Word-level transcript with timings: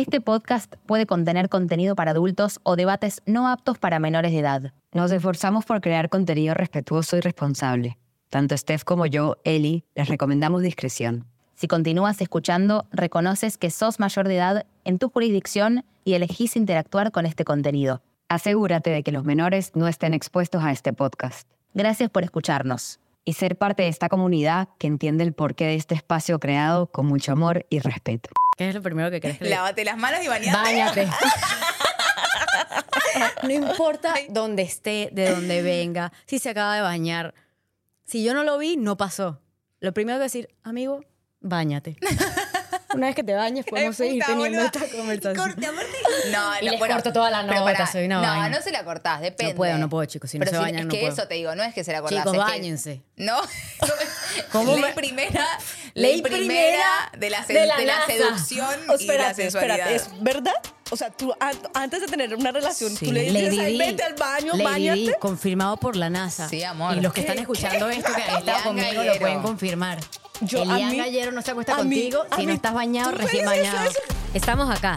Este 0.00 0.22
podcast 0.22 0.76
puede 0.86 1.04
contener 1.04 1.50
contenido 1.50 1.94
para 1.94 2.12
adultos 2.12 2.58
o 2.62 2.74
debates 2.74 3.20
no 3.26 3.48
aptos 3.48 3.78
para 3.78 3.98
menores 3.98 4.32
de 4.32 4.38
edad. 4.38 4.72
Nos 4.94 5.12
esforzamos 5.12 5.66
por 5.66 5.82
crear 5.82 6.08
contenido 6.08 6.54
respetuoso 6.54 7.18
y 7.18 7.20
responsable. 7.20 7.98
Tanto 8.30 8.56
Steph 8.56 8.82
como 8.84 9.04
yo, 9.04 9.36
Eli, 9.44 9.84
les 9.94 10.08
recomendamos 10.08 10.62
discreción. 10.62 11.26
Si 11.54 11.68
continúas 11.68 12.18
escuchando, 12.22 12.86
reconoces 12.92 13.58
que 13.58 13.68
sos 13.68 14.00
mayor 14.00 14.26
de 14.26 14.36
edad 14.36 14.66
en 14.84 14.98
tu 14.98 15.10
jurisdicción 15.10 15.84
y 16.02 16.14
elegís 16.14 16.56
interactuar 16.56 17.12
con 17.12 17.26
este 17.26 17.44
contenido. 17.44 18.00
Asegúrate 18.30 18.88
de 18.88 19.02
que 19.02 19.12
los 19.12 19.26
menores 19.26 19.72
no 19.74 19.86
estén 19.86 20.14
expuestos 20.14 20.64
a 20.64 20.72
este 20.72 20.94
podcast. 20.94 21.46
Gracias 21.74 22.08
por 22.08 22.24
escucharnos. 22.24 23.00
Y 23.26 23.34
ser 23.34 23.58
parte 23.58 23.82
de 23.82 23.90
esta 23.90 24.08
comunidad 24.08 24.70
que 24.78 24.86
entiende 24.86 25.24
el 25.24 25.34
porqué 25.34 25.66
de 25.66 25.74
este 25.74 25.94
espacio 25.94 26.40
creado 26.40 26.86
con 26.86 27.04
mucho 27.04 27.32
amor 27.32 27.66
y 27.68 27.80
respeto. 27.80 28.30
¿Qué 28.60 28.68
es 28.68 28.74
lo 28.74 28.82
primero 28.82 29.10
que 29.10 29.22
crees 29.22 29.38
que 29.38 29.44
le- 29.44 29.50
Lávate 29.52 29.86
las 29.86 29.96
manos 29.96 30.22
y 30.22 30.28
bañate. 30.28 30.52
Báñate. 30.52 31.08
no 33.42 33.50
importa 33.50 34.12
dónde 34.28 34.64
esté, 34.64 35.08
de 35.12 35.30
dónde 35.30 35.62
venga, 35.62 36.12
si 36.26 36.38
se 36.38 36.50
acaba 36.50 36.76
de 36.76 36.82
bañar. 36.82 37.32
Si 38.04 38.22
yo 38.22 38.34
no 38.34 38.44
lo 38.44 38.58
vi, 38.58 38.76
no 38.76 38.98
pasó. 38.98 39.40
Lo 39.80 39.94
primero 39.94 40.18
que 40.18 40.24
decir, 40.24 40.54
amigo, 40.62 41.00
báñate. 41.40 41.96
Una 42.94 43.06
vez 43.06 43.14
que 43.16 43.22
te 43.22 43.34
bañes, 43.34 43.64
podemos 43.66 43.98
Ay, 44.00 44.06
seguir 44.08 44.22
puta, 44.24 44.32
teniendo 44.34 44.60
boluda. 44.62 44.80
esta 44.82 44.96
conversación. 44.96 45.36
Corte, 45.46 45.66
aparte. 45.66 45.88
No, 46.32 46.60
Y 46.60 46.64
no, 46.66 46.70
les 46.72 46.78
bueno, 46.80 46.94
corto 46.94 47.12
toda 47.12 47.30
la 47.30 47.42
nota, 47.42 47.62
pará, 47.64 47.86
soy 47.86 48.06
una 48.06 48.16
No, 48.16 48.22
vaina. 48.22 48.48
no 48.48 48.62
se 48.62 48.70
la 48.72 48.84
cortás, 48.84 49.20
depende. 49.20 49.52
No 49.52 49.56
puedo, 49.56 49.78
no 49.78 49.88
puedo, 49.88 50.04
chicos, 50.06 50.30
si 50.30 50.38
no 50.38 50.44
Pero 50.44 50.50
se 50.50 50.56
si- 50.56 50.62
bañan, 50.62 50.80
es 50.80 50.86
no 50.86 50.90
que 50.92 51.00
puedo. 51.00 51.12
eso 51.12 51.28
te 51.28 51.34
digo, 51.34 51.54
no 51.54 51.62
es 51.62 51.72
que 51.74 51.84
se 51.84 51.92
la 51.92 52.00
cortás. 52.00 52.24
Chicos, 52.24 52.34
es 52.56 52.84
que-. 52.84 53.00
No, 53.16 53.40
¿Cómo 54.52 54.72
ley 54.72 54.82
me- 54.82 54.92
primera, 54.92 55.46
Ley 55.94 56.12
ley 56.14 56.22
primera 56.22 56.48
primera 56.48 57.10
de 57.18 57.30
la, 57.30 57.40
de 57.46 57.54
de 57.54 57.66
la 57.66 57.78
la 57.78 57.84
NASA. 57.98 58.06
seducción 58.12 58.66
Oh, 58.68 58.82
y 58.82 58.86
la 58.86 58.94
espérate, 58.94 59.34
sensualidad. 59.42 59.90
espérate, 59.92 59.94
¿es 59.96 60.22
verdad? 60.22 60.54
O 60.92 60.96
sea, 60.96 61.10
tú 61.10 61.32
an- 61.38 61.56
antes 61.74 62.00
de 62.00 62.06
tener 62.08 62.34
una 62.34 62.50
relación, 62.50 62.90
Sí. 62.96 63.06
tú 63.06 63.12
le 63.12 63.22
dices, 63.22 63.42
Lady 63.44 63.58
"Ay, 63.60 63.72
Di. 63.72 63.78
vete 63.78 64.02
al 64.02 64.14
baño, 64.14 64.52
Lady 64.54 64.64
bañate. 64.64 65.00
Di, 65.00 65.12
confirmado 65.20 65.76
por 65.76 65.94
la 65.96 66.10
NASA. 66.10 66.48
Sí, 66.48 66.64
amor. 66.64 66.96
Y 66.96 67.00
los 67.00 67.12
que 67.12 67.20
¿Qué? 67.22 67.28
están 67.28 67.38
escuchando 67.40 67.88
esto, 67.88 68.12
que 68.14 68.22
han 68.22 68.38
estado 68.38 68.62
conmigo, 68.64 68.88
lo 68.92 68.98
Gallero. 68.98 69.20
pueden 69.20 69.42
confirmar. 69.42 69.98
Yo, 70.40 70.60
a 70.60 70.62
Elian 70.62 70.90
mí- 70.90 70.96
Gallero 70.96 71.32
no 71.32 71.42
se 71.42 71.50
acuesta 71.52 71.74
a 71.76 71.84
mí- 71.84 71.96
contigo 71.96 72.24
a 72.30 72.36
si 72.36 72.42
no 72.42 72.48
mí- 72.48 72.54
estás 72.54 72.74
bañado, 72.74 73.10
¿tú 73.12 73.18
recién 73.18 73.44
bañado. 73.46 73.88
eso? 73.90 73.98
Estamos 74.34 74.68
acá, 74.70 74.96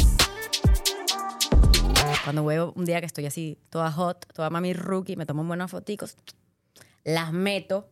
Cuando 2.23 2.45
veo 2.45 2.73
un 2.75 2.85
día 2.85 2.99
que 2.99 3.05
estoy 3.05 3.25
así, 3.25 3.57
toda 3.69 3.91
hot, 3.91 4.31
toda 4.33 4.49
mami 4.49 4.73
rookie, 4.73 5.15
me 5.15 5.25
tomo 5.25 5.43
buenas 5.43 5.71
foticos, 5.71 6.17
las 7.03 7.33
meto, 7.33 7.89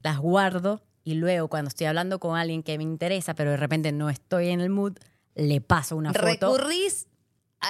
las 0.00 0.18
guardo 0.18 0.82
y 1.02 1.14
luego 1.14 1.48
cuando 1.48 1.68
estoy 1.68 1.86
hablando 1.86 2.18
con 2.18 2.36
alguien 2.36 2.62
que 2.62 2.76
me 2.76 2.84
interesa, 2.84 3.34
pero 3.34 3.50
de 3.50 3.56
repente 3.56 3.92
no 3.92 4.10
estoy 4.10 4.48
en 4.48 4.60
el 4.60 4.70
mood, 4.70 4.94
le 5.34 5.60
paso 5.60 5.96
una 5.96 6.12
foto. 6.12 6.26
Recurrís 6.26 7.08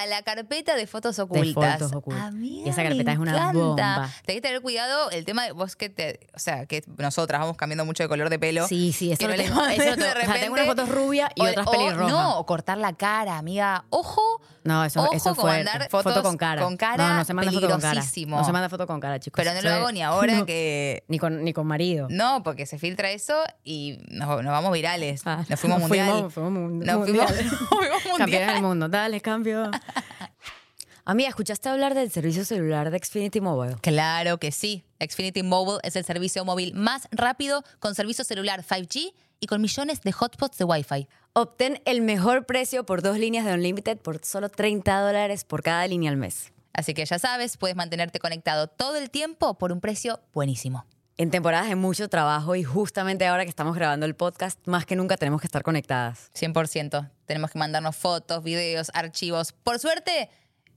a 0.02 0.06
la 0.06 0.22
carpeta 0.22 0.74
de 0.76 0.86
fotos 0.86 1.18
ocultas. 1.18 1.78
fotos 1.78 1.92
ocultas. 1.92 2.22
Amiga, 2.24 2.66
Y 2.66 2.70
esa 2.70 2.82
carpeta 2.82 3.04
me 3.04 3.12
es 3.12 3.18
una 3.18 3.30
encanta. 3.32 3.58
bomba. 3.58 4.10
Tenés 4.24 4.40
que 4.42 4.48
tener 4.48 4.60
cuidado 4.62 5.10
el 5.10 5.24
tema 5.24 5.44
de 5.44 5.52
vos 5.52 5.76
que 5.76 5.88
te. 5.88 6.20
O 6.34 6.38
sea, 6.38 6.66
que 6.66 6.82
nosotras 6.98 7.40
vamos 7.40 7.56
cambiando 7.56 7.84
mucho 7.84 8.02
de 8.02 8.08
color 8.08 8.30
de 8.30 8.38
pelo. 8.38 8.66
Sí, 8.68 8.92
sí, 8.92 9.12
eso 9.12 9.26
lo 9.28 9.36
no 9.36 9.42
tengo. 9.42 9.64
eso 9.66 9.84
lo 9.84 9.90
de 9.90 9.96
tengo. 9.96 10.08
O 10.10 10.14
sea, 10.14 10.14
tengo 10.14 10.14
repente- 10.34 10.50
unas 10.50 10.66
fotos 10.66 10.88
rubias 10.88 11.30
y 11.34 11.40
o- 11.42 11.50
otras 11.50 11.66
pelirrojas. 11.68 12.08
No, 12.10 12.38
o 12.38 12.46
cortar 12.46 12.78
la 12.78 12.92
cara, 12.94 13.38
amiga. 13.38 13.84
Ojo. 13.90 14.22
No, 14.64 14.82
eso, 14.82 15.02
Ojo 15.02 15.12
eso 15.12 15.34
con 15.34 15.42
fue 15.42 15.56
mandar 15.58 15.90
foto 15.90 16.08
fotos 16.08 16.22
con 16.22 16.38
cara. 16.38 16.62
con 16.62 16.78
cara, 16.78 17.08
No, 17.10 17.14
no 17.16 17.24
se 17.26 17.34
manda 17.34 17.52
foto 17.52 17.68
con 17.68 17.80
cara. 17.82 18.00
No 18.28 18.44
se 18.44 18.52
manda 18.52 18.68
foto 18.70 18.86
con 18.86 18.98
cara, 18.98 19.20
chicos. 19.20 19.36
Pero 19.36 19.52
no 19.54 19.60
lo 19.60 19.70
hago 19.74 19.92
ni 19.92 20.00
ahora 20.02 20.32
No. 20.38 20.46
que. 20.46 21.04
Ni 21.08 21.18
con, 21.18 21.44
ni 21.44 21.52
con 21.52 21.66
marido. 21.66 22.06
No, 22.08 22.42
porque 22.42 22.64
se 22.64 22.78
filtra 22.78 23.10
eso 23.10 23.36
y 23.62 23.98
nos, 24.08 24.26
nos 24.42 24.52
vamos 24.52 24.72
virales. 24.72 25.20
Ah, 25.26 25.44
nos 25.50 25.60
fuimos 25.60 25.80
mundial. 25.80 26.08
fuimos- 26.08 26.32
fuimos 26.32 26.52
mun- 26.52 26.78
Nos 26.78 27.04
fuimos, 27.04 27.30
mundial. 27.30 27.58
Campeones 28.18 28.52
del 28.54 28.62
mundo. 28.62 28.88
Dale, 28.88 29.20
cambio. 29.20 29.70
Amiga, 31.06 31.28
¿escuchaste 31.28 31.68
hablar 31.68 31.94
del 31.94 32.10
servicio 32.10 32.46
celular 32.46 32.90
de 32.90 32.98
Xfinity 32.98 33.40
Mobile? 33.40 33.76
Claro 33.82 34.38
que 34.38 34.50
sí. 34.52 34.84
Xfinity 34.98 35.42
Mobile 35.42 35.78
es 35.82 35.96
el 35.96 36.04
servicio 36.04 36.44
móvil 36.46 36.72
más 36.74 37.08
rápido 37.10 37.62
con 37.78 37.94
servicio 37.94 38.24
celular 38.24 38.64
5G 38.64 39.12
y 39.38 39.46
con 39.46 39.60
millones 39.60 40.00
de 40.00 40.12
hotspots 40.18 40.56
de 40.56 40.64
Wi-Fi. 40.64 41.06
Obtén 41.34 41.82
el 41.84 42.00
mejor 42.00 42.46
precio 42.46 42.86
por 42.86 43.02
dos 43.02 43.18
líneas 43.18 43.44
de 43.44 43.52
Unlimited 43.52 43.98
por 43.98 44.24
solo 44.24 44.48
30 44.48 44.98
dólares 45.00 45.44
por 45.44 45.62
cada 45.62 45.86
línea 45.86 46.10
al 46.10 46.16
mes. 46.16 46.52
Así 46.72 46.94
que 46.94 47.04
ya 47.04 47.18
sabes, 47.18 47.58
puedes 47.58 47.76
mantenerte 47.76 48.18
conectado 48.18 48.66
todo 48.66 48.96
el 48.96 49.10
tiempo 49.10 49.58
por 49.58 49.72
un 49.72 49.80
precio 49.80 50.20
buenísimo. 50.32 50.86
En 51.16 51.30
temporadas 51.30 51.68
de 51.68 51.76
mucho 51.76 52.08
trabajo 52.08 52.56
y 52.56 52.64
justamente 52.64 53.24
ahora 53.26 53.44
que 53.44 53.48
estamos 53.48 53.76
grabando 53.76 54.04
el 54.04 54.16
podcast, 54.16 54.58
más 54.66 54.84
que 54.84 54.96
nunca 54.96 55.16
tenemos 55.16 55.40
que 55.40 55.46
estar 55.46 55.62
conectadas. 55.62 56.30
100%. 56.34 57.10
Tenemos 57.26 57.52
que 57.52 57.58
mandarnos 57.58 57.94
fotos, 57.96 58.42
videos, 58.42 58.90
archivos. 58.94 59.52
Por 59.52 59.78
suerte, 59.78 60.28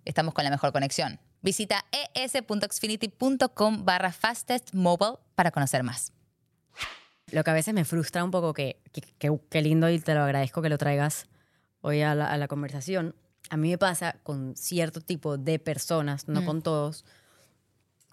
estamos 0.06 0.36
con 0.36 0.44
la 0.44 0.52
mejor 0.52 0.72
conexión. 0.72 1.20
Visita 1.42 1.84
es.xfinity.com 2.14 3.84
barra 3.84 4.12
fastestmobile 4.12 5.18
para 5.34 5.50
conocer 5.50 5.82
más. 5.82 6.14
Lo 7.32 7.44
que 7.44 7.50
a 7.50 7.54
veces 7.54 7.74
me 7.74 7.84
frustra 7.84 8.24
un 8.24 8.30
poco, 8.32 8.54
que, 8.54 8.80
que, 8.94 9.02
que- 9.02 9.40
que 9.50 9.62
lindo 9.64 9.90
y 9.90 10.00
te 10.00 10.14
lo 10.14 10.22
agradezco 10.22 10.62
que 10.62 10.70
lo 10.70 10.78
traigas 10.78 11.26
hoy 11.82 12.02
a 12.04 12.14
la, 12.14 12.32
a 12.32 12.38
la 12.38 12.48
conversación. 12.48 13.16
A 13.50 13.58
mí 13.58 13.70
me 13.72 13.78
pasa 13.80 14.18
con 14.24 14.56
cierto 14.56 15.02
tipo 15.02 15.38
de 15.38 15.58
personas, 15.58 16.28
no 16.28 16.46
con 16.46 16.62
todos, 16.62 17.06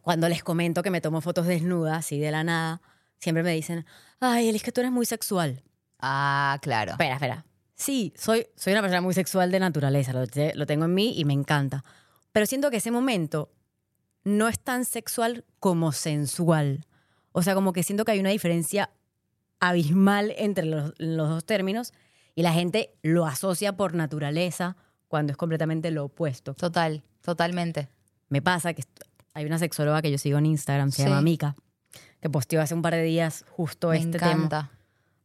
cuando 0.04 0.28
les 0.28 0.44
comento 0.44 0.82
que 0.82 0.90
me 0.90 1.00
tomo 1.00 1.22
fotos 1.22 1.46
desnudas 1.46 2.12
y 2.12 2.20
de 2.20 2.30
la 2.30 2.44
nada, 2.44 2.82
siempre 3.18 3.42
me 3.42 3.52
dicen, 3.52 3.86
ay, 4.20 4.48
Eli, 4.48 4.56
es 4.56 4.62
que 4.62 4.70
tú 4.70 4.82
eres 4.82 4.92
muy 4.92 5.06
sexual. 5.06 5.62
Ah, 5.98 6.58
claro. 6.60 6.92
Espera, 6.92 7.14
espera. 7.14 7.46
Sí, 7.74 8.12
soy, 8.14 8.46
soy 8.54 8.74
una 8.74 8.82
persona 8.82 9.00
muy 9.00 9.14
sexual 9.14 9.50
de 9.50 9.58
naturaleza, 9.60 10.12
lo, 10.12 10.26
lo 10.54 10.66
tengo 10.66 10.84
en 10.84 10.92
mí 10.92 11.14
y 11.16 11.24
me 11.24 11.32
encanta. 11.32 11.84
Pero 12.32 12.44
siento 12.44 12.70
que 12.70 12.76
ese 12.76 12.90
momento 12.90 13.50
no 14.24 14.46
es 14.46 14.58
tan 14.60 14.84
sexual 14.84 15.46
como 15.58 15.90
sensual. 15.92 16.84
O 17.32 17.42
sea, 17.42 17.54
como 17.54 17.72
que 17.72 17.82
siento 17.82 18.04
que 18.04 18.12
hay 18.12 18.20
una 18.20 18.28
diferencia 18.28 18.90
abismal 19.58 20.34
entre 20.36 20.66
los, 20.66 20.92
los 20.98 21.30
dos 21.30 21.46
términos 21.46 21.94
y 22.34 22.42
la 22.42 22.52
gente 22.52 22.94
lo 23.02 23.24
asocia 23.24 23.74
por 23.74 23.94
naturaleza 23.94 24.76
cuando 25.08 25.32
es 25.32 25.38
completamente 25.38 25.90
lo 25.90 26.04
opuesto. 26.04 26.52
Total, 26.52 27.02
totalmente. 27.22 27.88
Me 28.28 28.42
pasa 28.42 28.74
que 28.74 28.82
hay 29.34 29.44
una 29.44 29.58
sexóloga 29.58 30.00
que 30.02 30.10
yo 30.10 30.18
sigo 30.18 30.38
en 30.38 30.46
Instagram, 30.46 30.90
se 30.90 31.02
Sí. 31.02 31.08
llama 31.08 31.20
Mika, 31.22 31.54
que 32.20 32.30
posteó 32.30 32.60
hace 32.62 32.74
un 32.74 32.82
par 32.82 32.94
de 32.94 33.02
días 33.02 33.44
justo 33.50 33.88
Me 33.90 33.98
este 33.98 34.18
tema. 34.18 34.32
encanta. 34.32 34.70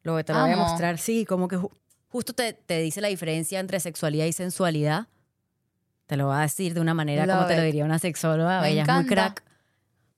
Luego 0.03 0.23
te 0.25 0.33
lo 0.33 0.41
voy 0.41 0.51
a 0.51 0.57
mostrar. 0.57 0.97
Sí, 0.97 1.25
como 1.25 1.47
que 1.47 1.57
ju- 1.57 1.71
justo 2.09 2.33
te, 2.33 2.53
te 2.53 2.79
dice 2.79 3.01
la 3.01 3.07
diferencia 3.09 3.59
entre 3.59 3.79
sexualidad 3.79 4.25
y 4.25 4.33
sensualidad. 4.33 5.07
Te 6.07 6.17
lo 6.17 6.27
va 6.27 6.39
a 6.39 6.41
decir 6.43 6.73
de 6.73 6.81
una 6.81 6.93
manera 6.93 7.27
como 7.27 7.45
te 7.47 7.55
lo 7.55 7.61
diría 7.63 7.85
una 7.85 7.99
sexóloga. 7.99 8.61
Me 8.61 8.71
Ella 8.71 8.81
es 8.83 8.87
muy 8.87 8.95
encanta. 9.03 9.13
crack. 9.33 9.43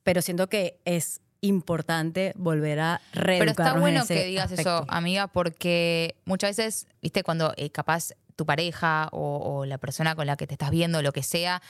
Pero 0.04 0.22
siento 0.22 0.48
que 0.48 0.80
es 0.86 1.20
importante 1.42 2.34
volver 2.38 2.80
a 2.80 3.02
reeducarnos 3.14 3.40
Pero 3.40 3.52
está 3.52 3.74
en 3.76 3.82
bueno 3.82 4.06
que 4.06 4.26
digas 4.26 4.52
eso, 4.52 4.86
amiga, 4.88 5.28
porque 5.28 6.16
muchas 6.26 6.56
veces, 6.56 6.88
viste, 7.02 7.24
cuando 7.24 7.54
eh, 7.58 7.70
capaz 7.72 8.10
tu 8.36 8.46
pareja 8.46 9.10
o, 9.12 9.38
o 9.60 9.66
la 9.66 9.78
persona 9.78 10.16
con 10.16 10.28
la 10.28 10.38
que 10.38 10.48
te 10.48 10.54
estás 10.54 10.70
viendo, 10.72 11.02
lo 11.02 11.12
que 11.12 11.24
sea, 11.24 11.62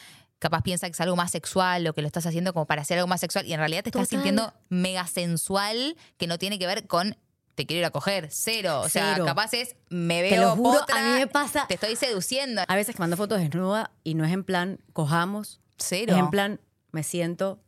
capaz 0.42 0.64
piensa 0.64 0.88
que 0.88 0.94
es 0.94 1.02
algo 1.02 1.16
más 1.16 1.30
sexual 1.30 1.86
o 1.88 1.94
que 1.94 2.02
lo 2.02 2.08
estás 2.08 2.26
haciendo 2.26 2.52
como 2.52 2.66
para 2.66 2.82
hacer 2.82 2.98
algo 2.98 3.08
más 3.08 3.22
sexual 3.22 3.46
y 3.46 3.54
en 3.54 3.60
realidad 3.60 3.84
te 3.84 3.90
estás 3.90 4.10
Total. 4.10 4.24
sintiendo 4.24 4.54
mega 4.70 5.06
sensual 5.06 5.96
que 6.18 6.26
no 6.26 6.40
tiene 6.40 6.58
que 6.58 6.66
ver 6.66 6.88
con 6.88 7.16
te 7.54 7.68
quiero 7.68 7.82
ir 7.82 7.86
a 7.86 7.92
coger, 7.92 8.30
cero. 8.32 8.82
O 8.82 8.90
sea, 8.90 9.14
Cero. 9.14 9.26
capaz 9.26 9.54
es 9.54 9.76
me 9.90 10.24
Te 10.24 10.32
veo 10.32 10.42
lo 10.42 10.56
juro, 10.56 10.80
potra, 10.80 11.00
a 11.00 11.04
mí 11.04 11.20
me 11.20 11.28
pasa... 11.28 11.68
te 11.68 11.76
estoy 11.76 11.96
seduciendo. 11.96 12.64
A 12.68 12.76
veces 12.76 12.96
que 12.96 13.02
mando 13.02 13.18
fotos 13.18 13.40
desnuda 13.40 13.92
y 14.04 14.16
no 14.16 14.26
es 14.26 14.32
en 14.32 14.44
plan 14.44 14.80
cojamos, 14.94 15.62
Cero. 15.78 16.14
es 16.14 16.20
en 16.20 16.30
plan 16.32 16.60
me 16.92 17.04
siento 17.04 17.60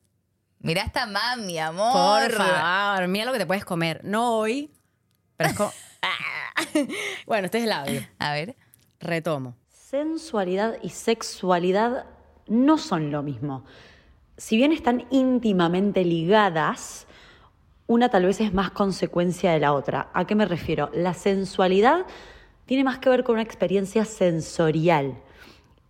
Mirá 0.57 0.81
esta 0.83 1.05
mami, 1.05 1.59
amor. 1.59 1.91
Por 1.91 2.31
favor, 2.31 3.07
mira 3.07 3.25
lo 3.25 3.33
que 3.33 3.39
te 3.39 3.45
puedes 3.45 3.65
comer. 3.65 4.01
No 4.03 4.37
hoy, 4.37 4.71
pero 5.37 5.49
es 5.51 5.55
como... 5.55 5.71
bueno, 7.27 7.45
este 7.45 7.59
es 7.59 7.65
el 7.65 7.71
audio. 7.71 8.01
A 8.17 8.33
ver. 8.33 8.55
Retomo. 8.99 9.57
Sensualidad 9.69 10.77
y 10.81 10.89
sexualidad 10.89 12.05
no 12.53 12.77
son 12.77 13.11
lo 13.11 13.23
mismo. 13.23 13.65
Si 14.37 14.57
bien 14.57 14.71
están 14.71 15.05
íntimamente 15.11 16.03
ligadas, 16.05 17.07
una 17.87 18.09
tal 18.09 18.25
vez 18.25 18.39
es 18.41 18.53
más 18.53 18.71
consecuencia 18.71 19.51
de 19.51 19.59
la 19.59 19.73
otra. 19.73 20.09
¿A 20.13 20.25
qué 20.25 20.35
me 20.35 20.45
refiero? 20.45 20.89
La 20.93 21.13
sensualidad 21.13 22.05
tiene 22.65 22.83
más 22.83 22.99
que 22.99 23.09
ver 23.09 23.23
con 23.23 23.33
una 23.33 23.43
experiencia 23.43 24.05
sensorial 24.05 25.15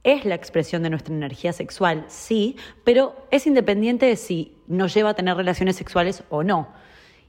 es 0.04 0.26
la 0.26 0.36
expresión 0.36 0.84
de 0.84 0.90
nuestra 0.90 1.16
energía 1.16 1.54
sexual, 1.54 2.04
sí, 2.10 2.58
pero 2.84 3.16
es 3.32 3.48
independiente 3.48 4.06
de 4.06 4.18
si 4.18 4.58
nos 4.68 4.94
lleva 4.94 5.12
a 5.12 5.14
tener 5.14 5.38
relaciones 5.38 5.78
sexuales 5.78 6.26
o 6.30 6.44
no. 6.44 6.68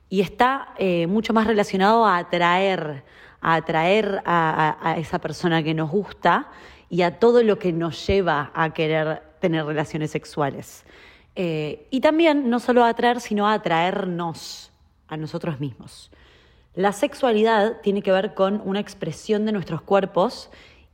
Y 0.08 0.22
está 0.22 0.74
eh, 0.78 1.06
mucho 1.06 1.32
más 1.32 1.46
relacionado 1.46 2.04
a 2.04 2.16
atraer, 2.16 3.04
a 3.40 3.54
atraer 3.54 4.20
a, 4.24 4.76
a- 4.82 4.90
a 4.90 4.96
esa 4.98 5.20
persona 5.20 5.62
que 5.62 5.72
nos 5.72 5.88
gusta 5.88 6.48
y 6.94 7.02
a 7.02 7.18
todo 7.18 7.42
lo 7.42 7.58
que 7.58 7.72
nos 7.72 8.06
lleva 8.06 8.52
a 8.54 8.72
querer 8.72 9.20
tener 9.40 9.66
relaciones 9.66 10.12
sexuales. 10.12 10.84
Eh, 11.34 11.88
y 11.90 12.00
también 12.00 12.48
no 12.48 12.60
solo 12.60 12.84
a 12.84 12.88
atraer, 12.88 13.20
sino 13.20 13.48
a 13.48 13.54
atraernos 13.54 14.70
a 15.08 15.16
nosotros 15.16 15.58
mismos. 15.58 16.12
La 16.72 16.92
sexualidad 16.92 17.80
tiene 17.80 18.00
que 18.00 18.12
ver 18.12 18.34
con 18.34 18.62
una 18.64 18.78
expresión 18.78 19.44
de 19.44 19.50
nuestros 19.50 19.82
cuerpos 19.82 20.50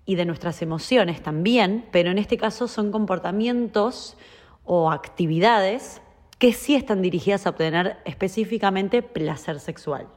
y 0.06 0.14
de 0.14 0.24
nuestras 0.24 0.62
emociones 0.62 1.22
también, 1.22 1.84
pero 1.92 2.10
en 2.10 2.16
este 2.16 2.38
caso 2.38 2.66
son 2.66 2.92
comportamientos 2.92 4.16
o 4.64 4.90
actividades 4.90 6.00
que 6.38 6.54
sí 6.54 6.76
están 6.76 7.02
dirigidas 7.02 7.46
a 7.46 7.50
obtener 7.50 7.98
específicamente 8.06 9.02
placer 9.02 9.60
sexual. 9.60 10.08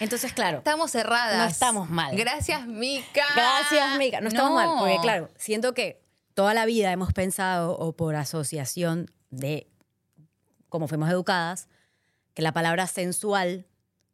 Entonces, 0.00 0.32
claro. 0.32 0.58
Estamos 0.58 0.90
cerradas. 0.90 1.38
No 1.38 1.44
estamos 1.44 1.90
mal. 1.90 2.16
Gracias, 2.16 2.66
Mica. 2.66 3.24
Gracias, 3.34 3.98
Mica. 3.98 4.20
No 4.20 4.28
estamos 4.28 4.50
No. 4.50 4.56
mal, 4.56 4.78
porque 4.78 4.98
claro, 5.00 5.28
siento 5.36 5.74
que 5.74 6.02
toda 6.34 6.52
la 6.54 6.66
vida 6.66 6.92
hemos 6.92 7.12
pensado, 7.12 7.76
o 7.78 7.92
por 7.96 8.14
asociación 8.14 9.10
de 9.30 9.66
cómo 10.68 10.86
fuimos 10.88 11.10
educadas, 11.10 11.68
que 12.34 12.42
la 12.42 12.52
palabra 12.52 12.86
sensual 12.86 13.66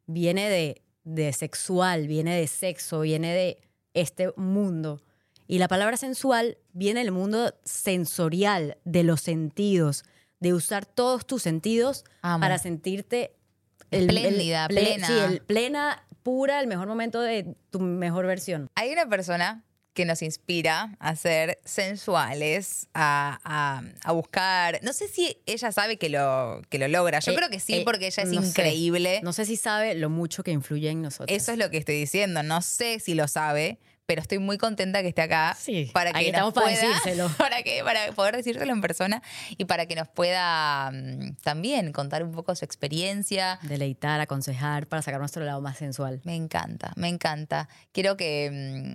viene 0.06 0.48
de, 0.48 0.82
de 1.04 1.32
sexual, 1.32 2.06
viene 2.06 2.36
de 2.38 2.46
sexo, 2.46 3.00
viene 3.00 3.34
de 3.34 3.60
este 3.94 4.32
mundo. 4.36 5.02
Y 5.48 5.58
la 5.58 5.66
palabra 5.68 5.96
sensual 5.96 6.58
viene 6.72 7.00
del 7.00 7.10
mundo 7.12 7.52
sensorial, 7.64 8.78
de 8.84 9.02
los 9.02 9.20
sentidos, 9.20 10.04
de 10.40 10.54
usar 10.54 10.86
todos 10.86 11.26
tus 11.26 11.42
sentidos 11.42 12.04
Amo. 12.22 12.40
para 12.40 12.58
sentirte 12.58 13.34
Espléndida, 13.92 14.68
plena. 14.68 15.06
Sí, 15.06 15.12
el 15.12 15.40
plena, 15.42 16.04
pura, 16.22 16.60
el 16.60 16.66
mejor 16.66 16.88
momento 16.88 17.20
de 17.20 17.54
tu 17.70 17.80
mejor 17.80 18.26
versión. 18.26 18.68
Hay 18.74 18.92
una 18.92 19.06
persona 19.08 19.64
que 19.94 20.06
nos 20.06 20.22
inspira 20.22 20.96
a 21.00 21.16
ser 21.16 21.58
sensuales, 21.66 22.88
a, 22.94 23.38
a- 23.44 23.82
a 24.04 24.12
buscar. 24.12 24.80
No 24.82 24.92
sé 24.92 25.06
si 25.08 25.36
ella 25.46 25.70
sabe 25.70 25.98
que 25.98 26.08
lo, 26.08 26.62
que 26.70 26.78
lo 26.78 26.88
logra. 26.88 27.20
Yo 27.20 27.32
Eh, 27.32 27.36
creo 27.36 27.50
que 27.50 27.60
sí, 27.60 27.74
eh, 27.74 27.82
porque 27.84 28.06
ella 28.06 28.22
es 28.22 28.28
no 28.30 28.40
sé. 28.40 28.48
increíble. 28.48 29.20
No 29.22 29.32
sé 29.32 29.44
si 29.44 29.56
sabe 29.56 29.94
lo 29.94 30.08
mucho 30.10 30.42
que 30.42 30.50
influye 30.50 30.88
en 30.90 31.02
nosotros. 31.02 31.36
Eso 31.36 31.52
es 31.52 31.58
lo 31.58 31.70
que 31.70 31.76
estoy 31.78 31.96
diciendo. 31.96 32.42
No 32.42 32.62
sé 32.62 33.00
si 33.00 33.14
lo 33.14 33.28
sabe, 33.28 33.78
pero 34.12 34.20
estoy 34.20 34.38
muy 34.40 34.58
contenta 34.58 35.00
que 35.00 35.08
esté 35.08 35.22
acá 35.22 35.56
Sí, 35.58 35.90
para 35.94 36.12
que 36.12 36.30
nos 36.32 36.52
para 36.52 36.66
pueda, 36.66 36.78
decírselo. 36.86 37.30
para 37.38 37.62
que 37.62 37.82
para 37.82 38.12
poder 38.12 38.36
decírselo 38.36 38.70
en 38.70 38.82
persona 38.82 39.22
y 39.56 39.64
para 39.64 39.86
que 39.86 39.94
nos 39.96 40.06
pueda 40.06 40.90
mm, 40.92 41.36
también 41.42 41.92
contar 41.92 42.22
un 42.22 42.32
poco 42.32 42.54
su 42.54 42.66
experiencia. 42.66 43.58
Deleitar, 43.62 44.20
aconsejar, 44.20 44.86
para 44.86 45.00
sacar 45.00 45.18
nuestro 45.18 45.42
lado 45.46 45.62
más 45.62 45.78
sensual. 45.78 46.20
Me 46.24 46.36
encanta, 46.36 46.92
me 46.96 47.08
encanta. 47.08 47.70
Quiero 47.92 48.18
que, 48.18 48.50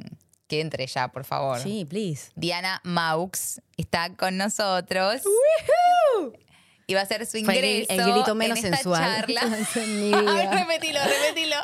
mm, 0.05 0.15
que 0.47 0.61
entre 0.61 0.85
ya, 0.85 1.07
por 1.07 1.23
favor. 1.25 1.59
Sí, 1.59 1.83
please. 1.85 2.29
Diana 2.35 2.79
Maux 2.83 3.59
está 3.75 4.13
con 4.15 4.37
nosotros. 4.37 5.23
Y 6.85 6.93
va 6.93 6.99
a 6.99 7.03
hacer 7.03 7.25
su 7.25 7.43
Fue 7.43 7.57
el- 7.57 7.65
ingreso 7.65 7.91
el 8.07 8.13
grito 8.13 8.35
menos 8.35 8.59
en 8.59 8.65
esta 8.65 8.77
sensual 8.77 9.25
charla. 9.25 9.41
en 9.75 9.99
mi 9.99 10.07
vida. 10.21 10.31
Ay, 10.51 10.59
repetilo, 10.59 10.99
repetilo. 11.03 11.55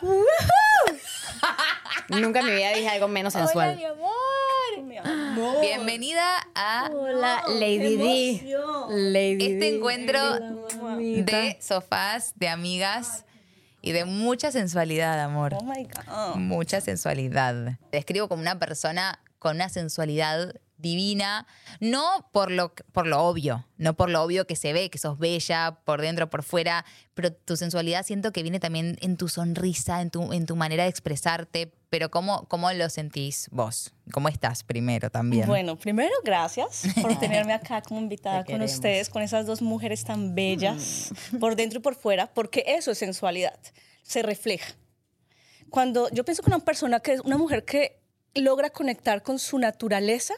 Nunca 2.10 2.40
en 2.42 2.46
mi 2.48 2.52
vida 2.54 2.74
dije 2.74 2.90
algo 2.90 3.08
menos 3.08 3.34
sensual. 3.34 3.78
Mi 3.78 3.86
amor. 4.98 5.62
Bienvenida 5.62 6.48
a 6.56 6.90
Hola, 6.92 7.44
Lady 7.48 7.98
D. 7.98 8.58
Lady 8.90 9.54
este 9.54 9.60
D. 9.60 9.76
encuentro 9.76 10.20
de 11.00 11.58
sofás, 11.62 12.34
de 12.36 12.50
amigas 12.50 13.26
y 13.82 13.92
de 13.92 14.06
mucha 14.06 14.52
sensualidad, 14.52 15.20
amor. 15.22 15.56
Oh 15.60 15.64
my 15.64 15.84
God. 15.84 16.36
Mucha 16.36 16.82
sensualidad. 16.82 17.78
Te 17.90 17.98
describo 17.98 18.28
como 18.28 18.42
una 18.42 18.60
persona 18.60 19.20
con 19.40 19.56
una 19.56 19.70
sensualidad 19.70 20.54
divina, 20.84 21.48
no 21.80 22.30
por 22.32 22.52
lo, 22.52 22.74
por 22.92 23.08
lo 23.08 23.24
obvio, 23.24 23.66
no 23.78 23.96
por 23.96 24.12
lo 24.12 24.22
obvio 24.22 24.46
que 24.46 24.56
se 24.56 24.74
ve, 24.74 24.92
que 24.92 25.00
sos 25.00 25.18
bella 25.18 25.80
por 25.86 26.02
dentro, 26.02 26.30
por 26.30 26.44
fuera, 26.44 26.86
pero 27.16 27.34
tu 27.34 27.58
sensualidad 27.58 28.06
siento 28.06 28.32
que 28.32 28.44
viene 28.44 28.60
también 28.60 28.98
en 29.02 29.18
tu 29.18 29.30
sonrisa, 29.30 30.02
en 30.02 30.12
tu, 30.12 30.32
en 30.34 30.46
tu 30.46 30.56
manera 30.56 30.84
de 30.84 30.90
expresarte, 30.90 31.74
pero 31.90 32.12
¿cómo, 32.12 32.48
cómo 32.48 32.72
lo 32.74 32.90
sentís 32.90 33.48
vos? 33.52 33.94
¿Cómo 34.12 34.28
estás 34.28 34.64
primero 34.64 35.10
también? 35.10 35.48
Bueno, 35.48 35.78
primero, 35.78 36.14
gracias 36.24 36.84
por 37.02 37.18
tenerme 37.20 37.54
acá 37.54 37.82
como 37.82 38.00
invitada 38.00 38.38
con 38.38 38.46
queremos. 38.46 38.74
ustedes, 38.74 39.10
con 39.10 39.22
esas 39.22 39.46
dos 39.46 39.62
mujeres 39.62 40.04
tan 40.04 40.36
bellas, 40.36 41.14
por 41.40 41.56
dentro 41.56 41.80
y 41.80 41.82
por 41.82 41.96
fuera, 41.96 42.34
porque 42.34 42.64
eso 42.68 42.92
es 42.92 42.98
sensualidad, 42.98 43.58
se 44.04 44.22
refleja. 44.22 44.76
Cuando 45.70 46.10
yo 46.10 46.26
pienso 46.26 46.44
que 46.44 46.50
una 46.50 46.60
persona 46.60 47.00
que 47.00 47.14
es 47.14 47.22
una 47.22 47.38
mujer 47.38 47.64
que 47.64 48.04
logra 48.36 48.70
conectar 48.70 49.24
con 49.24 49.40
su 49.40 49.60
naturaleza, 49.60 50.34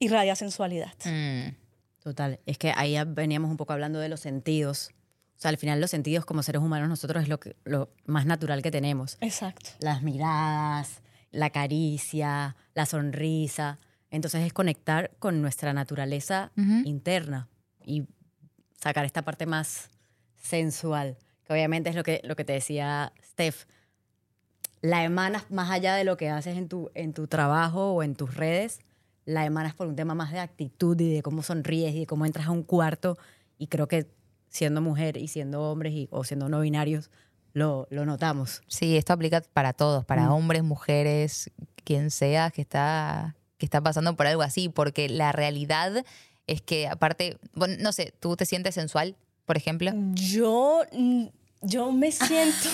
irradia 0.00 0.34
sensualidad. 0.34 0.92
Mm, 1.04 1.54
Total, 2.02 2.40
es 2.46 2.56
que 2.56 2.72
ahí 2.74 2.96
veníamos 3.06 3.50
un 3.50 3.56
poco 3.58 3.74
hablando 3.74 3.98
de 4.00 4.08
los 4.08 4.20
sentidos. 4.20 4.90
O 5.36 5.40
sea, 5.40 5.50
al 5.50 5.58
final 5.58 5.80
los 5.80 5.90
sentidos 5.90 6.24
como 6.24 6.42
seres 6.42 6.62
humanos 6.62 6.88
nosotros 6.88 7.22
es 7.22 7.28
lo, 7.28 7.38
que, 7.38 7.56
lo 7.64 7.92
más 8.06 8.24
natural 8.26 8.62
que 8.62 8.70
tenemos. 8.70 9.18
Exacto. 9.20 9.70
Las 9.80 10.02
miradas, 10.02 11.02
la 11.30 11.50
caricia, 11.50 12.56
la 12.74 12.86
sonrisa. 12.86 13.78
Entonces 14.10 14.44
es 14.46 14.52
conectar 14.54 15.10
con 15.18 15.42
nuestra 15.42 15.72
naturaleza 15.74 16.52
Ujú. 16.56 16.82
interna 16.88 17.48
y 17.84 18.06
sacar 18.80 19.04
esta 19.04 19.22
parte 19.22 19.44
más 19.44 19.90
sensual, 20.42 21.18
que 21.44 21.52
obviamente 21.52 21.90
es 21.90 21.96
lo 21.96 22.02
que, 22.02 22.22
lo 22.24 22.34
que 22.34 22.44
te 22.46 22.54
decía 22.54 23.12
Steph. 23.22 23.66
La 24.80 25.04
emanas 25.04 25.50
más 25.50 25.70
allá 25.70 25.94
de 25.94 26.04
lo 26.04 26.16
que 26.16 26.30
haces 26.30 26.56
en 26.56 26.68
tu, 26.68 26.90
en 26.94 27.12
tu 27.12 27.26
trabajo 27.26 27.92
o 27.92 28.02
en 28.02 28.14
tus 28.14 28.34
redes, 28.34 28.80
la 29.30 29.44
emanas 29.46 29.74
por 29.74 29.86
un 29.86 29.96
tema 29.96 30.14
más 30.14 30.32
de 30.32 30.40
actitud 30.40 30.98
y 31.00 31.14
de 31.14 31.22
cómo 31.22 31.42
sonríes 31.42 31.94
y 31.94 32.00
de 32.00 32.06
cómo 32.06 32.26
entras 32.26 32.46
a 32.46 32.50
un 32.50 32.62
cuarto. 32.62 33.16
Y 33.58 33.66
creo 33.68 33.88
que 33.88 34.06
siendo 34.48 34.80
mujer 34.80 35.16
y 35.16 35.28
siendo 35.28 35.62
hombres 35.62 35.92
y, 35.92 36.08
o 36.10 36.24
siendo 36.24 36.48
no 36.48 36.60
binarios, 36.60 37.10
lo, 37.52 37.86
lo 37.90 38.04
notamos. 38.04 38.62
Sí, 38.68 38.96
esto 38.96 39.12
aplica 39.12 39.42
para 39.52 39.72
todos, 39.72 40.04
para 40.04 40.26
Mm. 40.28 40.32
hombres, 40.32 40.62
mujeres, 40.62 41.50
quien 41.84 42.10
sea 42.10 42.50
que 42.50 42.62
está, 42.62 43.36
que 43.58 43.66
está 43.66 43.80
pasando 43.80 44.16
por 44.16 44.26
algo 44.26 44.42
así, 44.42 44.68
porque 44.68 45.08
la 45.08 45.32
realidad 45.32 46.04
es 46.46 46.62
que 46.62 46.88
aparte, 46.88 47.38
bueno, 47.54 47.76
no 47.80 47.92
sé, 47.92 48.12
¿tú 48.20 48.36
te 48.36 48.44
sientes 48.46 48.74
sensual, 48.74 49.16
por 49.46 49.56
ejemplo? 49.56 49.92
Yo, 50.14 50.82
mm, 50.92 51.26
yo 51.62 51.92
me 51.92 52.10
siento 52.12 52.68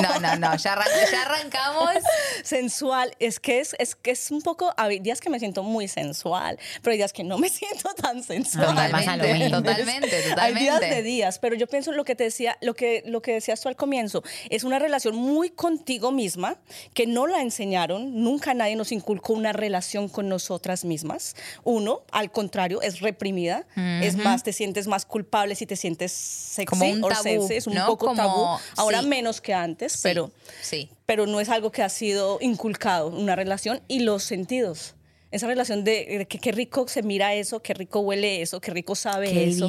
No, 0.00 0.20
no, 0.20 0.36
no, 0.36 0.56
ya, 0.56 0.74
arran- 0.74 1.10
ya 1.10 1.22
arrancamos. 1.22 1.90
sensual. 2.44 3.14
Es 3.18 3.40
que 3.40 3.60
es, 3.60 3.74
es 3.78 3.94
que 3.94 4.12
es 4.12 4.30
un 4.30 4.42
poco, 4.42 4.72
hay 4.76 5.00
días 5.00 5.20
que 5.20 5.28
me 5.30 5.38
siento 5.38 5.62
muy 5.62 5.88
sensual, 5.88 6.58
pero 6.82 6.92
hay 6.92 6.98
días 6.98 7.12
que 7.12 7.24
no 7.24 7.38
me 7.38 7.48
siento 7.58 7.92
tan 7.94 8.22
sensual. 8.22 8.66
Totalmente, 8.68 9.50
totalmente, 9.50 10.22
totalmente. 10.22 10.40
Hay 10.40 10.54
días 10.54 10.80
de 10.80 11.02
días, 11.02 11.38
pero 11.38 11.56
yo 11.56 11.66
pienso 11.66 11.92
lo 11.92 12.04
que 12.04 12.14
te 12.14 12.24
decía, 12.24 12.56
lo 12.60 12.74
que, 12.74 13.02
lo 13.06 13.22
que 13.22 13.32
decías 13.34 13.60
tú 13.60 13.68
al 13.68 13.76
comienzo, 13.76 14.22
es 14.50 14.64
una 14.64 14.78
relación 14.78 15.16
muy 15.16 15.50
contigo 15.50 16.12
misma, 16.12 16.56
que 16.94 17.06
no 17.06 17.26
la 17.26 17.42
enseñaron, 17.42 18.22
nunca 18.22 18.54
nadie 18.54 18.76
nos 18.76 18.92
inculcó 18.92 19.32
una 19.32 19.52
relación 19.52 20.08
con 20.08 20.28
nosotras 20.28 20.84
mismas. 20.84 21.34
Uno, 21.64 22.02
al 22.12 22.30
contrario, 22.30 22.82
es 22.82 23.00
reprimida, 23.00 23.66
es 24.00 24.16
más, 24.16 24.42
te 24.42 24.52
sientes 24.52 24.86
más 24.86 25.04
culpable 25.06 25.54
si 25.54 25.66
te 25.66 25.76
sientes 25.76 26.12
sexy 26.12 26.66
Como 26.66 26.86
un 26.90 27.04
o 27.04 27.08
tabú, 27.08 27.22
sexy, 27.22 27.54
es 27.54 27.66
un 27.66 27.74
¿no? 27.74 27.86
poco 27.86 28.06
Como- 28.06 28.27
tabú, 28.28 28.58
ahora 28.76 29.02
sí. 29.02 29.06
menos 29.08 29.40
que 29.40 29.54
antes, 29.54 30.00
pero 30.02 30.30
Sí. 30.62 30.88
pero 31.06 31.26
no 31.26 31.40
es 31.40 31.48
algo 31.48 31.70
que 31.70 31.82
ha 31.82 31.88
sido 31.88 32.38
inculcado, 32.40 33.08
una 33.08 33.36
relación 33.36 33.80
y 33.88 34.00
los 34.00 34.22
sentidos. 34.22 34.94
Esa 35.30 35.46
relación 35.46 35.84
de, 35.84 36.26
que 36.28 36.38
qué 36.38 36.52
rico 36.52 36.88
se 36.88 37.02
mira 37.02 37.34
eso, 37.34 37.60
qué 37.60 37.74
rico 37.74 38.00
huele 38.00 38.40
eso, 38.40 38.60
qué 38.62 38.70
rico 38.70 38.94
sabe 38.94 39.30
Qué 39.30 39.48
eso, 39.48 39.68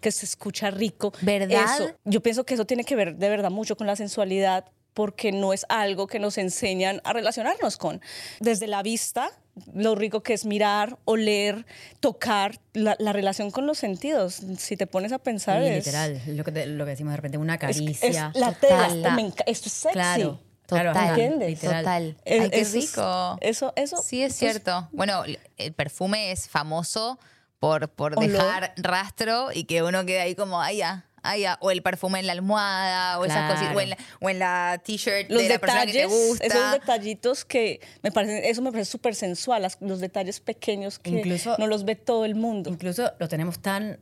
que 0.00 0.12
se 0.12 0.24
escucha 0.24 0.70
rico. 0.70 1.12
¿Verdad? 1.20 1.64
Eso. 1.74 1.90
Yo 2.04 2.20
pienso 2.22 2.44
que 2.44 2.54
eso 2.54 2.64
tiene 2.64 2.84
que 2.84 2.94
ver 2.94 3.16
de 3.16 3.28
verdad 3.28 3.50
mucho 3.50 3.76
con 3.76 3.88
la 3.88 3.96
sensualidad 3.96 4.66
porque 4.94 5.32
no 5.32 5.52
es 5.52 5.66
algo 5.68 6.06
que 6.06 6.18
nos 6.20 6.38
enseñan 6.38 7.00
a 7.04 7.12
relacionarnos 7.12 7.76
con. 7.76 8.00
Desde 8.38 8.68
la 8.68 8.82
vista, 8.82 9.32
lo 9.74 9.94
rico 9.94 10.22
que 10.22 10.32
es 10.34 10.44
mirar, 10.44 10.98
oler, 11.04 11.66
tocar, 12.00 12.58
la, 12.72 12.96
la 12.98 13.12
relación 13.12 13.50
con 13.50 13.66
los 13.66 13.78
sentidos. 13.78 14.40
Si 14.58 14.76
te 14.76 14.86
pones 14.86 15.12
a 15.12 15.18
pensar, 15.18 15.62
Sí, 15.62 15.68
es, 15.68 15.86
literal, 15.86 16.20
lo 16.26 16.44
que, 16.44 16.52
te- 16.52 16.66
lo 16.66 16.84
que 16.84 16.90
decimos 16.92 17.12
de 17.12 17.16
repente, 17.16 17.38
una 17.38 17.54
es- 17.54 17.60
caricia. 17.60 18.30
es 18.34 18.40
la 18.40 18.52
Total. 18.52 18.88
tela. 18.92 19.10
me 19.14 19.26
esto 19.46 19.68
es 19.68 19.72
sexy. 19.72 19.92
Claro, 19.92 20.40
Total, 20.66 20.92
claro, 20.92 21.08
¿entiendes? 21.10 21.48
literal. 21.50 21.84
total. 21.84 22.16
Es- 22.24 22.40
Ay, 22.42 22.50
qué 22.50 22.60
eso 22.60 22.74
rico. 22.78 23.38
Eso, 23.40 23.72
eso. 23.76 23.96
Sí, 24.02 24.22
es 24.22 24.36
cierto. 24.36 24.88
Bueno, 24.92 25.24
el 25.56 25.72
perfume 25.72 26.30
es 26.32 26.48
famoso 26.48 27.18
por, 27.58 27.88
por 27.90 28.12
Olor. 28.18 28.30
dejar 28.30 28.72
rastro 28.76 29.48
y 29.52 29.64
que 29.64 29.82
uno 29.82 30.06
quede 30.06 30.20
ahí 30.20 30.34
como, 30.34 30.60
ay, 30.62 30.78
ya, 30.78 31.04
Ay, 31.22 31.44
ah, 31.44 31.58
o 31.60 31.70
el 31.70 31.82
perfume 31.82 32.18
en 32.20 32.26
la 32.26 32.32
almohada, 32.32 33.18
o 33.18 33.24
esas 33.24 33.36
Claro. 33.38 33.54
cositas, 33.54 33.76
o 33.76 33.80
en 33.80 33.90
la, 33.90 33.98
o 34.20 34.30
en 34.30 34.38
la 34.38 34.80
t-shirt 34.84 35.30
Los 35.30 35.42
de 35.42 35.48
la 35.48 35.58
persona 35.58 35.86
que 35.86 35.92
te 35.92 35.98
detalles, 35.98 36.28
gusta. 36.28 36.46
esos 36.46 36.72
detallitos 36.72 37.44
que 37.44 37.80
me 38.02 38.10
parecen, 38.12 38.44
eso 38.44 38.62
me 38.62 38.72
parece 38.72 38.90
súper 38.90 39.14
sensual, 39.14 39.66
los 39.80 40.00
detalles 40.00 40.40
pequeños 40.40 40.98
que 40.98 41.10
Incluso- 41.10 41.56
no 41.58 41.66
los 41.66 41.84
ve 41.84 41.96
todo 41.96 42.24
el 42.24 42.34
mundo. 42.34 42.70
Incluso 42.70 43.12
lo 43.18 43.28
tenemos 43.28 43.60
tan 43.60 44.00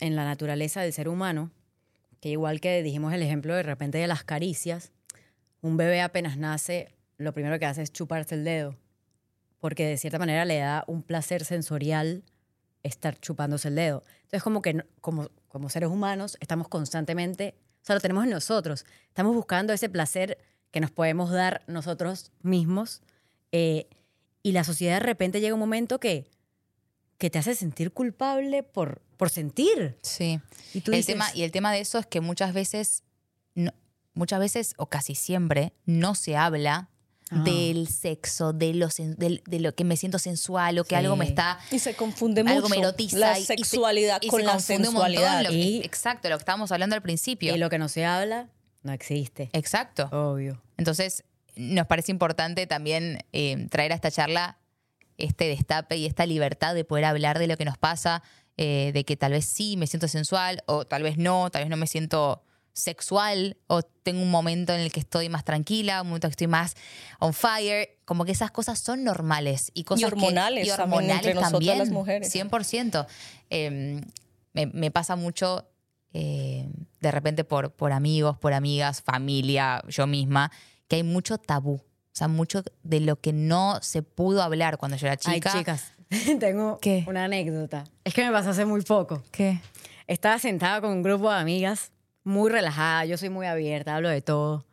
en 0.00 0.16
la 0.16 0.24
naturaleza 0.24 0.80
del 0.80 0.92
ser 0.92 1.08
humano 1.08 1.50
que 2.20 2.30
igual 2.30 2.60
que 2.60 2.82
dijimos 2.82 3.12
el 3.12 3.22
ejemplo 3.22 3.54
de 3.54 3.62
repente 3.62 3.98
de 3.98 4.06
las 4.06 4.24
caricias, 4.24 4.90
un 5.60 5.76
bebé 5.76 6.00
apenas 6.00 6.36
nace, 6.36 6.94
lo 7.16 7.32
primero 7.32 7.58
que 7.58 7.66
hace 7.66 7.82
es 7.82 7.92
chuparse 7.92 8.34
el 8.36 8.44
dedo, 8.44 8.76
porque 9.60 9.86
de 9.86 9.96
cierta 9.96 10.18
manera 10.18 10.44
le 10.44 10.58
da 10.58 10.84
un 10.86 11.02
placer 11.02 11.44
sensorial 11.44 12.22
estar 12.84 13.18
chupándose 13.18 13.68
el 13.68 13.74
dedo. 13.74 14.04
Entonces 14.22 14.42
como 14.42 14.62
que 14.62 14.84
como, 15.00 15.28
como 15.48 15.68
seres 15.70 15.88
humanos 15.88 16.36
estamos 16.40 16.68
constantemente, 16.68 17.54
o 17.82 17.86
sea, 17.86 17.94
lo 17.94 18.00
tenemos 18.00 18.24
en 18.24 18.30
nosotros, 18.30 18.84
estamos 19.08 19.34
buscando 19.34 19.72
ese 19.72 19.88
placer 19.88 20.38
que 20.70 20.80
nos 20.80 20.90
podemos 20.90 21.30
dar 21.30 21.62
nosotros 21.66 22.30
mismos 22.42 23.00
eh, 23.52 23.88
y 24.42 24.52
la 24.52 24.64
sociedad 24.64 24.94
de 24.94 25.00
repente 25.06 25.40
llega 25.40 25.54
un 25.54 25.60
momento 25.60 25.98
que 25.98 26.26
que 27.18 27.30
te 27.30 27.38
hace 27.40 27.56
sentir 27.56 27.90
culpable 27.92 28.62
por, 28.62 29.02
por 29.16 29.28
sentir. 29.28 29.98
Sí. 30.02 30.38
Y 30.72 30.82
tú 30.82 30.92
el 30.92 30.98
dices, 30.98 31.14
tema, 31.14 31.26
y 31.34 31.42
el 31.42 31.50
tema 31.50 31.72
de 31.72 31.80
eso 31.80 31.98
es 31.98 32.06
que 32.06 32.20
muchas 32.20 32.54
veces, 32.54 33.02
no- 33.56 33.74
muchas 34.14 34.38
veces 34.38 34.74
o 34.76 34.86
casi 34.86 35.16
siempre, 35.16 35.72
no 35.84 36.14
se 36.14 36.36
habla 36.36 36.90
Ah. 37.30 37.42
del 37.42 37.88
sexo, 37.88 38.52
de 38.52 38.72
de 39.46 39.60
lo 39.60 39.74
que 39.74 39.84
me 39.84 39.96
siento 39.96 40.18
sensual 40.18 40.78
o 40.78 40.84
que 40.84 40.90
Sí. 40.90 40.94
algo 40.96 41.16
me 41.16 41.26
está 41.26 41.58
Y 41.70 41.78
se 41.78 41.94
confunde 41.94 42.40
algo 42.40 42.54
mucho 42.54 42.68
me 42.70 42.78
erotiza 42.78 43.18
la 43.18 43.38
y- 43.38 43.42
y 43.42 43.44
se- 43.44 43.56
sexualidad 43.56 44.18
y 44.22 44.28
con 44.28 44.40
se 44.40 44.46
la 44.46 44.58
sensualidad. 44.60 45.42
lo 45.42 45.50
que- 45.50 45.56
Y- 45.56 45.78
exacto, 45.84 46.28
lo 46.28 46.36
que 46.36 46.42
estábamos 46.42 46.72
hablando 46.72 46.94
al 46.96 47.02
principio. 47.02 47.54
y 47.54 47.58
lo 47.58 47.68
que 47.70 47.78
no 47.78 47.88
se 47.88 48.04
habla 48.06 48.48
no 48.82 48.92
existe. 48.92 49.50
Exacto. 49.52 50.04
Obvio. 50.12 50.62
Entonces, 50.78 51.24
nos 51.56 51.86
parece 51.86 52.12
importante 52.12 52.66
también 52.66 53.18
eh, 53.32 53.66
traer 53.70 53.92
a 53.92 53.94
esta 53.96 54.10
charla 54.10 54.58
este 55.18 55.48
destape 55.48 55.96
y 55.96 56.06
esta 56.06 56.24
libertad 56.26 56.74
de 56.76 56.84
poder 56.84 57.04
hablar 57.04 57.38
de 57.40 57.48
lo 57.48 57.56
que 57.56 57.64
nos 57.64 57.76
pasa, 57.76 58.22
eh, 58.56 58.92
de 58.94 59.04
que 59.04 59.16
tal 59.16 59.32
vez 59.32 59.44
sí 59.46 59.76
me 59.76 59.86
siento 59.88 60.06
sensual 60.08 60.62
o 60.66 60.84
tal 60.86 61.02
vez 61.02 61.18
no, 61.18 61.50
tal 61.50 61.62
vez 61.62 61.70
no 61.70 61.76
me 61.76 61.88
siento 61.88 62.42
sexual 62.78 63.56
o 63.66 63.82
tengo 63.82 64.22
un 64.22 64.30
momento 64.30 64.72
en 64.72 64.80
el 64.80 64.92
que 64.92 65.00
estoy 65.00 65.28
más 65.28 65.44
tranquila, 65.44 66.02
un 66.02 66.08
momento 66.08 66.26
en 66.26 66.30
que 66.30 66.34
estoy 66.34 66.46
más 66.46 66.74
on 67.18 67.34
fire, 67.34 67.98
como 68.04 68.24
que 68.24 68.32
esas 68.32 68.50
cosas 68.50 68.78
son 68.78 69.04
normales 69.04 69.70
y 69.74 69.84
cosas 69.84 70.08
que- 70.10 70.14
hormonales 70.16 70.66
y 70.66 70.70
también 70.70 70.90
hormonales 70.90 71.16
entre 71.16 71.34
nosotras 71.34 71.52
también, 71.52 71.78
las 71.78 71.88
mujeres. 71.90 72.34
100%. 72.34 73.06
Eh, 73.50 74.00
me, 74.52 74.66
me 74.66 74.90
pasa 74.90 75.16
mucho 75.16 75.68
eh, 76.14 76.68
de 77.00 77.10
repente 77.10 77.44
por, 77.44 77.72
por 77.72 77.92
amigos, 77.92 78.38
por 78.38 78.52
amigas, 78.54 79.02
familia, 79.02 79.82
yo 79.88 80.06
misma, 80.06 80.50
que 80.88 80.96
hay 80.96 81.02
mucho 81.02 81.36
tabú. 81.38 81.74
O 81.74 82.18
sea, 82.18 82.28
mucho 82.28 82.62
de 82.82 83.00
lo 83.00 83.20
que 83.20 83.32
no 83.32 83.78
se 83.82 84.02
pudo 84.02 84.42
hablar 84.42 84.78
cuando 84.78 84.96
yo 84.96 85.06
era 85.06 85.16
chica. 85.16 85.52
Ay, 85.52 85.58
chicas, 85.60 85.92
tengo 86.40 86.78
¿Qué? 86.80 87.04
una 87.06 87.24
anécdota. 87.24 87.84
Es 88.04 88.14
que 88.14 88.24
me 88.24 88.32
pasó 88.32 88.50
hace 88.50 88.64
muy 88.64 88.80
poco. 88.82 89.22
¿Qué? 89.30 89.60
Estaba 90.06 90.38
sentada 90.38 90.80
con 90.80 90.90
un 90.90 91.02
grupo 91.02 91.30
de 91.30 91.36
amigas, 91.38 91.92
muy 92.28 92.50
relajada, 92.50 93.06
yo 93.06 93.16
soy 93.16 93.30
muy 93.30 93.46
abierta, 93.46 93.96
hablo 93.96 94.10
de 94.10 94.20
todo. 94.20 94.66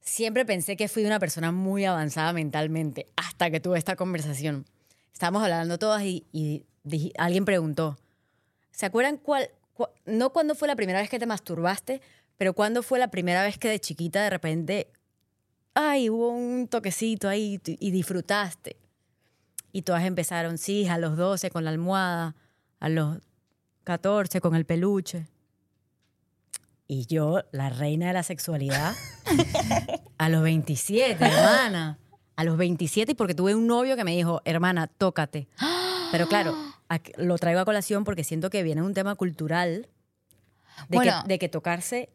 Siempre 0.00 0.44
pensé 0.44 0.76
que 0.76 0.86
fui 0.86 1.04
una 1.06 1.18
persona 1.18 1.50
muy 1.50 1.86
avanzada 1.86 2.32
mentalmente, 2.34 3.08
hasta 3.16 3.50
que 3.50 3.58
tuve 3.58 3.78
esta 3.78 3.96
conversación. 3.96 4.66
Estábamos 5.14 5.42
hablando 5.42 5.78
todas 5.78 6.02
y, 6.04 6.66
alguien 7.16 7.46
preguntó, 7.46 7.96
¿se 8.70 8.84
acuerdan 8.84 9.16
cuál, 9.16 9.48
no 10.04 10.30
cuándo 10.30 10.54
fue 10.54 10.68
la 10.68 10.76
primera 10.76 11.00
vez 11.00 11.08
que 11.08 11.18
te 11.18 11.24
masturbaste, 11.24 12.02
pero 12.36 12.52
cuándo 12.52 12.82
fue 12.82 12.98
la 12.98 13.08
primera 13.08 13.42
vez 13.42 13.56
que 13.56 13.68
de 13.68 13.80
chiquita 13.80 14.22
de 14.22 14.30
repente, 14.30 14.88
ay, 15.72 16.10
hubo 16.10 16.28
un 16.28 16.68
toquecito 16.68 17.30
ahí 17.30 17.60
y 17.64 17.90
disfrutaste? 17.90 18.76
Y 19.72 19.82
todas 19.82 20.04
empezaron, 20.04 20.58
sí, 20.58 20.86
a 20.86 20.98
los 20.98 21.16
12 21.16 21.50
con 21.50 21.64
la 21.64 21.70
almohada, 21.70 22.36
a 22.78 22.90
los 22.90 23.20
14 23.84 24.42
con 24.42 24.54
el 24.54 24.66
peluche. 24.66 25.31
Y 26.92 27.06
yo, 27.06 27.40
la 27.52 27.70
reina 27.70 28.08
de 28.08 28.12
la 28.12 28.22
sexualidad, 28.22 28.94
a 30.18 30.28
los 30.28 30.42
27, 30.42 31.24
hermana. 31.24 31.98
A 32.36 32.44
los 32.44 32.58
27 32.58 33.12
y 33.12 33.14
porque 33.14 33.34
tuve 33.34 33.54
un 33.54 33.66
novio 33.66 33.96
que 33.96 34.04
me 34.04 34.14
dijo, 34.14 34.42
hermana, 34.44 34.88
tócate. 34.88 35.48
Pero 36.10 36.28
claro, 36.28 36.54
lo 37.16 37.38
traigo 37.38 37.60
a 37.60 37.64
colación 37.64 38.04
porque 38.04 38.24
siento 38.24 38.50
que 38.50 38.62
viene 38.62 38.82
un 38.82 38.92
tema 38.92 39.14
cultural 39.14 39.88
de, 40.90 40.96
Bueno. 40.98 41.22
que, 41.22 41.28
de 41.28 41.38
que 41.38 41.48
tocarse 41.48 42.10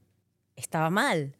estaba 0.55 0.91
mal. 0.91 1.33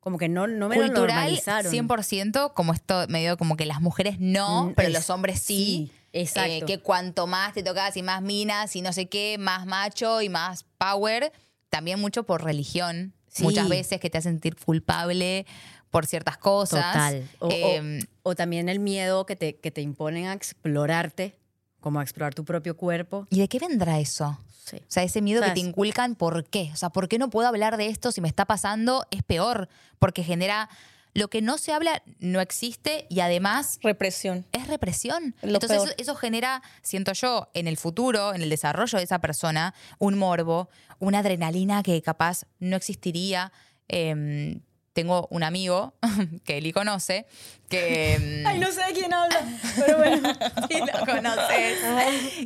Como 0.00 0.18
que 0.18 0.28
no, 0.28 0.48
no 0.48 0.68
me 0.68 0.74
lo 0.76 0.86
Cultural, 0.86 1.14
normalizaron. 1.14 1.72
100%, 1.72 2.54
como 2.54 2.72
esto 2.72 3.06
medio 3.08 3.36
como 3.36 3.56
que 3.56 3.66
las 3.66 3.80
mujeres 3.80 4.16
no, 4.18 4.64
Mm, 4.66 4.74
pero 4.74 4.88
es- 4.88 4.94
los 4.94 5.10
hombres 5.10 5.38
sí. 5.40 5.90
sí, 5.90 5.92
exacto. 6.12 6.50
Eh, 6.50 6.62
que 6.66 6.78
cuanto 6.80 7.28
más 7.28 7.52
te 7.52 7.62
tocas 7.62 7.96
y 7.96 8.02
más 8.02 8.20
minas 8.20 8.74
y 8.74 8.82
no 8.82 8.92
sé 8.92 9.08
qué, 9.08 9.36
más 9.38 9.64
macho 9.66 10.22
y 10.22 10.28
más 10.28 10.64
power. 10.78 11.32
También 11.70 11.98
mucho 12.00 12.24
por 12.24 12.44
religión. 12.44 13.14
Sí. 13.28 13.42
Muchas 13.44 13.68
veces 13.68 14.00
que 14.00 14.10
te 14.10 14.18
hacen 14.18 14.32
sentir 14.34 14.56
culpable 14.56 15.46
por 15.90 16.04
ciertas 16.06 16.36
cosas. 16.36 16.84
Total. 16.92 17.28
O, 17.38 17.46
o- 17.46 17.50
Em, 17.50 18.00
o 18.22 18.34
también 18.34 18.68
el 18.68 18.80
miedo 18.80 19.24
que 19.26 19.36
te, 19.36 19.56
que 19.56 19.70
te 19.70 19.80
imponen 19.80 20.26
a 20.26 20.32
explorarte, 20.34 21.36
como 21.80 22.00
a 22.00 22.02
explorar 22.02 22.34
tu 22.34 22.44
propio 22.44 22.76
cuerpo. 22.76 23.26
¿Y 23.30 23.38
de 23.40 23.48
qué 23.48 23.58
vendrá 23.58 23.98
eso? 24.00 24.38
Sí. 24.64 24.76
O 24.76 24.84
sea, 24.88 25.02
ese 25.02 25.20
miedo 25.22 25.40
O 25.40 25.44
sea, 25.44 25.54
que 25.54 25.60
te 25.60 25.66
inculcan, 25.66 26.14
¿por 26.14 26.44
qué? 26.44 26.70
O 26.72 26.76
sea, 26.76 26.90
¿por 26.90 27.08
qué 27.08 27.18
no 27.18 27.30
puedo 27.30 27.48
hablar 27.48 27.76
de 27.76 27.86
esto 27.86 28.12
si 28.12 28.20
me 28.20 28.28
está 28.28 28.44
pasando? 28.44 29.04
Es 29.10 29.22
peor, 29.22 29.68
porque 29.98 30.22
genera... 30.22 30.68
Lo 31.14 31.28
que 31.28 31.42
no 31.42 31.58
se 31.58 31.72
habla 31.72 32.02
no 32.18 32.40
existe 32.40 33.06
y 33.08 33.20
además 33.20 33.78
Represión. 33.82 34.46
es 34.52 34.68
represión. 34.68 35.34
Lo 35.42 35.54
Entonces 35.54 35.78
peor. 35.78 35.88
eso, 35.88 35.94
eso 35.98 36.14
genera, 36.14 36.62
siento 36.82 37.12
yo, 37.12 37.50
en 37.54 37.66
el 37.66 37.76
futuro, 37.76 38.34
en 38.34 38.42
el 38.42 38.50
desarrollo 38.50 38.98
de 38.98 39.04
esa 39.04 39.18
persona, 39.20 39.74
un 39.98 40.16
morbo, 40.18 40.68
una 40.98 41.18
adrenalina 41.20 41.82
que 41.82 42.00
capaz 42.02 42.44
no 42.58 42.76
existiría. 42.76 43.52
Em, 43.88 44.60
tengo 44.92 45.26
un 45.30 45.42
amigo 45.42 45.94
que 46.44 46.58
Eli 46.58 46.72
conoce, 46.72 47.26
que... 47.68 48.14
em, 48.14 48.42
no 48.60 48.70
sé 48.70 48.84
de 48.86 48.92
quién 48.92 49.12
habla, 49.12 49.40
pero 49.76 49.98
bueno. 49.98 50.32
si 50.68 50.78
lo 50.78 51.06
conoces, 51.06 51.78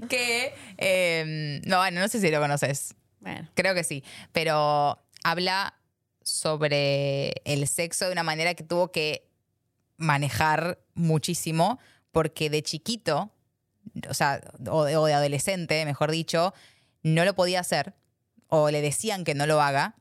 que... 0.09 0.54
em, 0.78 1.61
no, 1.66 1.78
bueno, 1.78 2.00
no 2.00 2.09
sé 2.09 2.21
si 2.21 2.30
lo 2.30 2.40
conoces. 2.40 2.94
bueno. 3.21 3.49
Creo 3.54 3.75
que 3.75 3.85
sí. 3.85 4.04
Pero 4.33 5.02
habla 5.23 5.75
sobre 6.25 7.35
el 7.45 7.69
sexo 7.69 8.07
de 8.07 8.12
una 8.12 8.23
manera 8.23 8.54
que 8.54 8.64
tuvo 8.64 8.90
que 8.90 9.28
manejar 9.97 10.81
muchísimo, 10.95 11.78
porque 12.11 12.50
de 12.50 12.62
chiquito, 12.62 13.31
o 14.09 14.14
sea, 14.14 14.40
o 14.69 14.85
de, 14.85 14.97
o 14.97 15.07
de 15.07 15.14
adolescente, 15.14 15.85
mejor 15.85 16.11
dicho, 16.11 16.52
no 17.02 17.25
lo 17.25 17.35
podía 17.35 17.61
hacer, 17.61 17.95
o 18.49 18.71
le 18.71 18.81
decían 18.81 19.25
que 19.25 19.35
no 19.35 19.47
lo 19.47 19.61
haga, 19.61 19.95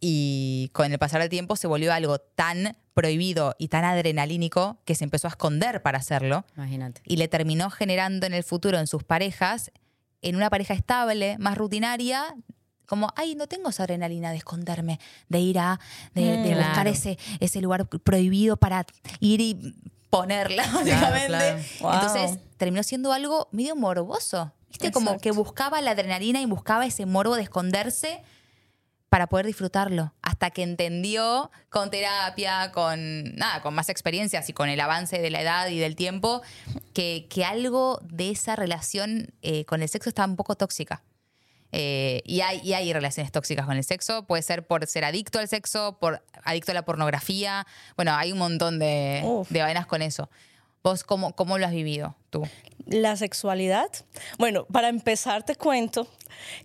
y 0.00 0.70
con 0.72 0.90
el 0.92 0.98
pasar 0.98 1.20
del 1.20 1.30
tiempo 1.30 1.56
se 1.56 1.66
volvió 1.66 1.92
algo 1.92 2.18
tan 2.18 2.76
prohibido 2.94 3.54
y 3.58 3.68
tan 3.68 3.84
adrenalínico 3.84 4.78
que 4.84 4.94
se 4.94 5.04
empezó 5.04 5.28
a 5.28 5.30
esconder 5.30 5.82
para 5.82 5.98
hacerlo 5.98 6.44
Imagínate. 6.56 7.02
y 7.04 7.16
le 7.16 7.28
terminó 7.28 7.70
generando 7.70 8.26
en 8.26 8.34
el 8.34 8.42
futuro 8.42 8.78
en 8.78 8.86
sus 8.86 9.04
parejas, 9.04 9.70
en 10.22 10.36
una 10.36 10.50
pareja 10.50 10.74
estable, 10.74 11.36
más 11.38 11.56
rutinaria, 11.56 12.34
como, 12.90 13.12
ay, 13.14 13.36
no 13.36 13.46
tengo 13.46 13.68
esa 13.70 13.84
adrenalina 13.84 14.32
de 14.32 14.38
esconderme, 14.38 14.98
de 15.28 15.38
ir 15.38 15.60
a, 15.60 15.78
de, 16.12 16.22
de 16.38 16.54
Mm, 16.54 16.58
buscar 16.58 16.72
claro. 16.74 16.90
ese, 16.90 17.18
ese 17.38 17.60
lugar 17.60 17.86
prohibido 17.86 18.56
para 18.56 18.84
ir 19.20 19.40
y 19.40 19.74
ponerla, 20.10 20.64
básicamente. 20.74 21.28
claro. 21.78 21.94
Entonces 21.94 22.38
terminó 22.58 22.82
siendo 22.82 23.12
algo 23.12 23.48
medio 23.52 23.76
morboso. 23.76 24.52
¿Viste? 24.68 24.90
Como 24.90 25.18
que 25.18 25.30
buscaba 25.30 25.80
la 25.80 25.92
adrenalina 25.92 26.40
y 26.40 26.46
buscaba 26.46 26.84
ese 26.84 27.06
morbo 27.06 27.36
de 27.36 27.42
esconderse 27.42 28.22
para 29.08 29.28
poder 29.28 29.46
disfrutarlo. 29.46 30.12
Hasta 30.22 30.50
que 30.50 30.62
entendió 30.64 31.50
con 31.68 31.90
terapia, 31.90 32.70
con 32.72 33.34
nada, 33.36 33.62
con 33.62 33.72
más 33.74 33.88
experiencias 33.88 34.48
y 34.48 34.52
con 34.52 34.68
el 34.68 34.80
avance 34.80 35.18
de 35.20 35.30
la 35.30 35.42
edad 35.42 35.68
y 35.68 35.78
del 35.78 35.94
tiempo, 35.96 36.42
que, 36.92 37.26
que 37.30 37.44
algo 37.44 38.00
de 38.02 38.30
esa 38.30 38.56
relación 38.56 39.32
eh, 39.42 39.64
con 39.64 39.80
el 39.82 39.88
sexo 39.88 40.08
estaba 40.08 40.28
un 40.28 40.36
poco 40.36 40.54
tóxica. 40.56 41.02
Eh, 41.72 42.22
y, 42.24 42.40
hay, 42.40 42.60
y 42.62 42.72
hay 42.72 42.92
relaciones 42.92 43.32
tóxicas 43.32 43.66
con 43.66 43.76
el 43.76 43.84
sexo. 43.84 44.24
Puede 44.26 44.42
ser 44.42 44.66
por 44.66 44.86
ser 44.86 45.04
adicto 45.04 45.38
al 45.38 45.48
sexo, 45.48 45.98
por 45.98 46.22
adicto 46.44 46.72
a 46.72 46.74
la 46.74 46.84
pornografía. 46.84 47.66
Bueno, 47.96 48.14
hay 48.14 48.32
un 48.32 48.38
montón 48.38 48.78
de, 48.78 49.22
Uf. 49.24 49.48
de 49.50 49.62
vainas 49.62 49.86
con 49.86 50.02
eso. 50.02 50.28
¿Vos 50.82 51.04
cómo, 51.04 51.34
cómo 51.34 51.58
lo 51.58 51.66
has 51.66 51.72
vivido 51.72 52.16
tú? 52.30 52.42
La 52.86 53.14
sexualidad. 53.16 53.88
Bueno, 54.38 54.64
para 54.66 54.88
empezar 54.88 55.44
te 55.44 55.54
cuento 55.54 56.08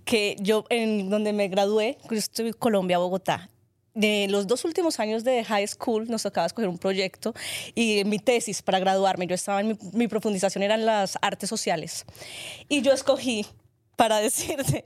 que 0.05 0.37
yo 0.39 0.65
en 0.69 1.09
donde 1.09 1.33
me 1.33 1.49
gradué, 1.49 1.97
yo 2.09 2.17
estoy 2.17 2.47
en 2.47 2.53
Colombia, 2.53 2.97
Bogotá. 2.97 3.49
De 3.93 4.27
los 4.29 4.45
dos 4.47 4.65
últimos 4.65 4.99
años 4.99 5.23
de 5.23 5.43
high 5.45 5.67
school 5.67 6.09
nos 6.09 6.23
tocaba 6.23 6.47
escoger 6.47 6.67
un 6.67 6.77
proyecto 6.77 7.33
y 7.75 8.03
mi 8.05 8.19
tesis 8.19 8.61
para 8.61 8.79
graduarme, 8.79 9.25
yo 9.25 9.35
estaba 9.35 9.61
en 9.61 9.69
mi, 9.69 9.77
mi 9.93 10.07
profundización 10.09 10.63
eran 10.63 10.85
las 10.85 11.17
artes 11.21 11.49
sociales 11.49 12.05
y 12.67 12.81
yo 12.81 12.91
escogí 12.91 13.45
para 13.95 14.17
decirte 14.19 14.85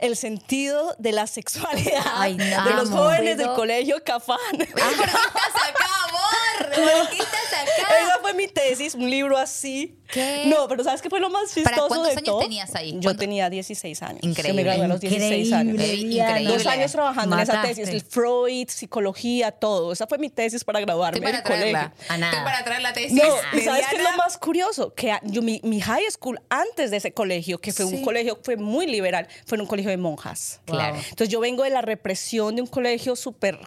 el 0.00 0.16
sentido 0.16 0.94
de 0.98 1.12
la 1.12 1.26
sexualidad 1.26 2.02
Ay, 2.14 2.36
de 2.36 2.74
los 2.76 2.90
jóvenes 2.90 3.36
del 3.38 3.46
Puedo- 3.46 3.56
colegio 3.56 4.02
Cafán. 4.04 4.36
¿Por 4.50 4.66
qué 4.66 4.72
estás 4.72 5.54
acá, 5.68 5.88
amor? 6.08 6.68
¿Por 6.74 7.08
qué 7.10 7.22
estás 7.22 7.52
acá? 7.62 7.98
Esa 8.02 8.18
fue 8.20 8.34
mi 8.34 8.48
tesis, 8.48 8.94
un 8.94 9.08
libro 9.10 9.36
así. 9.36 9.94
¿Qué? 10.10 10.44
No, 10.46 10.66
pero 10.68 10.82
¿sabes 10.84 11.02
qué 11.02 11.10
fue 11.10 11.20
lo 11.20 11.28
más 11.28 11.52
chistoso 11.52 11.64
¿Para 11.64 11.76
cuántos 11.86 12.06
de 12.06 12.12
años 12.12 12.24
todo? 12.24 12.38
tenías 12.40 12.74
ahí? 12.74 12.92
Yo 12.94 13.00
¿Cuánto? 13.02 13.20
tenía 13.20 13.50
16 13.50 14.02
años. 14.02 14.20
Yo 14.22 14.30
Increíble. 14.30 14.54
me 14.54 14.62
gradué 14.64 14.84
a 14.86 14.88
los 14.88 15.00
16 15.00 15.52
años. 15.52 15.74
Increíble. 15.74 16.44
Dos 16.44 16.66
años 16.66 16.92
trabajando 16.92 17.36
en 17.36 17.42
esa 17.42 17.52
Mataste. 17.54 17.82
tesis, 17.82 17.94
el 17.94 18.00
Freud, 18.00 18.68
psicología, 18.70 19.50
todo. 19.52 19.92
Esa 19.92 20.06
fue 20.06 20.16
mi 20.18 20.30
tesis 20.30 20.64
para 20.64 20.80
graduarme 20.80 21.30
del 21.30 21.42
colegio. 21.42 21.92
A 22.08 22.16
nada. 22.16 22.32
Estoy 22.32 22.44
para 22.44 22.64
traer 22.64 22.80
la 22.82 22.92
tesis. 22.94 23.12
No, 23.12 23.22
y 23.52 23.60
¿sabes 23.60 23.86
qué 23.88 23.96
es 23.96 24.02
lo 24.02 24.12
más 24.16 24.38
curioso? 24.38 24.94
Que 24.94 25.14
yo, 25.24 25.42
mi, 25.42 25.60
mi 25.62 25.80
high 25.82 26.10
school, 26.10 26.40
antes 26.48 26.90
de 26.90 26.96
ese 26.96 27.12
colegio, 27.12 27.58
que 27.60 27.72
fue 27.74 27.84
un 27.84 28.02
colegio 28.02 28.40
fue 28.48 28.56
muy 28.56 28.86
liberal, 28.86 29.28
fue 29.44 29.56
en 29.56 29.60
un 29.60 29.66
colegio 29.66 29.90
de 29.90 29.98
monjas. 29.98 30.60
Claro. 30.64 30.96
Entonces 30.96 31.28
yo 31.28 31.38
vengo 31.38 31.64
de 31.64 31.70
la 31.70 31.82
represión 31.82 32.56
de 32.56 32.62
un 32.62 32.66
colegio 32.66 33.14
súper 33.14 33.58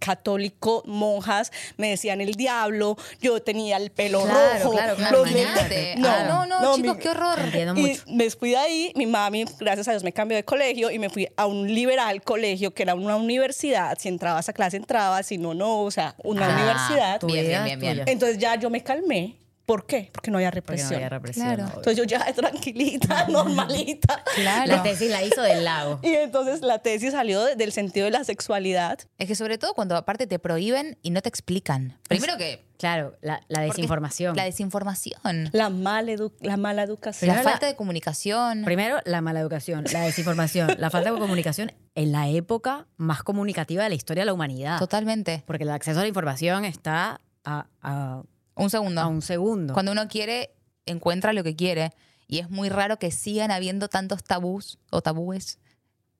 católico, 0.00 0.82
monjas, 0.86 1.52
me 1.76 1.88
decían 1.90 2.20
el 2.20 2.34
diablo, 2.34 2.96
yo 3.20 3.40
tenía 3.40 3.76
el 3.76 3.90
pelo 3.92 4.22
Claro, 4.24 4.58
rojo. 4.64 4.72
claro, 4.72 4.96
claro, 4.96 5.18
los 5.18 5.30
imagínate. 5.30 5.94
lentes- 5.94 6.04
Ah, 6.04 6.24
no, 6.28 6.46
no, 6.46 6.76
chicos, 6.76 6.96
mi- 6.96 7.02
qué 7.02 7.08
horror. 7.10 7.38
Entiendo 7.38 7.74
y 7.80 7.98
me 8.12 8.28
fui 8.30 8.50
de 8.50 8.56
ahí, 8.56 8.92
mi 8.96 9.06
mami, 9.06 9.44
gracias 9.60 9.86
a 9.86 9.92
Dios, 9.92 10.02
me 10.02 10.12
cambió 10.12 10.36
de 10.36 10.44
colegio 10.44 10.90
y 10.90 10.98
me 10.98 11.08
fui 11.10 11.28
a 11.36 11.46
un 11.46 11.72
liberal 11.72 12.20
colegio 12.22 12.74
que 12.74 12.82
era 12.82 12.94
una 12.96 13.14
universidad. 13.16 13.96
Si 13.98 14.08
entrabas 14.08 14.48
a 14.48 14.52
clase, 14.52 14.76
entrabas, 14.76 15.26
si 15.26 15.38
no, 15.38 15.54
no, 15.54 15.82
o 15.82 15.90
sea, 15.92 16.16
una 16.24 16.46
Ah, 16.48 16.54
universidad. 16.54 17.20
Bien, 17.22 17.46
bien, 17.46 17.64
bien, 17.64 17.94
bien. 17.94 18.02
Entonces 18.08 18.36
ya 18.38 18.56
yo 18.56 18.68
me 18.68 18.82
calmé. 18.82 19.36
¿Por 19.66 19.86
qué? 19.86 20.10
Porque 20.12 20.30
no 20.30 20.36
había 20.38 20.50
Porque 20.50 20.60
no 20.60 20.66
represión. 20.76 20.94
había 20.94 21.08
represión. 21.08 21.46
Claro. 21.46 21.64
Entonces 21.76 21.96
yo 21.96 22.04
ya 22.04 22.32
tranquilita, 22.34 23.26
normalita. 23.28 24.22
Claro. 24.36 24.76
La 24.76 24.82
tesis 24.82 25.10
la 25.10 25.22
hizo 25.22 25.40
del 25.42 25.64
lago. 25.64 26.00
Y 26.02 26.08
entonces 26.14 26.60
la 26.60 26.80
tesis 26.80 27.12
salió 27.12 27.42
de- 27.42 27.56
del 27.56 27.72
sentido 27.72 28.04
de 28.04 28.10
la 28.10 28.24
sexualidad. 28.24 28.98
Es 29.18 29.26
que 29.28 29.34
sobre 29.34 29.56
todo 29.58 29.74
cuando 29.74 29.96
aparte 29.96 30.26
te 30.26 30.38
prohíben 30.38 30.98
y 31.02 31.10
no 31.10 31.22
te 31.22 31.28
explican. 31.28 31.98
Primero 32.08 32.36
que... 32.36 32.62
Claro, 32.76 33.16
la, 33.22 33.34
la 33.48 33.60
porque 33.60 33.66
desinformación. 33.68 34.36
La 34.36 34.44
desinformación. 34.44 35.48
La 35.52 35.70
mala, 35.70 36.10
edu- 36.12 36.32
la 36.40 36.56
mala 36.58 36.82
educación. 36.82 37.34
La 37.34 37.42
falta 37.42 37.66
de 37.66 37.76
comunicación. 37.76 38.64
Primero, 38.64 38.98
la 39.06 39.20
mala 39.22 39.40
educación, 39.40 39.84
la 39.92 40.00
desinformación, 40.02 40.74
la 40.78 40.90
falta 40.90 41.10
de 41.12 41.18
comunicación 41.18 41.72
en 41.94 42.12
la 42.12 42.28
época 42.28 42.86
más 42.96 43.22
comunicativa 43.22 43.84
de 43.84 43.88
la 43.88 43.94
historia 43.94 44.22
de 44.22 44.26
la 44.26 44.34
humanidad. 44.34 44.78
Totalmente. 44.78 45.44
Porque 45.46 45.62
el 45.62 45.70
acceso 45.70 46.00
a 46.00 46.02
la 46.02 46.08
información 46.08 46.64
está 46.66 47.20
a, 47.44 47.66
a- 47.80 48.22
Un 48.56 48.70
segundo. 48.70 49.00
a 49.00 49.06
un 49.06 49.22
segundo. 49.22 49.72
Cuando 49.74 49.92
uno 49.92 50.08
quiere, 50.08 50.54
encuentra 50.86 51.32
lo 51.32 51.42
que 51.44 51.56
quiere. 51.56 51.92
Y 52.26 52.38
es 52.38 52.48
muy 52.50 52.68
raro 52.68 52.98
que 52.98 53.10
sigan 53.10 53.50
habiendo 53.50 53.88
tantos 53.88 54.22
tabús 54.24 54.78
o 54.90 55.02
tabúes, 55.02 55.58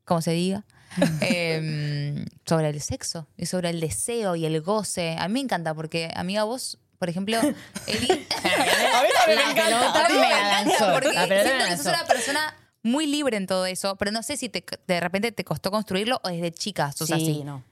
como 0.05 0.21
se 0.21 0.33
diga, 0.33 0.65
em, 1.21 2.25
sobre 2.47 2.69
el 2.69 2.81
sexo 2.81 3.27
y 3.37 3.47
sobre 3.47 3.71
el 3.71 3.81
deseo 3.81 4.37
y 4.37 4.45
el 4.47 4.61
goce. 4.61 5.17
A 5.19 5.29
mí 5.29 5.35
me 5.35 5.41
encanta 5.41 5.75
porque, 5.75 6.11
amiga, 6.15 6.45
vos, 6.45 6.79
por 6.99 7.09
ejemplo, 7.09 7.39
Eli, 7.87 8.11
A 8.11 9.03
mí 9.03 9.09
también 9.15 9.39
me 9.39 9.51
encanta. 9.53 9.65
pelota 9.65 10.07
a 10.07 10.09
mí 10.09 10.15
me 10.19 10.31
lanzó. 10.31 10.93
porque 10.93 11.13
La 11.13 11.27
siento 11.27 11.65
me 11.65 11.69
que 11.71 11.77
sos 11.77 11.87
una 11.87 12.05
persona 12.07 12.57
muy 12.83 13.07
libre 13.07 13.37
en 13.39 13.47
todo 13.47 13.65
eso, 13.67 13.97
pero 13.97 14.11
no 14.11 14.23
sé 14.23 14.37
si 14.37 14.49
te- 14.51 14.65
de 14.87 15.01
repente 15.01 15.33
te 15.33 15.43
costó 15.45 15.71
construirlo 15.71 16.21
o 16.23 16.29
desde 16.29 16.53
chica 16.53 16.93
sos 16.93 17.09
sí, 17.09 17.15
así. 17.15 17.45
no. 17.45 17.65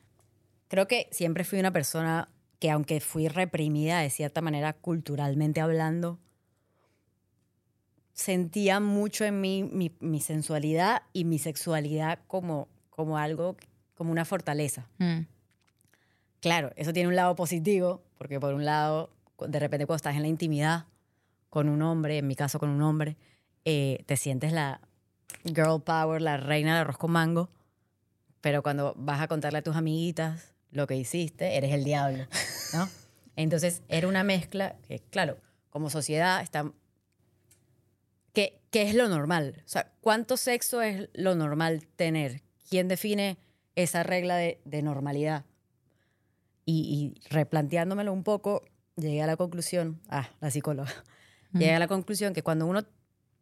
Creo 0.68 0.88
que 0.88 1.08
siempre 1.12 1.44
fui 1.44 1.58
una 1.60 1.70
persona 1.70 2.28
que, 2.62 2.70
aunque 2.70 3.00
fui 3.00 3.26
reprimida 3.26 3.98
de 3.98 4.08
cierta 4.08 4.40
manera 4.40 4.72
culturalmente 4.72 5.60
hablando, 5.60 6.20
sentía 8.12 8.78
mucho 8.78 9.24
en 9.24 9.40
mí 9.40 9.64
mi, 9.64 9.90
mi 9.98 10.20
sensualidad 10.20 11.02
y 11.12 11.24
mi 11.24 11.40
sexualidad 11.40 12.20
como, 12.28 12.68
como 12.88 13.18
algo, 13.18 13.56
como 13.96 14.12
una 14.12 14.24
fortaleza. 14.24 14.86
Mm. 14.98 15.22
Claro, 16.38 16.70
eso 16.76 16.92
tiene 16.92 17.08
un 17.08 17.16
lado 17.16 17.34
positivo, 17.34 18.04
porque 18.16 18.38
por 18.38 18.54
un 18.54 18.64
lado, 18.64 19.10
de 19.40 19.58
repente 19.58 19.84
cuando 19.84 19.96
estás 19.96 20.14
en 20.14 20.22
la 20.22 20.28
intimidad 20.28 20.86
con 21.50 21.68
un 21.68 21.82
hombre, 21.82 22.18
en 22.18 22.28
mi 22.28 22.36
caso 22.36 22.60
con 22.60 22.70
un 22.70 22.82
hombre, 22.82 23.16
eh, 23.64 24.04
te 24.06 24.16
sientes 24.16 24.52
la 24.52 24.80
girl 25.42 25.82
power, 25.82 26.22
la 26.22 26.36
reina 26.36 26.74
del 26.74 26.82
arroz 26.82 26.96
con 26.96 27.10
mango, 27.10 27.50
pero 28.40 28.62
cuando 28.62 28.94
vas 28.96 29.20
a 29.20 29.26
contarle 29.26 29.58
a 29.58 29.62
tus 29.62 29.74
amiguitas 29.74 30.52
lo 30.72 30.86
que 30.86 30.96
hiciste, 30.96 31.56
eres 31.56 31.72
el 31.72 31.84
diablo, 31.84 32.24
¿no? 32.72 32.88
Entonces 33.36 33.82
era 33.88 34.08
una 34.08 34.24
mezcla 34.24 34.76
que, 34.86 35.00
claro, 35.00 35.38
como 35.70 35.90
sociedad 35.90 36.42
está... 36.42 36.72
¿Qué, 38.32 38.60
qué 38.70 38.82
es 38.82 38.94
lo 38.94 39.08
normal? 39.08 39.62
O 39.64 39.68
sea, 39.68 39.92
¿cuánto 40.00 40.36
sexo 40.36 40.82
es 40.82 41.08
lo 41.12 41.34
normal 41.34 41.86
tener? 41.96 42.42
¿Quién 42.68 42.88
define 42.88 43.38
esa 43.74 44.02
regla 44.02 44.36
de, 44.36 44.60
de 44.64 44.82
normalidad? 44.82 45.44
Y, 46.64 47.14
y 47.16 47.28
replanteándomelo 47.28 48.12
un 48.12 48.22
poco, 48.22 48.64
llegué 48.96 49.22
a 49.22 49.26
la 49.26 49.36
conclusión, 49.36 50.00
ah, 50.08 50.30
la 50.40 50.50
psicóloga, 50.50 50.92
llegué 51.52 51.74
a 51.74 51.78
la 51.78 51.88
conclusión 51.88 52.34
que 52.34 52.42
cuando 52.42 52.66
uno 52.66 52.84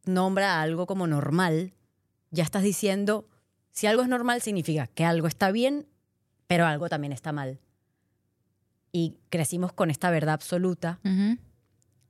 nombra 0.05 0.61
algo 0.61 0.87
como 0.87 1.07
normal, 1.07 1.75
ya 2.31 2.45
estás 2.45 2.62
diciendo, 2.62 3.29
si 3.71 3.87
algo 3.87 4.03
es 4.03 4.09
normal 4.09 4.40
significa 4.40 4.87
que 4.87 5.05
algo 5.05 5.27
está 5.27 5.51
bien, 5.51 5.87
pero 6.47 6.66
algo 6.66 6.88
también 6.88 7.12
está 7.12 7.33
mal. 7.33 7.61
Y 8.92 9.18
crecimos 9.29 9.72
con 9.72 9.90
esta 9.90 10.11
verdad 10.11 10.35
absoluta 10.35 10.98
Ujú. 11.05 11.38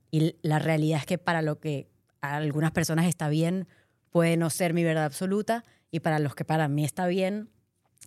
y 0.09 0.35
la 0.41 0.59
realidad 0.59 0.99
es 0.99 1.05
que 1.05 1.17
para 1.17 1.41
lo 1.41 1.59
que 1.59 1.89
a 2.21 2.35
algunas 2.37 2.71
personas 2.71 3.05
está 3.05 3.29
bien, 3.29 3.67
puede 4.09 4.35
no 4.37 4.49
ser 4.49 4.73
mi 4.73 4.83
verdad 4.83 5.05
absoluta 5.05 5.63
y 5.91 5.99
para 5.99 6.19
los 6.19 6.35
que 6.35 6.43
para 6.45 6.67
mí 6.67 6.83
está 6.83 7.05
bien, 7.07 7.49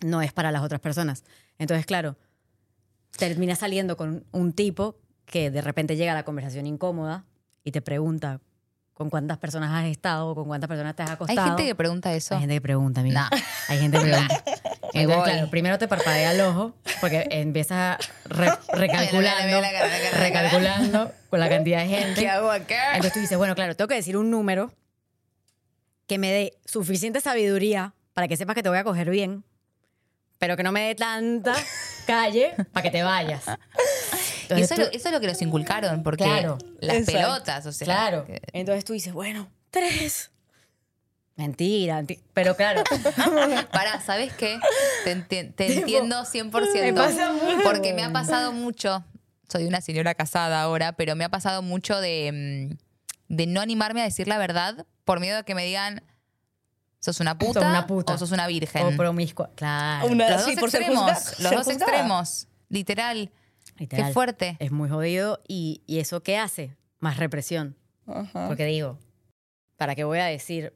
no 0.03 0.21
es 0.21 0.33
para 0.33 0.51
las 0.51 0.61
otras 0.63 0.81
personas. 0.81 1.23
Entonces, 1.57 1.85
claro, 1.85 2.17
termina 3.17 3.55
saliendo 3.55 3.95
con 3.97 4.25
un 4.31 4.53
tipo 4.53 4.99
que 5.25 5.51
de 5.51 5.61
repente 5.61 5.95
llega 5.95 6.11
a 6.11 6.15
la 6.15 6.25
conversación 6.25 6.67
incómoda 6.67 7.25
y 7.63 7.71
te 7.71 7.81
pregunta 7.81 8.41
con 8.93 9.09
cuántas 9.09 9.37
personas 9.37 9.71
has 9.71 9.85
estado 9.89 10.29
o 10.29 10.35
con 10.35 10.45
cuántas 10.47 10.67
personas 10.67 10.95
te 10.95 11.03
has 11.03 11.09
Hay 11.09 11.15
acostado. 11.15 11.47
gente 11.47 11.65
que 11.65 11.75
pregunta 11.75 12.13
eso. 12.13 12.33
Hay 12.35 12.41
gente 12.41 12.55
que 12.55 12.61
pregunta, 12.61 13.01
amiga. 13.01 13.29
Nah. 13.29 13.37
Hay 13.69 13.79
gente 13.79 13.97
que 13.99 14.03
pregunta. 14.05 14.43
Entonces, 15.01 15.23
voy. 15.23 15.31
claro, 15.31 15.49
primero 15.49 15.77
te 15.77 15.87
parpadea 15.87 16.31
el 16.31 16.41
ojo 16.41 16.75
porque 17.01 17.27
empiezas 17.31 17.97
re- 18.25 18.51
recalculando, 18.73 21.11
con 21.29 21.39
la 21.39 21.49
cantidad 21.49 21.79
de 21.81 21.87
gente. 21.87 22.21
¿Qué 22.21 22.29
hago 22.29 22.49
acá? 22.51 22.91
Entonces 22.91 23.13
tú 23.13 23.19
dices, 23.19 23.37
bueno, 23.37 23.55
claro, 23.55 23.75
tengo 23.75 23.87
que 23.87 23.95
decir 23.95 24.17
un 24.17 24.29
número 24.31 24.71
que 26.07 26.17
me 26.17 26.31
dé 26.31 26.53
suficiente 26.65 27.21
sabiduría 27.21 27.93
para 28.13 28.27
que 28.27 28.37
sepas 28.37 28.55
que 28.55 28.63
te 28.63 28.69
voy 28.69 28.77
a 28.77 28.83
coger 28.83 29.09
bien, 29.09 29.43
pero 30.37 30.55
que 30.57 30.63
no 30.63 30.71
me 30.71 30.81
dé 30.87 30.95
tanta 30.95 31.55
calle 32.05 32.53
para 32.71 32.83
que 32.83 32.91
te 32.91 33.03
vayas. 33.03 33.43
Entonces 34.43 34.71
eso, 34.71 34.75
tú- 34.75 34.81
es 34.81 34.87
lo- 34.87 34.93
eso 34.93 35.07
es 35.09 35.13
lo 35.13 35.19
que 35.19 35.27
nos 35.27 35.41
inculcaron, 35.41 36.03
porque 36.03 36.23
Claro. 36.23 36.57
las 36.79 36.97
Exacto. 36.97 37.19
pelotas, 37.19 37.65
o 37.65 37.71
sea. 37.71 37.85
claro. 37.85 38.25
que- 38.25 38.41
Entonces 38.53 38.85
tú 38.85 38.93
dices, 38.93 39.13
bueno, 39.13 39.49
tres. 39.71 40.31
Mentira, 41.37 41.99
enti- 42.01 42.21
pero 42.33 42.55
claro. 42.55 42.81
Pará, 43.73 43.99
¿sabes 44.01 44.33
qué? 44.33 44.57
Te, 45.03 45.17
enti- 45.17 45.53
te 45.53 45.77
entiendo 45.79 46.21
100%. 46.23 46.81
me 46.81 46.93
pasa 46.93 47.33
mucho. 47.33 47.57
Porque 47.63 47.93
me 47.93 48.03
ha 48.03 48.11
pasado 48.13 48.53
mucho. 48.53 49.03
Soy 49.49 49.65
una 49.65 49.81
señora 49.81 50.15
casada 50.15 50.61
ahora, 50.61 50.93
pero 50.93 51.15
me 51.15 51.25
ha 51.25 51.29
pasado 51.29 51.61
mucho 51.61 51.99
de, 51.99 52.69
mm, 53.29 53.33
de 53.35 53.47
no 53.47 53.59
animarme 53.61 54.01
a 54.01 54.05
decir 54.05 54.27
la 54.27 54.37
verdad 54.37 54.85
por 55.03 55.19
miedo 55.19 55.37
a 55.39 55.43
que 55.43 55.55
me 55.55 55.65
digan, 55.65 56.03
sos 56.99 57.19
una 57.19 57.37
puta, 57.37 57.59
Sos 57.59 57.69
una 57.69 57.85
puta. 57.85 58.13
o 58.13 58.17
sos 58.17 58.31
una 58.31 58.47
virgen. 58.47 58.81
o 58.85 58.95
promiscua. 58.97 59.51
Claro. 59.55 60.07
Una- 60.07 60.29
los 60.31 60.43
sí, 60.45 60.51
dos 60.51 60.59
por 60.61 60.71
ser 60.71 60.81
extremos, 60.83 61.11
los 61.11 61.19
ser 61.19 61.51
dos 61.57 61.65
juzgada. 61.65 61.73
extremos, 61.91 62.47
literal. 62.69 63.29
Literal. 63.77 64.07
Qué 64.07 64.13
fuerte. 64.13 64.55
Es 64.59 64.71
muy 64.71 64.87
jodido. 64.89 65.41
¿Y, 65.49 65.81
y 65.85 65.99
eso 65.99 66.23
qué 66.23 66.37
hace? 66.37 66.77
Más 66.99 67.17
represión. 67.17 67.75
Ajá. 68.07 68.47
Porque 68.47 68.65
digo, 68.65 68.97
¿para 69.75 69.95
qué 69.95 70.05
voy 70.05 70.19
a 70.19 70.25
decir 70.25 70.73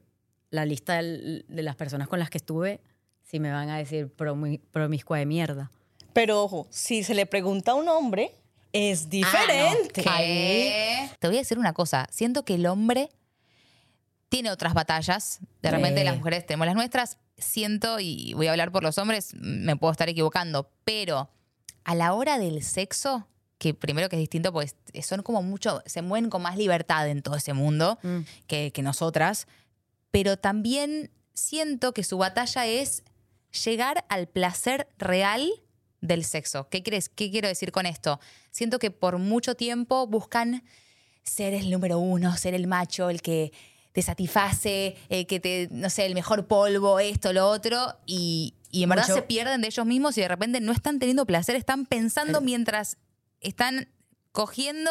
la 0.50 0.64
lista 0.66 0.96
del- 0.96 1.44
de 1.48 1.62
las 1.62 1.76
personas 1.76 2.08
con 2.08 2.18
las 2.18 2.30
que 2.30 2.38
estuve 2.38 2.80
si 3.22 3.38
me 3.40 3.50
van 3.52 3.70
a 3.70 3.78
decir 3.78 4.14
promi- 4.16 4.60
promiscua 4.72 5.18
de 5.18 5.26
mierda? 5.26 5.70
Pero 6.12 6.42
ojo, 6.42 6.66
si 6.70 7.02
se 7.04 7.14
le 7.14 7.26
pregunta 7.26 7.72
a 7.72 7.74
un 7.74 7.88
hombre, 7.88 8.34
es 8.72 9.08
diferente. 9.08 10.02
Ah, 10.06 10.10
no. 10.12 10.16
¿Qué? 10.18 11.10
Te 11.18 11.26
voy 11.28 11.36
a 11.36 11.40
decir 11.40 11.58
una 11.58 11.72
cosa. 11.72 12.06
Siento 12.10 12.44
que 12.44 12.54
el 12.54 12.66
hombre 12.66 13.10
tiene 14.28 14.50
otras 14.50 14.74
batallas. 14.74 15.40
De 15.62 15.70
repente 15.70 16.04
las 16.04 16.16
mujeres 16.16 16.46
tenemos 16.46 16.66
las 16.66 16.74
nuestras. 16.76 17.18
Siento, 17.36 17.98
y 18.00 18.34
voy 18.34 18.48
a 18.48 18.50
hablar 18.52 18.70
por 18.70 18.82
los 18.82 18.98
hombres, 18.98 19.34
me 19.34 19.76
puedo 19.76 19.90
estar 19.92 20.08
equivocando, 20.08 20.70
pero 20.84 21.30
a 21.84 21.94
la 21.94 22.12
hora 22.12 22.38
del 22.38 22.62
sexo, 22.62 23.26
que 23.58 23.72
primero 23.74 24.08
que 24.08 24.16
es 24.16 24.20
distinto, 24.20 24.52
pues 24.52 24.76
son 25.02 25.22
como 25.22 25.42
mucho, 25.42 25.82
se 25.86 26.02
mueven 26.02 26.28
con 26.30 26.42
más 26.42 26.56
libertad 26.58 27.08
en 27.08 27.22
todo 27.22 27.36
ese 27.36 27.54
mundo 27.54 27.98
Mm. 28.02 28.18
que, 28.46 28.72
que 28.72 28.82
nosotras, 28.82 29.46
pero 30.10 30.36
también 30.36 31.10
siento 31.34 31.92
que 31.92 32.04
su 32.04 32.18
batalla 32.18 32.66
es 32.66 33.02
llegar 33.64 34.04
al 34.08 34.26
placer 34.28 34.88
real 34.98 35.48
del 36.00 36.24
sexo. 36.24 36.68
¿Qué, 36.70 36.82
crees? 36.82 37.08
¿Qué 37.08 37.30
quiero 37.30 37.48
decir 37.48 37.72
con 37.72 37.86
esto? 37.86 38.20
Siento 38.50 38.78
que 38.78 38.90
por 38.90 39.18
mucho 39.18 39.54
tiempo 39.54 40.06
buscan 40.06 40.64
ser 41.22 41.54
el 41.54 41.70
número 41.70 41.98
uno, 41.98 42.36
ser 42.36 42.54
el 42.54 42.66
macho, 42.66 43.10
el 43.10 43.20
que 43.22 43.52
te 43.92 44.02
satisface, 44.02 44.96
eh, 45.08 45.26
que 45.26 45.40
te, 45.40 45.68
no 45.70 45.90
sé, 45.90 46.06
el 46.06 46.14
mejor 46.14 46.46
polvo, 46.46 47.00
esto, 47.00 47.32
lo 47.32 47.48
otro, 47.48 47.96
y, 48.06 48.54
y 48.70 48.84
en 48.84 48.88
verdad 48.88 49.04
Mucho- 49.04 49.14
se 49.16 49.22
pierden 49.22 49.60
de 49.60 49.66
ellos 49.66 49.84
mismos 49.84 50.16
y 50.16 50.20
de 50.20 50.28
repente 50.28 50.60
no 50.60 50.72
están 50.72 50.98
teniendo 50.98 51.26
placer, 51.26 51.56
están 51.56 51.86
pensando 51.86 52.38
El- 52.38 52.44
mientras 52.44 52.96
están 53.40 53.88
cogiendo 54.32 54.90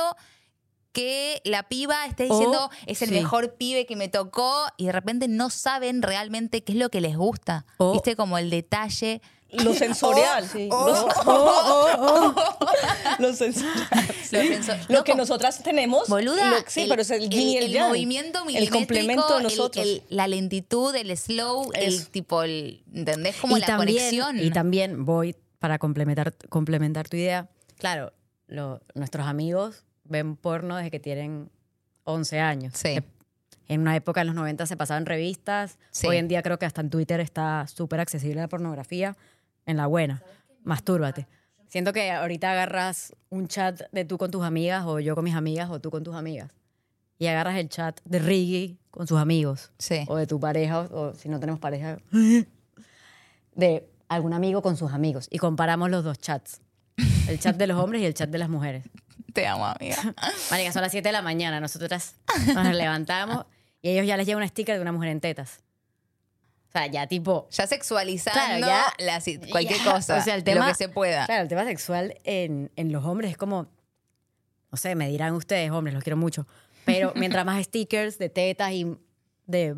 que 0.91 1.41
la 1.45 1.63
piba 1.69 2.05
esté 2.05 2.25
O- 2.29 2.33
diciendo 2.33 2.69
es 2.87 3.01
el 3.01 3.09
sí. 3.09 3.15
mejor 3.15 3.53
pibe 3.55 3.85
que 3.85 3.95
me 3.95 4.07
tocó 4.09 4.53
y 4.77 4.87
de 4.87 4.91
repente 4.91 5.27
no 5.27 5.49
saben 5.49 6.01
realmente 6.01 6.63
qué 6.63 6.73
es 6.73 6.77
lo 6.77 6.89
que 6.89 7.01
les 7.01 7.15
gusta. 7.17 7.65
O- 7.77 7.93
Viste 7.93 8.15
como 8.15 8.37
el 8.37 8.49
detalle. 8.49 9.21
Lo 9.51 9.73
sensorial. 9.75 10.43
Lo- 13.19 13.33
sensorial. 13.33 14.85
Lo 14.89 15.03
que 15.03 15.15
nosotras 15.15 15.61
tenemos. 15.63 16.07
Boluda, 16.07 16.49
lo- 16.51 16.57
sí, 16.67 16.85
pero 16.89 17.01
es 17.01 17.11
el 17.11 17.29
yin 17.29 17.49
y 17.49 17.57
el, 17.57 17.75
el 17.75 17.81
movimiento 17.87 18.43
El 18.47 18.69
complemento 18.69 19.27
de 19.33 19.37
el- 19.37 19.43
nosotros. 19.43 19.85
el- 19.85 20.03
la 20.09 20.27
lentitud, 20.27 20.95
el 20.95 21.15
slow, 21.17 21.71
el 21.73 21.93
Eso. 21.95 22.07
tipo, 22.11 22.43
el, 22.43 22.83
¿entendés? 22.93 23.35
Como 23.37 23.57
y 23.57 23.61
la 23.61 23.67
también, 23.67 23.97
conexión. 23.97 24.39
Y 24.39 24.51
también 24.51 25.05
voy 25.05 25.35
para 25.59 25.77
complementar, 25.79 26.33
complementar 26.49 27.09
tu 27.09 27.17
idea. 27.17 27.49
Claro, 27.77 28.13
lo- 28.47 28.81
nuestros 28.93 29.27
amigos 29.27 29.83
ven 30.09 30.35
porno 30.35 30.75
desde 30.75 30.91
que 30.91 30.99
tienen 30.99 31.49
11 32.03 32.39
años. 32.39 32.73
Sí. 32.75 32.89
Eh, 32.89 33.03
En 33.67 33.81
una 33.81 33.95
época, 33.95 34.21
en 34.21 34.27
los 34.27 34.35
90, 34.35 34.65
se 34.65 34.75
pasaban 34.75 35.05
revistas. 35.05 35.77
Sí. 35.91 36.07
Hoy 36.07 36.17
en 36.17 36.27
día 36.27 36.41
creo 36.41 36.57
que 36.57 36.65
hasta 36.65 36.81
en 36.81 36.89
Twitter 36.89 37.19
está 37.19 37.67
súper 37.67 37.99
accesible 37.99 38.41
la 38.41 38.47
pornografía. 38.47 39.15
En 39.65 39.77
la 39.77 39.85
buena. 39.85 40.23
Mastúrbate. 40.63 41.27
Siento 41.67 41.93
que 41.93 42.09
ahorita 42.11 42.51
agarras 42.51 43.13
un 43.29 43.47
chat 43.47 43.81
de 43.91 44.03
tú 44.05 44.17
con 44.17 44.31
tus 44.31 44.43
amigas 44.43 44.85
o 44.87 44.99
yo 44.99 45.13
con 45.13 45.23
mis 45.23 45.35
amigas 45.35 45.69
o 45.69 45.79
tú 45.79 45.91
con 45.91 46.03
tus 46.03 46.15
amigas. 46.15 46.51
Y 47.19 47.27
agarras 47.27 47.57
el 47.57 47.69
chat 47.69 47.99
de 48.05 48.17
Riggy 48.17 48.79
con 48.89 49.05
sus 49.05 49.19
amigos 49.19 49.71
Sí. 49.77 50.03
o 50.07 50.15
de 50.17 50.25
tu 50.25 50.39
pareja, 50.39 50.79
o, 50.81 51.09
o 51.09 51.13
si 51.13 51.29
no 51.29 51.39
tenemos 51.39 51.59
pareja, 51.59 51.99
de 53.55 53.87
algún 54.07 54.33
amigo 54.33 54.61
con 54.61 54.77
sus 54.77 54.91
amigos. 54.93 55.27
Y 55.29 55.37
comparamos 55.37 55.89
los 55.89 56.03
dos 56.03 56.17
chats. 56.19 56.61
El 57.27 57.39
chat 57.39 57.55
de 57.55 57.67
los 57.67 57.77
hombres 57.77 58.01
y 58.01 58.05
el 58.05 58.13
chat 58.13 58.29
de 58.29 58.37
las 58.39 58.49
mujeres. 58.49 58.83
Te 59.33 59.47
amo, 59.47 59.65
amiga. 59.65 59.97
Marica, 60.51 60.71
son 60.71 60.81
las 60.81 60.91
7 60.91 61.07
de 61.07 61.13
la 61.13 61.21
mañana, 61.21 61.59
nosotras 61.59 62.15
nos 62.53 62.75
levantamos 62.75 63.45
y 63.81 63.89
ellos 63.89 64.05
ya 64.05 64.17
les 64.17 64.25
llega 64.25 64.37
un 64.37 64.47
sticker 64.47 64.75
de 64.75 64.81
una 64.81 64.91
mujer 64.91 65.09
en 65.09 65.21
tetas. 65.21 65.59
O 66.67 66.71
sea, 66.71 66.85
ya 66.87 67.07
tipo... 67.07 67.47
Ya 67.49 67.65
sexualizando 67.65 68.39
Claro, 68.39 68.59
ya- 68.67 68.93
la 68.99 69.21
cualquier 69.51 69.79
ya, 69.83 69.91
cosa. 69.91 70.17
O 70.17 70.21
sea, 70.21 70.35
el 70.35 70.43
tema, 70.43 70.65
lo 70.67 70.71
que 70.71 70.77
se 70.77 70.89
pueda. 70.89 71.25
Claro, 71.25 71.41
el 71.43 71.47
tema 71.47 71.65
sexual 71.65 72.19
en, 72.23 72.71
en 72.75 72.91
los 72.91 73.03
hombres 73.05 73.31
es 73.31 73.37
como, 73.37 73.67
no 74.71 74.77
sé, 74.77 74.93
me 74.95 75.09
dirán 75.09 75.33
ustedes, 75.33 75.71
hombres, 75.71 75.95
los 75.95 76.03
quiero 76.03 76.17
mucho, 76.17 76.45
pero 76.85 77.11
mientras 77.15 77.43
más 77.45 77.63
stickers 77.65 78.17
de 78.19 78.29
tetas 78.29 78.71
y 78.71 78.95
de 79.47 79.75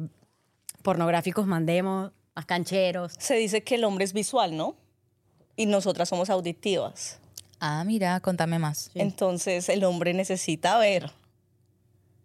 pornográficos 0.83 1.47
mandemos, 1.47 2.11
más 2.35 2.45
cancheros. 2.45 3.13
Se 3.19 3.35
dice 3.35 3.63
que 3.63 3.75
el 3.75 3.83
hombre 3.85 4.03
es 4.03 4.11
visual, 4.13 4.55
¿no? 4.57 4.75
Y 5.55 5.65
nosotras 5.67 6.09
somos 6.09 6.29
auditivas. 6.29 7.19
Ah, 7.61 7.83
mira, 7.85 8.19
contame 8.19 8.57
más. 8.59 8.89
Entonces 8.95 9.69
el 9.69 9.83
hombre 9.85 10.13
necesita 10.13 10.77
ver 10.79 11.11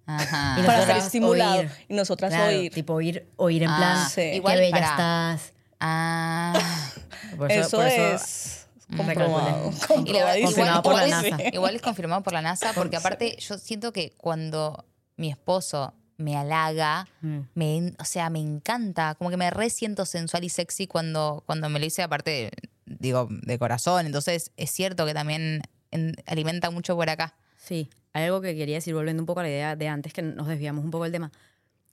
Ajá. 0.06 0.56
Y 0.60 0.62
para 0.66 0.86
ser 0.86 0.96
estimulado 0.96 1.60
oír. 1.60 1.70
y 1.88 1.94
nosotras 1.94 2.30
Claro, 2.32 2.48
oír. 2.56 2.72
Tipo 2.72 2.94
oír, 2.94 3.28
oír 3.36 3.62
en 3.64 3.70
Ah, 3.70 3.76
plan, 3.76 4.08
sí. 4.08 4.14
qué 4.16 4.36
Igual 4.36 4.58
bella 4.58 4.70
para- 4.70 4.90
estás. 4.90 5.52
Ah. 5.80 6.52
Por 7.36 7.52
eso, 7.52 7.76
por 7.78 7.86
es 7.86 8.62
Mm, 8.88 8.96
comprobado. 8.98 9.70
Y 9.70 9.72
la 9.72 9.86
comprobadísimo. 9.88 10.46
Confirmado 10.46 10.82
por 10.84 10.94
la 10.94 11.06
igual- 11.08 11.30
NASA. 11.30 11.48
Igual 11.52 11.74
es 11.76 11.82
confirmado 11.82 12.22
por 12.22 12.32
la 12.32 12.40
NASA, 12.40 12.72
porque 12.72 12.96
aparte 12.96 13.36
yo 13.40 13.58
siento 13.58 13.92
que 13.92 14.12
cuando 14.16 14.84
mi 15.16 15.28
esposo 15.28 15.92
me 16.18 16.36
halaga, 16.36 17.08
Mm. 17.20 17.38
me, 17.54 17.92
o 17.98 18.04
sea, 18.04 18.30
me 18.30 18.38
encanta, 18.38 19.16
como 19.16 19.28
que 19.30 19.36
me 19.36 19.50
re 19.50 19.70
siento 19.70 20.06
sensual 20.06 20.44
y 20.44 20.50
sexy 20.50 20.86
cuando, 20.86 21.42
cuando 21.46 21.68
me 21.68 21.80
lo 21.80 21.84
hice, 21.84 22.04
aparte, 22.04 22.52
digo, 22.86 23.28
de 23.30 23.58
corazón. 23.58 24.06
Entonces 24.06 24.52
es 24.56 24.70
cierto 24.70 25.04
que 25.06 25.14
también 25.14 25.60
en- 25.90 26.14
alimenta 26.26 26.70
mucho 26.70 26.96
por 26.96 27.10
acá. 27.10 27.36
Sí, 27.58 27.90
algo 28.12 28.40
que 28.40 28.54
quería 28.56 28.76
decir, 28.76 28.94
volviendo 28.94 29.22
un 29.22 29.26
poco 29.26 29.40
a 29.40 29.42
la 29.44 29.48
idea 29.50 29.76
de 29.76 29.88
antes, 29.88 30.12
que 30.12 30.22
nos 30.22 30.46
desviamos 30.46 30.84
un 30.84 30.90
poco 30.90 31.04
del 31.04 31.12
tema 31.12 31.32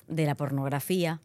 de 0.08 0.26
la 0.26 0.36
pornografía 0.36 1.22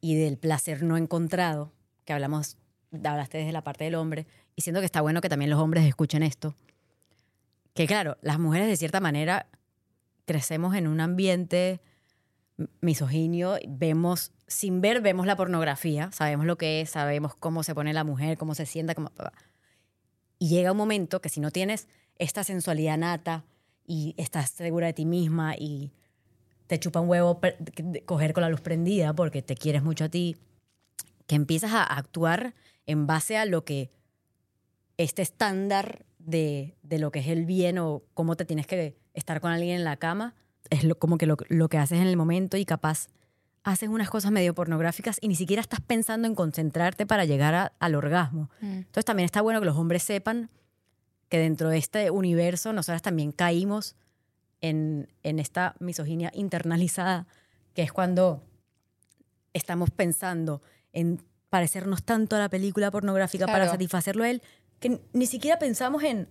y 0.00 0.16
del 0.16 0.36
placer 0.38 0.82
no 0.82 0.96
encontrado, 0.96 1.72
que 2.04 2.12
hablamos, 2.12 2.56
hablaste 2.92 3.38
desde 3.38 3.52
la 3.52 3.62
parte 3.62 3.84
del 3.84 3.94
hombre, 3.94 4.26
y 4.56 4.62
siento 4.62 4.80
que 4.80 4.86
está 4.86 5.00
bueno 5.00 5.20
que 5.20 5.28
también 5.28 5.50
los 5.50 5.60
hombres 5.60 5.84
escuchen 5.86 6.22
esto. 6.22 6.54
Que 7.74 7.86
claro, 7.86 8.18
las 8.22 8.38
mujeres 8.38 8.68
de 8.68 8.76
cierta 8.76 9.00
manera 9.00 9.46
crecemos 10.26 10.74
en 10.74 10.86
un 10.86 11.00
ambiente 11.00 11.80
misoginio, 12.80 13.58
vemos, 13.66 14.32
sin 14.52 14.80
ver, 14.80 15.00
vemos 15.00 15.26
la 15.26 15.36
pornografía, 15.36 16.10
sabemos 16.12 16.46
lo 16.46 16.56
que 16.56 16.80
es, 16.80 16.90
sabemos 16.90 17.34
cómo 17.34 17.62
se 17.62 17.74
pone 17.74 17.92
la 17.92 18.04
mujer, 18.04 18.36
cómo 18.38 18.54
se 18.54 18.66
sienta, 18.66 18.94
cómo... 18.94 19.10
Y 20.38 20.48
llega 20.48 20.72
un 20.72 20.78
momento 20.78 21.20
que 21.20 21.28
si 21.28 21.40
no 21.40 21.50
tienes 21.50 21.88
esta 22.18 22.44
sensualidad 22.44 22.98
nata 22.98 23.44
y 23.86 24.14
estás 24.16 24.50
segura 24.50 24.86
de 24.88 24.92
ti 24.92 25.04
misma 25.06 25.54
y 25.56 25.92
te 26.66 26.78
chupa 26.78 27.00
un 27.00 27.08
huevo 27.08 27.40
coger 28.06 28.32
con 28.32 28.42
la 28.42 28.48
luz 28.48 28.60
prendida 28.60 29.12
porque 29.14 29.42
te 29.42 29.54
quieres 29.56 29.82
mucho 29.82 30.04
a 30.04 30.08
ti, 30.08 30.36
que 31.26 31.34
empiezas 31.36 31.72
a 31.72 31.82
actuar 31.84 32.54
en 32.86 33.06
base 33.06 33.36
a 33.36 33.44
lo 33.44 33.64
que 33.64 33.90
este 34.96 35.22
estándar 35.22 36.04
de, 36.18 36.76
de 36.82 36.98
lo 36.98 37.10
que 37.10 37.20
es 37.20 37.28
el 37.28 37.44
bien 37.46 37.78
o 37.78 38.02
cómo 38.14 38.36
te 38.36 38.44
tienes 38.44 38.66
que 38.66 38.96
estar 39.14 39.40
con 39.40 39.50
alguien 39.52 39.76
en 39.76 39.84
la 39.84 39.96
cama, 39.96 40.34
es 40.70 40.84
lo- 40.84 40.98
como 40.98 41.18
que 41.18 41.26
lo, 41.26 41.36
lo 41.48 41.68
que 41.68 41.78
haces 41.78 42.00
en 42.00 42.06
el 42.06 42.16
momento 42.16 42.56
y 42.56 42.64
capaz 42.64 43.08
haces 43.64 43.88
unas 43.88 44.10
cosas 44.10 44.32
medio 44.32 44.54
pornográficas 44.54 45.18
y 45.20 45.28
ni 45.28 45.36
siquiera 45.36 45.60
estás 45.62 45.80
pensando 45.80 46.26
en 46.26 46.34
concentrarte 46.34 47.06
para 47.06 47.24
llegar 47.24 47.54
a- 47.54 47.72
al 47.78 47.94
orgasmo. 47.94 48.50
Entonces 48.60 49.04
también 49.04 49.24
está 49.24 49.40
bueno 49.40 49.60
que 49.60 49.66
los 49.66 49.76
hombres 49.76 50.02
sepan 50.02 50.50
que 51.28 51.38
dentro 51.38 51.68
de 51.70 51.78
este 51.78 52.10
universo 52.10 52.72
nosotras 52.72 53.02
también 53.02 53.32
caímos 53.32 53.94
en, 54.60 55.08
en 55.22 55.38
esta 55.38 55.74
misoginia 55.78 56.30
internalizada, 56.34 57.26
que 57.74 57.82
es 57.82 57.92
cuando 57.92 58.44
estamos 59.52 59.90
pensando 59.90 60.62
en 60.92 61.22
parecernos 61.50 62.02
tanto 62.02 62.36
a 62.36 62.38
la 62.38 62.48
película 62.48 62.90
pornográfica 62.90 63.46
para 63.46 63.68
satisfacerlo 63.68 64.24
a 64.24 64.30
él, 64.30 64.42
que 64.80 65.00
ni 65.12 65.26
siquiera 65.26 65.58
pensamos 65.58 66.02
en, 66.02 66.28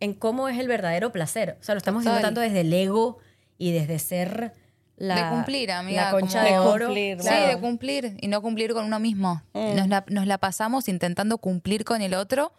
en 0.00 0.14
cómo 0.14 0.48
es 0.48 0.58
el 0.58 0.68
verdadero 0.68 1.12
placer. 1.12 1.58
O 1.60 1.64
sea, 1.64 1.74
lo 1.74 1.78
estamos 1.78 2.04
Total. 2.04 2.22
tanto 2.22 2.40
desde 2.40 2.60
el 2.62 2.72
ego 2.72 3.18
y 3.58 3.72
desde 3.72 3.98
ser 3.98 4.54
la, 4.98 5.14
de 5.24 5.30
cumplir, 5.30 5.70
amiga. 5.72 6.06
la 6.06 6.10
concha 6.10 6.42
de 6.42 6.58
oro. 6.58 6.86
cumplir, 6.86 7.18
Sí, 7.20 7.26
Claro. 7.28 7.46
de 7.54 7.60
cumplir 7.60 8.16
y 8.20 8.28
no 8.28 8.42
cumplir 8.42 8.72
con 8.74 8.84
uno 8.84 8.98
mismo. 9.00 9.42
Mm. 9.54 9.74
Nos, 9.76 9.88
la, 9.88 10.04
nos 10.08 10.26
la 10.26 10.38
pasamos 10.38 10.88
intentando 10.88 11.38
cumplir 11.38 11.84
con 11.84 12.02
el 12.02 12.14
otro 12.14 12.52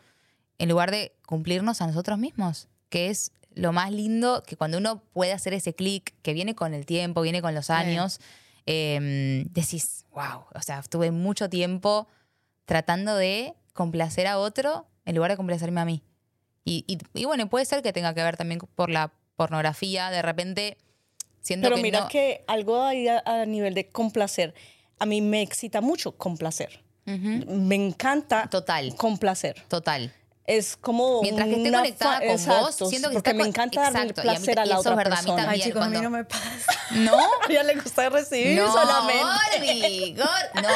en 0.57 0.69
lugar 0.69 0.89
de 0.91 1.13
cumplirnos 1.25 1.81
a 1.81 1.87
nosotros 1.87 2.17
mismos, 2.17 2.67
que 2.89 3.09
es 3.09 3.31
lo 3.53 3.71
más 3.73 3.91
lindo 3.91 4.43
que 4.47 4.55
cuando 4.57 4.77
uno 4.77 5.01
puede 5.13 5.33
hacer 5.33 5.53
ese 5.53 5.73
clic 5.75 6.13
que 6.21 6.33
viene 6.33 6.55
con 6.55 6.73
el 6.73 6.85
tiempo, 6.85 7.21
viene 7.21 7.41
con 7.41 7.53
los 7.55 7.69
años, 7.69 8.19
eh, 8.65 9.43
decís, 9.49 10.05
wow, 10.11 10.45
o 10.53 10.61
sea, 10.61 10.79
estuve 10.79 11.11
mucho 11.11 11.49
tiempo 11.49 12.07
tratando 12.65 13.15
de 13.15 13.53
complacer 13.73 14.27
a 14.27 14.37
otro 14.37 14.87
en 15.05 15.15
lugar 15.15 15.31
de 15.31 15.37
complacerme 15.37 15.81
a 15.81 15.85
mí. 15.85 16.03
Y, 16.63 16.83
y- 16.87 16.99
y 17.19 17.25
bueno, 17.25 17.49
puede 17.49 17.65
ser 17.65 17.81
que 17.81 17.91
tenga 17.93 18.13
que 18.13 18.23
ver 18.23 18.37
también 18.37 18.59
por 18.75 18.89
la 18.89 19.11
pornografía, 19.35 20.11
de 20.11 20.21
repente 20.21 20.77
siento 21.41 21.65
Pero 21.65 21.75
que 21.77 21.81
mira 21.81 21.99
no- 22.01 22.07
que 22.07 22.43
algo 22.47 22.81
ahí 22.83 23.07
a, 23.07 23.21
a 23.25 23.45
nivel 23.45 23.73
de 23.73 23.87
complacer, 23.87 24.53
a 24.99 25.05
mí 25.05 25.21
me 25.21 25.41
excita 25.41 25.81
mucho 25.81 26.11
complacer. 26.13 26.81
Ujú. 27.07 27.45
Me 27.47 27.75
encanta 27.75 28.47
Total. 28.49 28.93
complacer. 28.95 29.63
Total. 29.67 30.13
Es 30.45 30.75
como 30.77 31.21
Mientras 31.21 31.47
que 31.47 31.55
esté 31.57 31.69
una 31.69 31.77
conectada 31.79 32.19
con 32.19 32.27
Exacto, 32.29 32.61
vos, 32.85 32.89
siento 32.89 33.09
que 33.09 33.13
porque 33.13 33.29
está 33.29 33.33
me 33.37 33.39
con- 33.43 33.47
encanta 33.49 33.81
darle 33.91 34.09
Exacto, 34.09 34.21
y 34.23 34.29
a 34.29 34.31
mí 34.31 34.37
placer 34.39 34.59
a, 34.59 34.65
la 34.65 34.71
eso 34.71 34.79
otra 34.79 34.91
es 34.91 34.97
verdad, 34.97 35.13
a 35.13 35.21
mí 35.21 35.25
persona. 35.27 35.43
también. 35.43 35.61
Ay, 35.63 35.67
chicos, 35.69 35.81
a 35.83 35.85
mí 35.89 35.91
cuando- 35.93 36.09
no 36.09 36.17
me 36.17 36.23
pasa. 36.25 36.73
¿No? 36.91 37.17
A 37.47 37.51
ella 37.51 37.63
le 37.63 37.75
gusta 37.75 38.09
recibir 38.09 38.57
No, 38.59 38.71
solamente. 38.71 40.15
Gor- 40.15 40.25
No, 40.63 40.67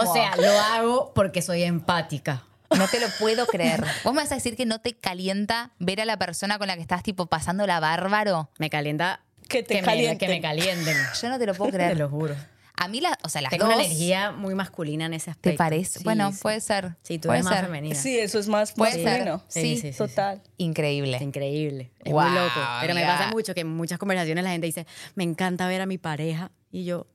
amo. 0.00 0.10
O 0.10 0.14
sea, 0.14 0.36
lo 0.36 0.50
hago 0.60 1.12
porque 1.14 1.40
soy 1.40 1.62
empática. 1.62 2.44
no 2.76 2.86
te 2.88 3.00
lo 3.00 3.06
puedo 3.18 3.46
creer. 3.46 3.82
¿Vos 4.04 4.12
me 4.14 4.20
vas 4.22 4.32
a 4.32 4.34
decir 4.34 4.54
que 4.56 4.66
no 4.66 4.80
te 4.80 4.94
calienta 4.94 5.70
ver 5.78 6.00
a 6.02 6.04
la 6.04 6.18
persona 6.18 6.58
con 6.58 6.66
la 6.68 6.74
que 6.76 6.82
estás 6.82 7.02
tipo 7.02 7.24
pasando 7.26 7.66
la 7.66 7.80
bárbaro? 7.80 8.50
Me 8.58 8.68
calienta 8.70 9.20
Que 9.48 9.62
te 9.62 9.74
me, 9.74 9.82
calienten. 9.82 10.18
que 10.18 10.28
me 10.28 10.40
calienten. 10.40 10.96
Yo 11.22 11.28
no 11.28 11.38
te 11.38 11.46
lo 11.46 11.54
puedo 11.54 11.70
Te 11.70 11.76
creer. 11.78 11.96
lo 11.98 12.08
juro. 12.08 12.34
A 12.74 12.88
mí, 12.88 13.00
la, 13.00 13.16
o 13.22 13.28
sea, 13.28 13.42
las 13.42 13.50
Tengo 13.50 13.66
dos. 13.66 13.74
una 13.74 13.84
energía 13.84 14.32
muy 14.32 14.54
masculina 14.54 15.04
en 15.06 15.14
ese 15.14 15.30
aspecto. 15.30 15.50
¿Te 15.50 15.56
parece? 15.56 15.98
Sí, 15.98 16.04
bueno, 16.04 16.32
sí. 16.32 16.38
puede 16.42 16.60
ser. 16.60 16.96
Sí, 17.02 17.18
tú 17.18 17.28
puede 17.28 17.38
eres 17.40 17.44
más 17.44 17.54
ser. 17.56 17.64
femenina. 17.66 17.94
Sí, 17.94 18.18
eso 18.18 18.38
es 18.38 18.48
más 18.48 18.72
Puede 18.72 18.92
ser. 18.92 19.04
masculino. 19.04 19.42
Sí, 19.48 19.60
Sí, 19.60 19.76
sí, 19.76 19.80
sí, 19.82 19.92
sí. 19.92 19.98
Total. 19.98 20.42
Increíble. 20.56 21.16
Es 21.16 21.22
increíble. 21.22 21.92
Es 22.02 22.10
Guau, 22.12 22.28
muy 22.28 22.38
loco. 22.38 22.60
Pero 22.80 22.94
me 22.94 23.04
pasa 23.04 23.28
mucho 23.30 23.54
que 23.54 23.60
en 23.60 23.68
muchas 23.68 23.98
conversaciones 23.98 24.42
la 24.42 24.50
gente 24.50 24.66
dice, 24.66 24.86
me 25.14 25.22
encanta 25.22 25.68
ver 25.68 25.80
a 25.82 25.86
mi 25.86 25.98
pareja. 25.98 26.50
Y 26.72 26.84
yo, 26.84 27.06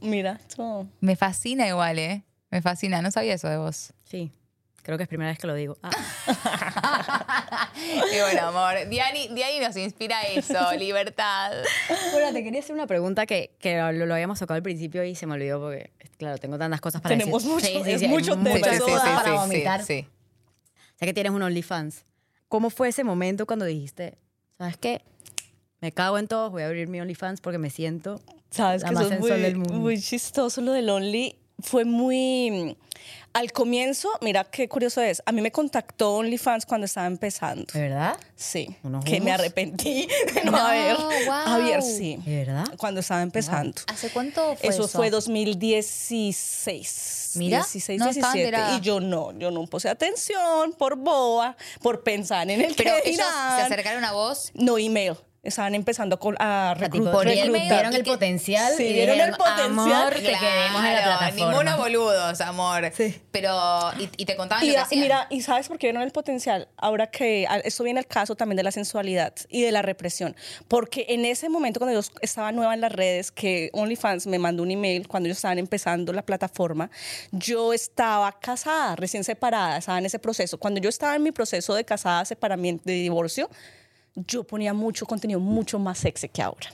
Mira, 0.00 0.40
tú. 0.56 0.88
Me 1.00 1.14
fascina 1.14 1.68
igual, 1.68 1.98
¿eh? 1.98 2.24
Me 2.50 2.60
fascina. 2.62 3.00
No 3.02 3.10
sabía 3.10 3.34
eso 3.34 3.48
de 3.48 3.58
vos. 3.58 3.92
sí. 4.04 4.32
Creo 4.82 4.96
que 4.96 5.04
es 5.04 5.08
primera 5.08 5.30
vez 5.30 5.38
que 5.38 5.46
lo 5.46 5.54
digo. 5.54 5.76
Ah. 5.82 5.90
Qué 8.10 8.20
bueno, 8.22 8.48
amor. 8.48 8.88
Diani, 8.88 9.28
Diani 9.28 9.60
nos 9.60 9.76
inspira 9.76 10.22
eso, 10.22 10.72
libertad. 10.78 11.52
Bueno, 12.12 12.32
te 12.32 12.42
quería 12.42 12.60
hacer 12.60 12.74
una 12.74 12.86
pregunta 12.86 13.26
que, 13.26 13.54
que 13.58 13.78
lo, 13.78 13.92
lo 14.06 14.14
habíamos 14.14 14.38
tocado 14.38 14.56
al 14.56 14.62
principio 14.62 15.04
y 15.04 15.14
se 15.14 15.26
me 15.26 15.34
olvidó 15.34 15.60
porque, 15.60 15.90
claro, 16.18 16.38
tengo 16.38 16.58
tantas 16.58 16.80
cosas 16.80 17.00
para 17.00 17.16
Tenemos 17.16 17.42
decir. 17.44 17.72
mucho- 17.72 17.88
es 17.88 18.02
hay 18.02 18.08
mucho 18.08 18.32
tema, 18.36 18.50
muchas 18.56 18.80
para 18.82 19.24
sí, 19.24 19.30
vomitar. 19.30 19.84
sí. 19.84 20.06
Sé 20.98 21.06
que 21.06 21.14
tienes 21.14 21.32
un 21.32 21.42
OnlyFans. 21.42 22.04
¿Cómo 22.48 22.68
fue 22.70 22.88
ese 22.88 23.02
momento 23.04 23.46
cuando 23.46 23.64
dijiste, 23.64 24.18
¿sabes 24.58 24.76
qué? 24.76 25.02
Me 25.80 25.90
cago 25.92 26.18
en 26.18 26.28
todos, 26.28 26.50
voy 26.52 26.62
a 26.62 26.66
abrir 26.66 26.86
mi 26.88 27.00
OnlyFans 27.00 27.40
porque 27.40 27.58
me 27.58 27.70
siento 27.70 28.20
Sabes 28.50 28.82
la 28.82 28.88
que 28.90 28.94
más 28.94 29.04
eso 29.06 29.14
es 29.14 29.18
sensual 29.20 29.38
muy, 29.40 29.42
del 29.48 29.56
mundo. 29.56 29.74
muy 29.74 30.00
chistoso 30.00 30.60
lo 30.60 30.72
del 30.72 30.90
Only. 30.90 31.36
Fue 31.62 31.84
muy... 31.84 32.76
Al 33.34 33.50
comienzo, 33.50 34.10
mira 34.20 34.44
qué 34.44 34.68
curioso 34.68 35.00
es. 35.00 35.22
A 35.24 35.32
mí 35.32 35.40
me 35.40 35.50
contactó 35.50 36.16
OnlyFans 36.16 36.66
cuando 36.66 36.84
estaba 36.84 37.06
empezando. 37.06 37.64
¿De 37.72 37.80
verdad? 37.80 38.14
Sí. 38.36 38.76
¿Unos 38.82 39.02
Que 39.06 39.22
me 39.22 39.32
arrepentí 39.32 40.06
de 40.34 40.44
no, 40.44 40.50
No, 40.52 40.58
haber. 40.58 40.96
wow. 40.98 41.32
Javier, 41.46 41.80
sí. 41.82 42.18
¿De 42.26 42.44
verdad? 42.44 42.66
Cuando 42.76 43.00
estaba 43.00 43.22
empezando. 43.22 43.80
¿Hace 43.86 44.10
cuánto 44.10 44.54
fue 44.56 44.68
eso? 44.68 44.84
Eso 44.84 44.88
fue 44.98 45.08
2016. 46.12 47.32
Mira, 47.36 47.58
16, 47.58 47.98
no 48.00 48.10
estaba 48.10 48.32
17. 48.34 48.48
enterada. 48.56 48.76
Y 48.76 48.80
yo 48.82 49.00
no, 49.00 49.32
yo 49.38 49.50
no 49.50 49.64
puse 49.66 49.88
atención 49.88 50.74
por 50.74 50.96
boa, 50.96 51.56
por 51.80 52.02
pensar 52.02 52.50
en 52.50 52.60
el 52.60 52.74
Pero 52.74 52.90
que 53.02 53.08
ellos 53.10 53.26
dirán. 53.26 53.56
se 53.58 53.62
acercaron 53.62 54.04
a 54.04 54.12
vos. 54.12 54.50
No 54.54 54.76
email. 54.78 55.14
Estaban 55.42 55.74
empezando 55.74 56.16
a 56.38 56.74
sea, 56.74 56.74
reclutar. 56.74 57.26
vieron 57.26 57.92
y 57.92 57.96
el 57.96 58.04
potencial 58.04 58.74
Sí, 58.76 58.84
y 58.86 58.92
vieron 58.92 59.18
el 59.18 59.32
potencial. 59.32 59.70
amor, 59.72 60.14
te 60.14 60.22
queremos 60.22 60.84
en 60.84 60.94
la 60.94 61.02
Claro, 61.02 61.18
plataforma. 61.18 61.30
Ninguno 61.50 61.76
boludos, 61.78 62.40
amor. 62.42 62.92
Pero, 63.32 63.90
y, 63.98 64.08
y 64.18 64.24
te 64.24 64.36
contaban 64.36 64.62
Y, 64.64 64.68
lo 64.68 64.74
que 64.74 64.78
hacían. 64.80 65.00
mira, 65.00 65.26
y 65.30 65.42
sabes 65.42 65.66
por 65.66 65.78
qué 65.78 65.88
vieron 65.88 66.02
el 66.02 66.12
potencial. 66.12 66.68
Ahora 66.76 67.08
que 67.08 67.48
esto 67.64 67.82
viene 67.82 67.98
el 67.98 68.06
caso 68.06 68.36
también 68.36 68.56
de 68.56 68.62
la 68.62 68.70
sensualidad 68.70 69.34
y 69.48 69.62
de 69.62 69.72
la 69.72 69.82
represión. 69.82 70.36
Porque 70.68 71.06
en 71.08 71.24
ese 71.24 71.48
momento, 71.48 71.80
cuando 71.80 72.00
yo 72.00 72.06
estaba 72.20 72.52
nueva 72.52 72.74
en 72.74 72.80
las 72.80 72.92
redes, 72.92 73.32
que 73.32 73.70
OnlyFans 73.72 74.28
me 74.28 74.38
mandó 74.38 74.62
un 74.62 74.70
email 74.70 75.08
cuando 75.08 75.26
ellos 75.26 75.38
estaban 75.38 75.58
empezando 75.58 76.12
la 76.12 76.22
plataforma, 76.22 76.88
yo 77.32 77.72
estaba 77.72 78.30
casada, 78.38 78.94
recién 78.94 79.24
separada, 79.24 79.78
estaba 79.78 79.98
en 79.98 80.06
ese 80.06 80.20
proceso. 80.20 80.56
Cuando 80.58 80.80
yo 80.80 80.88
estaba 80.88 81.16
en 81.16 81.24
mi 81.24 81.32
proceso 81.32 81.74
de 81.74 81.84
casada, 81.84 82.24
separamiento, 82.24 82.84
de 82.86 82.92
divorcio, 82.92 83.50
yo 84.14 84.44
ponía 84.44 84.72
mucho 84.74 85.06
contenido 85.06 85.40
mucho 85.40 85.78
más 85.78 85.98
sexy 85.98 86.28
que 86.28 86.42
ahora. 86.42 86.68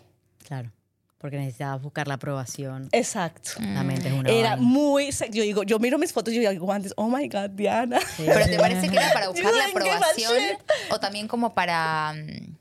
Claro, 0.47 0.71
porque 1.19 1.37
necesitabas 1.37 1.83
buscar 1.83 2.09
la 2.09 2.15
aprobación. 2.15 2.89
Exacto. 2.93 3.51
La 3.61 3.83
mente 3.83 4.09
es 4.09 4.15
una 4.15 4.31
Era 4.31 4.51
vaina. 4.51 4.63
muy 4.63 5.13
sexy. 5.13 5.39
Yo 5.39 5.43
digo, 5.45 5.63
yo 5.65 5.79
miro 5.79 5.99
mis 5.99 6.13
fotos 6.13 6.33
y 6.35 6.43
yo 6.43 6.51
digo 6.51 6.73
antes, 6.73 6.93
oh 6.97 7.09
my 7.09 7.29
God, 7.29 7.51
Diana. 7.51 7.99
Pero 8.17 8.45
¿te 8.47 8.59
parece 8.59 8.89
que 8.89 8.97
era 8.97 9.13
para 9.13 9.29
buscar 9.31 9.53
la 9.53 9.67
aprobación 9.67 10.37
o 10.91 10.99
también 11.01 11.29
como 11.29 11.55
para 11.55 12.15
mm, 12.15 12.57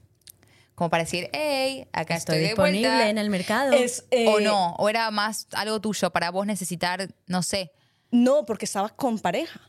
como 0.76 0.92
para 0.92 1.04
decir, 1.06 1.28
hey, 1.34 1.88
acá 1.92 2.16
estoy, 2.16 2.36
Estoy 2.36 2.38
de 2.40 2.48
disponible 2.50 2.88
vuelta"? 2.88 3.10
en 3.10 3.18
el 3.18 3.30
mercado. 3.32 3.74
Es, 3.74 4.06
eh, 4.12 4.28
o 4.28 4.40
no, 4.40 4.74
o 4.76 4.90
era 4.90 5.10
más 5.10 5.48
algo 5.54 5.80
tuyo 5.82 6.12
para 6.12 6.30
vos 6.30 6.46
necesitar, 6.46 7.08
no 7.26 7.42
sé. 7.42 7.72
No, 8.12 8.46
porque 8.46 8.66
estaba 8.66 8.90
con 8.90 9.18
pareja. 9.18 9.60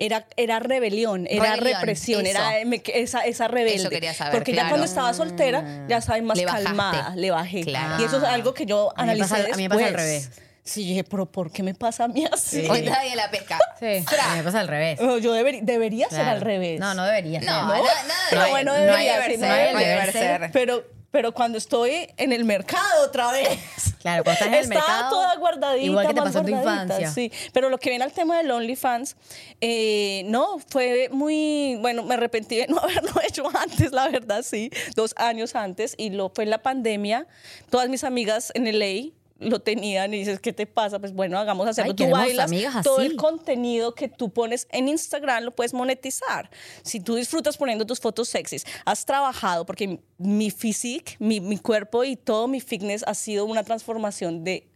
Era, 0.00 0.26
era 0.36 0.60
rebelión, 0.60 1.26
era 1.28 1.56
Rebelión, 1.56 1.80
represión, 1.80 2.24
eso. 2.24 2.38
era 2.38 2.64
me- 2.64 2.80
esa, 2.94 3.22
esa 3.26 3.48
rebelde. 3.48 3.74
Eso 3.80 3.90
quería 3.90 4.14
saber, 4.14 4.32
Porque 4.32 4.52
ya 4.54 4.68
cuando 4.68 4.84
estaba 4.86 5.12
soltera, 5.12 5.84
ya 5.88 5.96
estaba 5.98 6.22
más 6.22 6.38
Le 6.38 6.44
bajaste. 6.46 6.64
calmada, 6.66 7.16
le 7.16 7.30
bajé. 7.32 7.62
Claro. 7.62 8.00
Y 8.00 8.06
eso 8.06 8.18
es 8.18 8.22
algo 8.24 8.54
que 8.54 8.64
yo 8.64 8.92
A 8.96 9.02
mí 9.04 9.10
analicé 9.10 9.28
pasa- 9.34 9.52
a 9.52 9.56
mí 9.56 9.62
me 9.64 9.68
pasa 9.68 9.86
al 9.86 9.94
revés. 9.94 10.30
Sí, 10.62 10.84
dije, 10.86 11.02
pero 11.02 11.26
¿por 11.26 11.50
qué 11.50 11.62
me 11.64 11.74
pasa 11.74 12.04
a 12.04 12.08
mí 12.08 12.24
así? 12.32 12.64
Hoy 12.70 12.82
nadie 12.82 13.16
la 13.16 13.28
pesca. 13.30 13.58
Sí, 13.80 14.04
Fra. 14.06 14.36
me 14.36 14.42
pasa 14.44 14.60
al 14.60 14.68
revés. 14.68 15.00
No, 15.00 15.18
yo 15.18 15.32
debería, 15.32 15.62
debería 15.64 16.08
ser 16.10 16.26
al 16.28 16.42
revés. 16.42 16.78
No, 16.78 16.94
no 16.94 17.04
debería 17.04 17.40
ser. 17.40 17.48
No, 17.50 17.62
¿No? 17.66 17.68
no 17.68 17.74
debería 17.82 17.86
no 18.30 18.44
hay 18.44 18.64
no 18.64 18.72
hay 18.72 19.06
deber 19.08 19.78
deber 19.78 20.12
ser. 20.12 20.40
ser. 20.42 20.50
Pero, 20.52 20.84
pero 21.10 21.32
cuando 21.32 21.58
estoy 21.58 22.08
en 22.16 22.32
el 22.32 22.44
mercado 22.44 23.04
otra 23.04 23.32
vez. 23.32 23.58
Claro, 23.98 24.22
cuando 24.22 24.34
estás 24.44 24.48
en 24.48 24.54
el 24.54 24.60
Estaba 24.60 24.86
mercado, 24.86 25.10
toda 25.10 25.36
guardadita. 25.36 25.84
igual 25.84 26.06
que 26.06 26.14
te 26.14 26.22
pasó 26.22 26.38
en 26.38 26.46
tu 26.46 26.52
infancia. 26.52 27.10
Sí, 27.10 27.32
pero 27.52 27.68
lo 27.68 27.78
que 27.78 27.90
viene 27.90 28.04
al 28.04 28.12
tema 28.12 28.36
del 28.38 28.48
OnlyFans, 28.48 29.16
eh, 29.60 30.22
no, 30.26 30.58
fue 30.68 31.08
muy, 31.10 31.76
bueno, 31.80 32.04
me 32.04 32.14
arrepentí 32.14 32.56
de 32.58 32.68
no 32.68 32.78
haberlo 32.82 33.10
hecho 33.26 33.44
antes, 33.58 33.90
la 33.90 34.08
verdad, 34.08 34.44
sí, 34.44 34.70
dos 34.94 35.14
años 35.16 35.56
antes, 35.56 35.94
y 35.98 36.10
lo 36.10 36.30
fue 36.30 36.44
en 36.44 36.50
la 36.50 36.62
pandemia. 36.62 37.26
Todas 37.70 37.88
mis 37.88 38.04
amigas 38.04 38.52
en 38.54 38.66
LA 38.78 39.10
lo 39.38 39.60
tenían 39.60 40.12
y 40.14 40.18
dices, 40.18 40.40
¿qué 40.40 40.52
te 40.52 40.66
pasa? 40.66 40.98
Pues 40.98 41.12
bueno, 41.12 41.38
hagamos 41.38 41.66
hacerlo. 41.66 41.92
Ay, 41.92 41.96
tú 41.96 42.10
bailas, 42.10 42.46
amigas 42.46 42.84
todo 42.84 43.00
el 43.00 43.16
contenido 43.16 43.94
que 43.94 44.08
tú 44.08 44.32
pones 44.32 44.66
en 44.70 44.88
Instagram 44.88 45.44
lo 45.44 45.50
puedes 45.54 45.74
monetizar. 45.74 46.50
Si 46.82 47.00
tú 47.00 47.14
disfrutas 47.14 47.56
poniendo 47.56 47.86
tus 47.86 48.00
fotos 48.00 48.28
sexys, 48.28 48.64
has 48.84 49.04
trabajado, 49.04 49.64
porque 49.64 50.00
mi 50.18 50.50
physique, 50.50 51.16
mi, 51.18 51.40
mi 51.40 51.58
cuerpo 51.58 52.04
y 52.04 52.16
todo 52.16 52.48
mi 52.48 52.60
fitness 52.60 53.04
ha 53.06 53.14
sido 53.14 53.44
una 53.44 53.62
transformación 53.62 54.44
de 54.44 54.68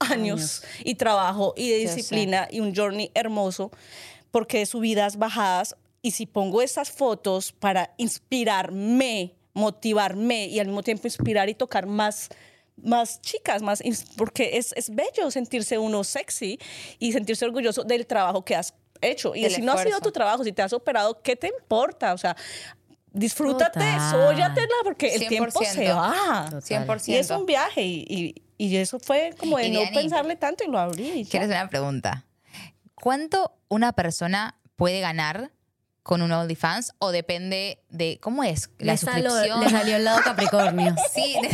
años, 0.00 0.62
y 0.82 0.94
trabajo 0.94 1.54
y 1.56 1.70
de 1.70 1.76
disciplina 1.78 2.48
y 2.50 2.60
un 2.60 2.74
journey 2.74 3.10
hermoso, 3.14 3.70
porque 4.30 4.58
de 4.58 4.66
subidas, 4.66 5.18
bajadas. 5.18 5.76
Y 6.02 6.12
si 6.12 6.26
pongo 6.26 6.62
estas 6.62 6.90
fotos 6.90 7.52
para 7.52 7.94
inspirarme, 7.98 9.34
motivarme 9.52 10.46
y 10.46 10.58
al 10.58 10.66
mismo 10.66 10.82
tiempo 10.82 11.06
inspirar 11.06 11.48
y 11.48 11.54
tocar 11.54 11.86
más 11.86 12.30
más 12.82 13.20
chicas, 13.20 13.62
más 13.62 13.82
porque 14.16 14.56
es, 14.58 14.72
es 14.76 14.94
bello 14.94 15.30
sentirse 15.30 15.78
uno 15.78 16.04
sexy 16.04 16.58
y 16.98 17.12
sentirse 17.12 17.44
orgulloso 17.44 17.84
del 17.84 18.06
trabajo 18.06 18.44
que 18.44 18.56
has 18.56 18.74
hecho. 19.00 19.34
Y 19.34 19.48
si 19.50 19.62
no 19.62 19.72
ha 19.72 19.82
sido 19.82 20.00
tu 20.00 20.12
trabajo, 20.12 20.44
si 20.44 20.52
te 20.52 20.62
has 20.62 20.72
operado, 20.72 21.22
¿qué 21.22 21.36
te 21.36 21.48
importa? 21.48 22.12
O 22.14 22.18
sea, 22.18 22.36
disfrútate, 23.12 23.80
sóyatela 24.10 24.74
porque 24.84 25.14
el 25.14 25.26
tiempo 25.28 25.62
se 25.64 25.86
100%. 25.86 25.96
va. 25.96 26.44
Total. 26.50 26.86
100%. 26.86 27.08
Y 27.08 27.14
es 27.16 27.30
un 27.30 27.46
viaje 27.46 27.82
y, 27.82 28.04
y- 28.08 28.42
y 28.58 28.76
eso 28.76 28.98
fue 29.00 29.34
como 29.38 29.56
de 29.56 29.68
Y 29.68 29.70
no 29.70 29.80
Diani, 29.80 29.96
pensarle 29.96 30.36
tanto 30.36 30.64
y 30.64 30.66
lo 30.68 30.78
abrí. 30.78 31.08
y 31.20 31.22
hacer 31.22 31.46
una 31.46 31.68
pregunta. 31.70 32.26
¿Cuánto 32.94 33.54
una 33.68 33.94
persona 33.94 34.60
puede 34.76 35.00
ganar 35.00 35.50
con 36.10 36.22
un 36.22 36.32
OnlyFans 36.32 36.94
o 36.98 37.12
depende 37.12 37.78
de 37.88 38.18
cómo 38.20 38.42
es 38.42 38.68
la 38.80 38.94
le, 38.94 38.98
suscripción? 38.98 39.60
le 39.60 39.70
salió 39.70 39.94
el 39.94 40.02
lado 40.04 40.18
Capricornio. 40.24 40.96
Sí. 41.14 41.36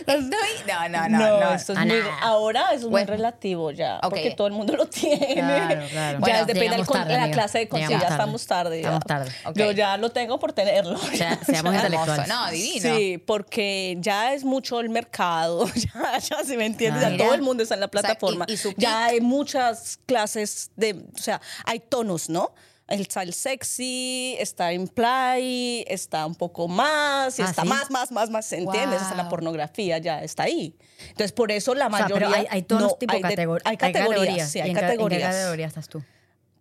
Estoy. 0.00 0.26
No, 0.66 0.88
no, 0.88 1.08
no. 1.08 1.18
No, 1.18 1.40
no. 1.40 1.54
esto 1.54 1.72
es 1.74 1.78
muy, 1.78 2.00
ahora 2.20 2.66
eso 2.72 2.86
es 2.86 2.90
Bueno. 2.90 3.06
muy 3.06 3.16
relativo 3.16 3.70
ya, 3.70 3.96
Ok. 3.98 4.10
porque 4.10 4.32
todo 4.32 4.48
el 4.48 4.52
mundo 4.52 4.74
lo 4.76 4.86
tiene. 4.86 5.34
Claro, 5.34 5.86
claro. 5.90 6.12
Ya 6.14 6.18
Bueno, 6.18 6.44
depende 6.44 6.76
con- 6.84 6.98
tarde, 6.98 7.12
de 7.14 7.20
la 7.20 7.30
clase 7.30 7.58
de. 7.58 7.64
Llegamos 7.66 8.00
Ya 8.02 8.08
estamos 8.08 8.46
tarde. 8.48 8.82
ya. 8.82 8.88
Estamos 8.96 9.04
tarde. 9.04 9.30
Ok. 9.46 9.56
Yo 9.56 9.70
ya 9.70 9.96
lo 9.96 10.10
tengo 10.10 10.40
por 10.40 10.52
tenerlo. 10.52 10.98
sea, 10.98 11.38
seamos 11.44 11.72
Ya. 11.72 11.78
intelectuales. 11.84 12.26
No, 12.28 12.50
divino. 12.50 12.96
Sí, 12.96 13.18
porque 13.24 13.96
ya 14.00 14.34
es 14.34 14.42
mucho 14.44 14.80
el 14.80 14.88
mercado, 14.90 15.66
ya, 15.74 16.18
ya 16.18 16.44
si 16.44 16.56
me 16.56 16.66
entiendes, 16.66 17.00
Claro. 17.02 17.16
ya 17.16 17.24
todo 17.24 17.34
el 17.34 17.42
mundo 17.42 17.62
está 17.62 17.74
en 17.76 17.80
la 17.80 17.86
O 17.86 17.90
sea, 17.92 18.00
y- 18.00 18.02
plataforma. 18.02 18.46
y 18.48 18.56
ya 18.76 19.04
hay 19.04 19.20
muchas 19.20 20.00
clases 20.06 20.72
de, 20.74 20.94
o 21.14 21.18
sea, 21.18 21.40
hay 21.64 21.78
tonos, 21.78 22.28
¿no? 22.28 22.52
Está 22.92 23.22
el 23.22 23.32
sexy, 23.32 24.36
está 24.38 24.72
en 24.72 24.86
play, 24.88 25.84
está 25.88 26.26
un 26.26 26.34
poco 26.34 26.68
más, 26.68 27.38
y 27.38 27.42
Ah, 27.42 27.46
está 27.48 27.62
¿sí? 27.62 27.68
más, 27.68 27.90
más, 27.90 28.12
más, 28.12 28.30
más, 28.30 28.52
¿entiendes? 28.52 29.00
Hasta 29.00 29.14
la 29.14 29.22
Wow. 29.24 29.30
pornografía 29.30 29.98
ya 29.98 30.22
está 30.22 30.44
ahí. 30.44 30.76
Entonces, 31.08 31.32
por 31.32 31.50
eso 31.50 31.74
la 31.74 31.86
O 31.86 31.90
sea, 31.90 32.00
mayoría... 32.02 32.28
pero 32.28 32.40
hay, 32.40 32.46
hay 32.50 32.62
tonos 32.62 32.92
no, 32.92 32.98
tipo 32.98 33.14
hay 33.14 33.22
de- 33.22 33.28
categor- 33.28 33.62
hay 33.64 33.76
categorías, 33.76 34.50
sí, 34.50 34.58
¿Y 34.58 34.62
hay 34.62 34.68
en 34.70 34.74
ca- 34.74 34.80
categorías. 34.82 35.22
¿En 35.22 35.30
qué 35.30 35.36
categoría 35.38 35.66
estás 35.66 35.88
tú? 35.88 36.02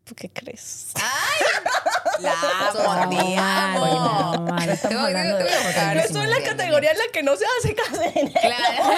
¿Tú 0.06 0.16
qué 0.16 0.30
crees? 0.30 0.92
La 2.20 2.34
amo, 2.34 2.94
No. 4.46 4.66
Yo 4.66 4.72
estoy 4.72 6.24
en 6.24 6.30
la 6.30 6.44
categoría 6.44 6.92
en 6.92 6.98
la 6.98 7.04
que 7.12 7.24
no 7.24 7.36
se 7.36 7.46
hace 7.60 7.76
casi 7.76 8.10
dinero. 8.14 8.40
Claro. 8.42 8.84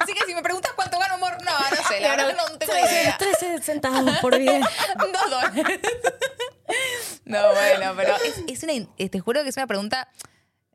Así 0.00 0.12
que 0.14 0.24
si 0.26 0.34
me 0.34 0.42
preguntas 0.42 0.72
cuánto 0.74 0.93
amor, 1.34 1.44
no, 1.44 1.76
no 1.76 1.88
sé, 1.88 2.00
la 2.00 2.08
verdad 2.16 2.36
no 2.36 2.58
tengo 2.58 2.72
idea. 2.78 3.16
13 3.18 3.62
centavos 3.62 4.18
por 4.18 4.36
día. 4.38 4.60
Dos 4.98 5.30
dólares. 5.30 5.80
No, 7.24 7.40
bueno, 7.52 7.92
pero 7.96 8.16
es, 8.24 8.42
es 8.48 8.62
una, 8.62 8.72
in- 8.74 8.88
te 8.96 9.20
juro 9.20 9.42
que 9.42 9.48
es 9.48 9.56
una 9.56 9.66
pregunta 9.66 10.08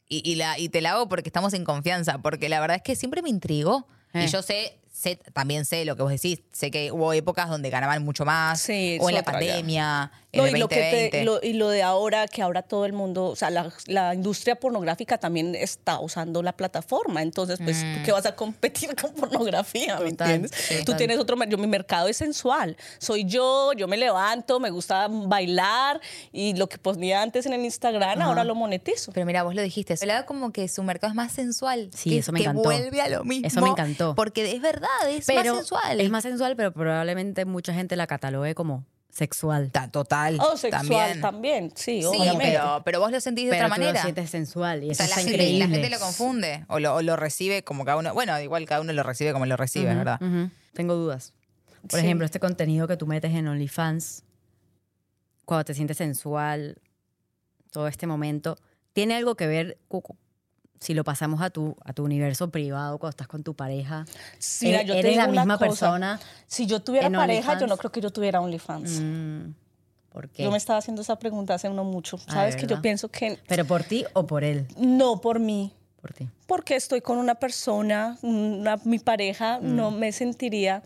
y, 0.07 0.27
y 0.29 0.35
la, 0.35 0.57
y 0.57 0.69
te 0.69 0.81
la 0.81 0.91
hago 0.91 1.07
porque 1.09 1.29
estamos 1.29 1.53
en 1.53 1.63
confianza, 1.65 2.17
porque 2.19 2.49
la 2.49 2.59
verdad 2.59 2.77
es 2.77 2.83
que 2.83 2.95
siempre 2.95 3.21
me 3.21 3.29
intrigó. 3.29 3.87
Eh. 4.13 4.23
Y 4.25 4.27
yo 4.27 4.41
sé, 4.41 4.79
sé, 4.99 5.17
también 5.33 5.65
sé 5.65 5.85
lo 5.85 5.95
que 5.95 6.01
vos 6.03 6.11
decís, 6.11 6.41
sé 6.51 6.71
que 6.71 6.91
hubo 6.91 7.13
épocas 7.13 7.47
donde 7.49 7.69
ganaban 7.69 8.03
mucho 8.03 8.25
más, 8.25 8.59
Sí, 8.59 8.97
o 8.99 9.09
en 9.09 9.15
la 9.15 9.23
pandemia, 9.23 10.11
en 10.31 10.41
No, 10.41 10.45
el 10.47 10.57
y, 10.57 10.59
lo 10.59 10.67
que 10.67 10.75
2020. 10.75 11.17
te- 11.17 11.23
lo- 11.23 11.39
y 11.41 11.53
lo 11.53 11.69
de 11.69 11.81
ahora, 11.83 12.27
que 12.27 12.41
ahora 12.41 12.61
todo 12.63 12.85
el 12.85 12.93
mundo, 12.93 13.25
o 13.27 13.35
sea, 13.35 13.49
la, 13.49 13.71
la 13.87 14.13
industria 14.13 14.55
pornográfica 14.59 15.17
también 15.17 15.55
está 15.55 15.99
usando 16.01 16.43
la 16.43 16.51
plataforma. 16.51 17.21
Entonces, 17.21 17.59
pues, 17.63 17.79
¿tú 17.81 17.99
qué 18.05 18.11
vas 18.11 18.25
a 18.25 18.35
competir 18.35 18.93
con 19.01 19.13
pornografía? 19.13 19.97
¿Me 19.99 20.09
entiendes? 20.09 20.51
sí, 20.53 20.75
Tú 20.79 20.85
total. 20.85 20.97
tienes 20.97 21.17
otro. 21.17 21.37
Yo, 21.45 21.57
mi 21.57 21.67
mercado 21.67 22.07
es 22.09 22.17
sensual. 22.17 22.75
Soy 22.99 23.23
yo, 23.25 23.71
yo 23.73 23.87
me 23.87 23.97
levanto, 23.97 24.59
me 24.59 24.69
gusta 24.69 25.07
bailar 25.09 25.99
y 26.31 26.53
lo 26.55 26.67
que 26.67 26.77
ponía 26.77 27.21
antes 27.21 27.45
en 27.45 27.53
el 27.53 27.63
Instagram, 27.63 28.21
ahora 28.21 28.43
lo 28.43 28.53
monetizo. 28.55 29.11
Pero 29.13 29.25
mira, 29.25 29.43
vos 29.43 29.55
lo 29.55 29.61
dijiste, 29.61 29.95
hablaba 30.01 30.25
como 30.25 30.51
que 30.51 30.67
su 30.67 30.83
mercado 30.83 31.09
es 31.11 31.15
más 31.15 31.31
sensual. 31.31 31.89
Sí, 31.95 32.09
que, 32.11 32.17
eso 32.19 32.31
me 32.31 32.39
que 32.39 32.43
encantó. 32.45 32.63
vuelve 32.63 33.01
a 33.01 33.09
lo 33.09 33.23
mismo. 33.23 33.47
Eso 33.47 33.61
me 33.61 33.69
encantó. 33.69 34.13
Porque 34.15 34.51
es 34.51 34.61
verdad, 34.61 34.88
es 35.09 35.25
pero 35.25 35.53
más 35.53 35.57
sensual. 35.59 36.01
Es 36.01 36.09
más 36.09 36.23
sensual, 36.23 36.55
pero 36.55 36.71
probablemente 36.71 37.45
mucha 37.45 37.73
gente 37.73 37.95
la 37.95 38.07
catalogue 38.07 38.55
como 38.55 38.85
sexual. 39.09 39.71
Ta- 39.71 39.89
Total. 39.89 40.37
Oh, 40.39 40.55
sexual 40.55 40.87
también. 40.87 41.21
también, 41.21 41.71
sí, 41.75 42.01
Sí, 42.03 42.19
pero, 42.37 42.81
pero 42.85 42.99
vos 42.99 43.11
lo 43.11 43.19
sentís 43.19 43.45
de 43.45 43.51
pero 43.51 43.65
otra 43.65 43.75
tú 43.75 43.81
manera. 43.81 43.99
lo 43.99 44.03
sientes 44.03 44.29
sensual 44.29 44.83
y 44.83 44.89
O 44.89 44.91
eso 44.91 45.03
sea, 45.03 45.09
la 45.09 45.15
gente, 45.21 45.31
increíble. 45.33 45.67
la 45.67 45.73
gente 45.73 45.89
lo 45.89 45.99
confunde 45.99 46.65
o 46.67 46.79
lo, 46.79 46.95
o 46.95 47.01
lo 47.01 47.15
recibe 47.15 47.63
como 47.63 47.85
cada 47.85 47.97
uno. 47.97 48.13
Bueno, 48.13 48.39
igual 48.39 48.65
cada 48.65 48.81
uno 48.81 48.93
lo 48.93 49.03
recibe 49.03 49.33
como 49.33 49.45
lo 49.45 49.57
recibe, 49.57 49.93
¿verdad? 49.95 50.19
Tengo 50.73 50.93
dudas. 50.95 51.33
Por 51.89 51.99
Sí. 51.99 52.05
ejemplo, 52.05 52.25
este 52.25 52.39
contenido 52.39 52.87
que 52.87 52.97
tú 52.97 53.07
metes 53.07 53.33
en 53.33 53.47
OnlyFans, 53.47 54.23
cuando 55.45 55.65
te 55.65 55.73
sientes 55.73 55.97
sensual, 55.97 56.77
todo 57.71 57.87
este 57.87 58.05
momento, 58.05 58.57
¿tiene 58.93 59.15
algo 59.15 59.35
que 59.35 59.47
ver 59.47 59.77
si 60.79 60.93
lo 60.93 61.03
pasamos 61.03 61.41
a 61.41 61.49
tu, 61.49 61.75
a 61.83 61.93
tu 61.93 62.03
universo 62.03 62.49
privado 62.49 62.97
cuando 62.97 63.11
estás 63.11 63.27
con 63.27 63.43
tu 63.43 63.53
pareja? 63.53 64.05
Sí, 64.37 64.67
mira, 64.67 64.79
¿Eres- 64.81 64.87
yo 64.87 64.93
te 64.93 64.99
eres 64.99 65.17
la 65.17 65.27
misma 65.27 65.57
cosa. 65.57 65.69
persona 65.69 66.19
Si 66.47 66.65
yo 66.65 66.81
tuviera 66.81 67.09
pareja, 67.09 67.59
yo 67.59 67.67
no 67.67 67.77
creo 67.77 67.91
que 67.91 68.01
yo 68.01 68.11
tuviera 68.11 68.39
OnlyFans. 68.41 68.99
Mm, 69.01 69.53
¿Por 70.11 70.29
qué? 70.29 70.43
Yo 70.43 70.51
me 70.51 70.57
estaba 70.57 70.79
haciendo 70.79 71.01
esa 71.01 71.19
pregunta 71.19 71.53
hace 71.53 71.69
no 71.69 71.83
mucho. 71.83 72.17
Ah, 72.27 72.33
¿Sabes? 72.33 72.55
¿de 72.55 72.61
Que 72.61 72.67
yo 72.67 72.81
pienso 72.81 73.09
que 73.09 73.37
¿Pero 73.47 73.65
por 73.65 73.83
ti 73.83 74.05
o 74.13 74.25
por 74.25 74.43
él? 74.43 74.65
no 74.77 75.21
por 75.21 75.39
mí. 75.39 75.71
Por 76.01 76.13
ti. 76.13 76.27
Porque 76.47 76.75
estoy 76.77 77.01
con 77.01 77.17
una 77.17 77.35
persona, 77.35 78.17
una- 78.21 78.77
mi 78.85 78.99
pareja, 78.99 79.59
Mm. 79.61 79.75
no 79.75 79.91
me 79.91 80.11
sentiría. 80.13 80.81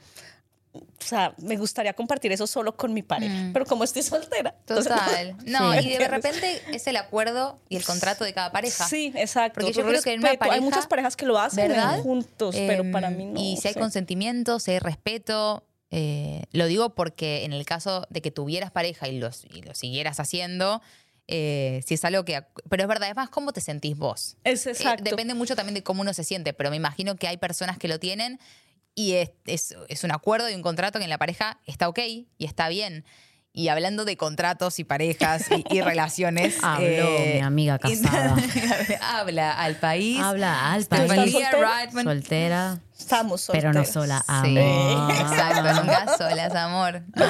Sea, 1.14 1.36
me 1.38 1.58
gustaría 1.58 1.94
compartir 1.94 2.32
eso 2.32 2.48
solo 2.48 2.76
con 2.76 2.94
mi 2.94 3.04
pareja. 3.04 3.50
Pero 3.54 3.66
como 3.66 3.84
estoy 3.84 4.02
soltera. 4.04 4.56
entonces 4.60 4.92
no. 4.92 4.98
Total. 4.98 5.36
No, 5.46 5.74
Sí. 5.80 5.90
y 5.90 5.98
de 5.98 6.08
repente 6.08 6.62
es 6.74 6.88
el 6.88 6.98
acuerdo 6.98 7.60
y 7.70 7.76
el 7.76 7.84
contrato 7.86 8.24
de 8.24 8.34
cada 8.34 8.52
pareja. 8.52 8.88
Sí, 8.88 9.12
exacto. 9.16 9.62
Porque 9.62 9.74
yo 9.74 9.86
creo 9.86 10.02
que 10.02 10.14
en 10.14 10.20
una 10.20 10.30
Respeto. 10.30 10.52
Hay 10.52 10.62
muchas 10.62 10.88
parejas 10.88 11.16
que 11.16 11.26
lo 11.26 11.38
hacen 11.40 11.68
¿Verdad? 11.70 12.00
juntos, 12.02 12.56
pero 12.56 12.90
para 12.92 13.08
Em, 13.10 13.18
mí 13.18 13.26
no. 13.26 13.40
Y 13.40 13.58
si 13.58 13.68
hay 13.68 13.74
consentimiento, 13.74 14.60
si 14.60 14.72
hay 14.72 14.80
respeto, 14.80 15.64
eh, 15.92 16.44
lo 16.52 16.66
digo 16.66 16.96
porque 16.96 17.44
en 17.46 17.54
el 17.54 17.66
caso 17.66 18.08
de 18.10 18.22
que 18.22 18.32
tuvieras 18.32 18.72
pareja 18.72 19.08
y, 19.08 19.20
los, 19.20 19.46
y 19.46 19.62
lo 19.62 19.76
siguieras 19.76 20.20
haciendo, 20.20 20.82
eh, 21.28 21.82
si 21.86 21.94
es 21.94 22.04
algo 22.04 22.26
que... 22.26 22.44
Pero 22.70 22.84
es 22.84 22.90
verdad, 22.90 23.10
es 23.10 23.16
más 23.16 23.30
cómo 23.30 23.54
te 23.54 23.62
sentís 23.62 23.96
vos. 23.98 24.36
Es 24.44 24.66
Eh, 24.66 24.72
exacto. 24.72 25.04
depende 25.04 25.34
mucho 25.36 25.56
también 25.56 25.76
de 25.76 25.84
cómo 25.84 26.02
uno 26.02 26.14
se 26.14 26.24
siente, 26.24 26.54
pero 26.54 26.70
me 26.70 26.76
imagino 26.76 27.16
que 27.16 27.28
hay 27.28 27.38
personas 27.38 27.78
que 27.78 27.88
lo 27.88 28.00
tienen 28.00 28.40
y 28.96 29.14
es, 29.14 29.32
es- 29.46 29.76
es 29.90 30.04
un 30.04 30.12
acuerdo 30.12 30.50
y 30.50 30.54
un 30.56 30.62
contrato 30.62 31.00
que 31.00 31.04
en 31.06 31.10
la 31.10 31.18
pareja 31.18 31.60
está 31.66 31.88
ok 31.90 32.00
y 32.00 32.28
está 32.46 32.70
bien. 32.70 33.06
Y 33.56 33.68
hablando 33.68 34.04
de 34.04 34.18
contratos 34.18 34.80
y 34.80 34.84
parejas 34.84 35.46
y, 35.52 35.64
y 35.70 35.82
relaciones... 35.84 36.56
Habló 36.64 36.86
eh, 36.88 37.34
mi 37.36 37.42
amiga 37.42 37.78
casada. 37.78 38.36
Habla 39.02 39.52
al 39.52 39.76
país. 39.76 40.20
Habla 40.20 40.72
al 40.74 40.82
¿Estás 40.82 41.06
país. 41.08 41.32
Soltera? 41.34 41.92
Soltera, 42.04 42.80
Estamos 42.98 43.48
pero 43.52 43.72
no 43.72 43.86
sola. 43.86 44.22
Sí, 44.44 44.58
Amor. 44.58 45.12
exacto, 45.12 45.74
nunca 45.82 46.18
solas, 46.18 46.56
amor. 46.56 47.04
No. 47.16 47.26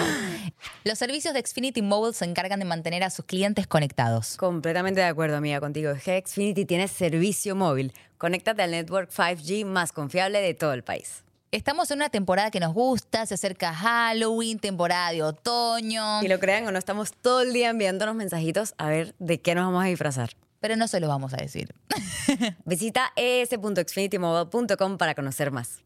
Los 0.86 0.98
servicios 0.98 1.34
de 1.34 1.42
Xfinity 1.46 1.82
Mobile 1.82 2.14
se 2.14 2.24
encargan 2.24 2.60
de 2.60 2.66
mantener 2.66 3.04
a 3.04 3.10
sus 3.10 3.26
clientes 3.26 3.68
conectados. 3.68 4.38
Completamente 4.38 5.02
de 5.02 5.08
acuerdo, 5.08 5.36
amiga, 5.36 5.60
contigo. 5.60 5.92
Xfinity 5.96 6.64
tiene 6.64 6.88
servicio 6.88 7.54
móvil. 7.56 7.92
Conéctate 8.18 8.62
al 8.62 8.72
network 8.72 9.10
5G 9.12 9.66
más 9.66 9.92
confiable 9.92 10.40
de 10.42 10.54
todo 10.54 10.72
el 10.72 10.84
país. 10.84 11.24
Estamos 11.54 11.92
en 11.92 12.00
una 12.00 12.10
temporada 12.10 12.50
que 12.50 12.60
nos 12.60 12.74
gusta, 12.74 13.28
se 13.28 13.36
acerca 13.36 13.76
Halloween, 13.76 14.58
temporada 14.58 15.12
de 15.12 15.22
otoño, 15.22 16.24
Y 16.24 16.28
lo 16.28 16.40
crean 16.40 16.66
o 16.66 16.72
no, 16.72 16.80
estamos 16.80 17.14
todo 17.14 17.42
el 17.42 17.54
día 17.54 17.70
enviándonos 17.70 18.16
mensajitos 18.16 18.74
a 18.80 18.88
ver 18.88 19.14
de 19.20 19.40
qué 19.40 19.54
nos 19.54 19.66
vamos 19.66 19.84
a 19.84 19.88
disfrazar. 19.88 20.32
pero 20.60 20.76
no 20.78 20.88
se 20.88 21.00
lo 21.00 21.08
vamos 21.08 21.32
a 21.36 21.38
decir. 21.38 21.76
Visita 22.66 23.14
es.xfinitymobile.com 23.16 24.98
para 24.98 25.14
conocer 25.14 25.52
más. 25.52 25.84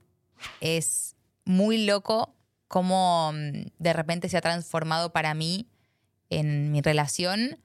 Es 0.61 1.17
muy 1.43 1.85
loco 1.85 2.33
cómo 2.69 3.33
mm, 3.33 3.65
de 3.77 3.91
repente 3.91 4.29
se 4.29 4.37
ha 4.37 4.41
transformado 4.41 5.11
para 5.11 5.33
mí 5.33 5.67
en 6.29 6.71
mi 6.71 6.79
relación 6.79 7.59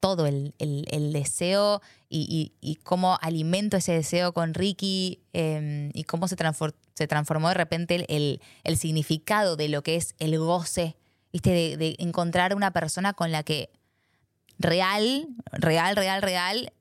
todo 0.00 0.26
el, 0.26 0.54
el- 0.58 0.86
el 0.90 1.12
deseo 1.12 1.82
y, 2.08 2.52
y- 2.60 2.70
y 2.72 2.76
cómo 2.76 3.18
alimento 3.20 3.76
ese 3.76 3.92
deseo 3.92 4.32
con 4.32 4.54
Ricky 4.54 5.20
eh, 5.34 5.90
y 5.94 6.04
cómo 6.04 6.26
se, 6.26 6.36
transfor- 6.36 6.74
se 6.94 7.06
transformó 7.06 7.48
de 7.48 7.54
repente 7.54 8.04
el, 8.08 8.40
el- 8.64 8.76
significado 8.78 9.56
de 9.56 9.68
lo 9.68 9.82
que 9.82 9.96
es 9.96 10.14
el 10.18 10.38
goce, 10.38 10.96
¿viste? 11.32 11.50
De, 11.50 11.76
de 11.76 11.96
encontrar 11.98 12.54
una 12.56 12.72
persona 12.72 13.12
con 13.12 13.30
la 13.30 13.42
que 13.42 13.70
real, 14.58 15.28
real, 15.52 15.96
real, 15.96 16.22
real, 16.22 16.72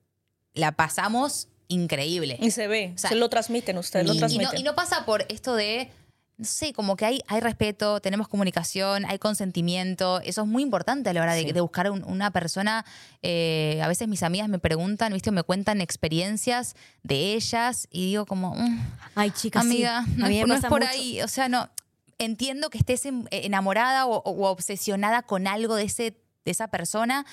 la 0.54 0.72
pasamos 0.74 1.48
increíble. 1.68 2.38
Y 2.42 2.52
se 2.52 2.68
ve, 2.68 2.94
O 2.96 2.98
sea, 2.98 3.10
se 3.12 3.16
lo 3.16 3.30
transmiten 3.30 3.78
ustedes, 3.78 4.08
lo 4.08 4.14
Y, 4.14 4.18
y 4.18 4.20
transmiten. 4.20 4.54
no, 4.54 4.60
y 4.60 4.64
no 4.64 4.76
pasa 4.76 5.06
por 5.06 5.26
esto 5.30 5.56
de, 5.56 5.92
no 6.40 6.46
sé, 6.46 6.72
como 6.72 6.96
que 6.96 7.06
hay, 7.06 7.22
hay 7.28 7.42
respeto, 7.42 8.00
tenemos 8.00 8.30
comunicación, 8.30 9.04
hay 9.06 9.20
consentimiento. 9.20 10.22
Eso 10.22 10.44
es 10.44 10.48
muy 10.48 10.64
importante 10.64 11.10
a 11.10 11.14
la 11.14 11.22
hora 11.22 11.34
de, 11.34 11.52
de 11.52 11.60
buscar 11.62 11.92
un- 11.92 12.06
una 12.06 12.32
persona. 12.32 12.86
Eh, 13.22 13.82
a 13.84 13.88
veces 13.90 14.08
mis 14.08 14.24
amigas 14.24 14.48
me 14.48 14.58
preguntan, 14.58 15.12
¿viste? 15.12 15.32
Me 15.32 15.44
cuentan 15.44 15.82
experiencias 15.82 16.76
de 17.04 17.34
ellas 17.34 17.88
y 17.92 18.06
digo 18.08 18.26
como, 18.26 18.56
mm, 18.56 18.80
Ay, 19.16 19.32
chicas, 19.32 19.64
sí. 19.64 19.70
amiga, 19.70 20.06
no, 20.16 20.26
A 20.26 20.30
mí 20.30 20.38
es, 20.40 20.44
me 20.44 20.48
no 20.48 20.54
es 20.56 20.62
por 20.66 20.80
mucho. 20.80 20.90
ahí. 20.92 21.22
O 21.22 21.28
sea, 21.28 21.50
no. 21.50 21.70
Entiendo 22.20 22.70
que 22.70 22.78
estés 22.78 23.06
en- 23.06 23.28
enamorada 23.32 24.06
o, 24.06 24.20
o 24.24 24.48
obsesionada 24.48 25.22
con 25.24 25.46
algo 25.46 25.76
de, 25.76 25.84
ese, 25.84 26.16
de 26.46 26.52
esa 26.52 26.70
persona, 26.70 27.26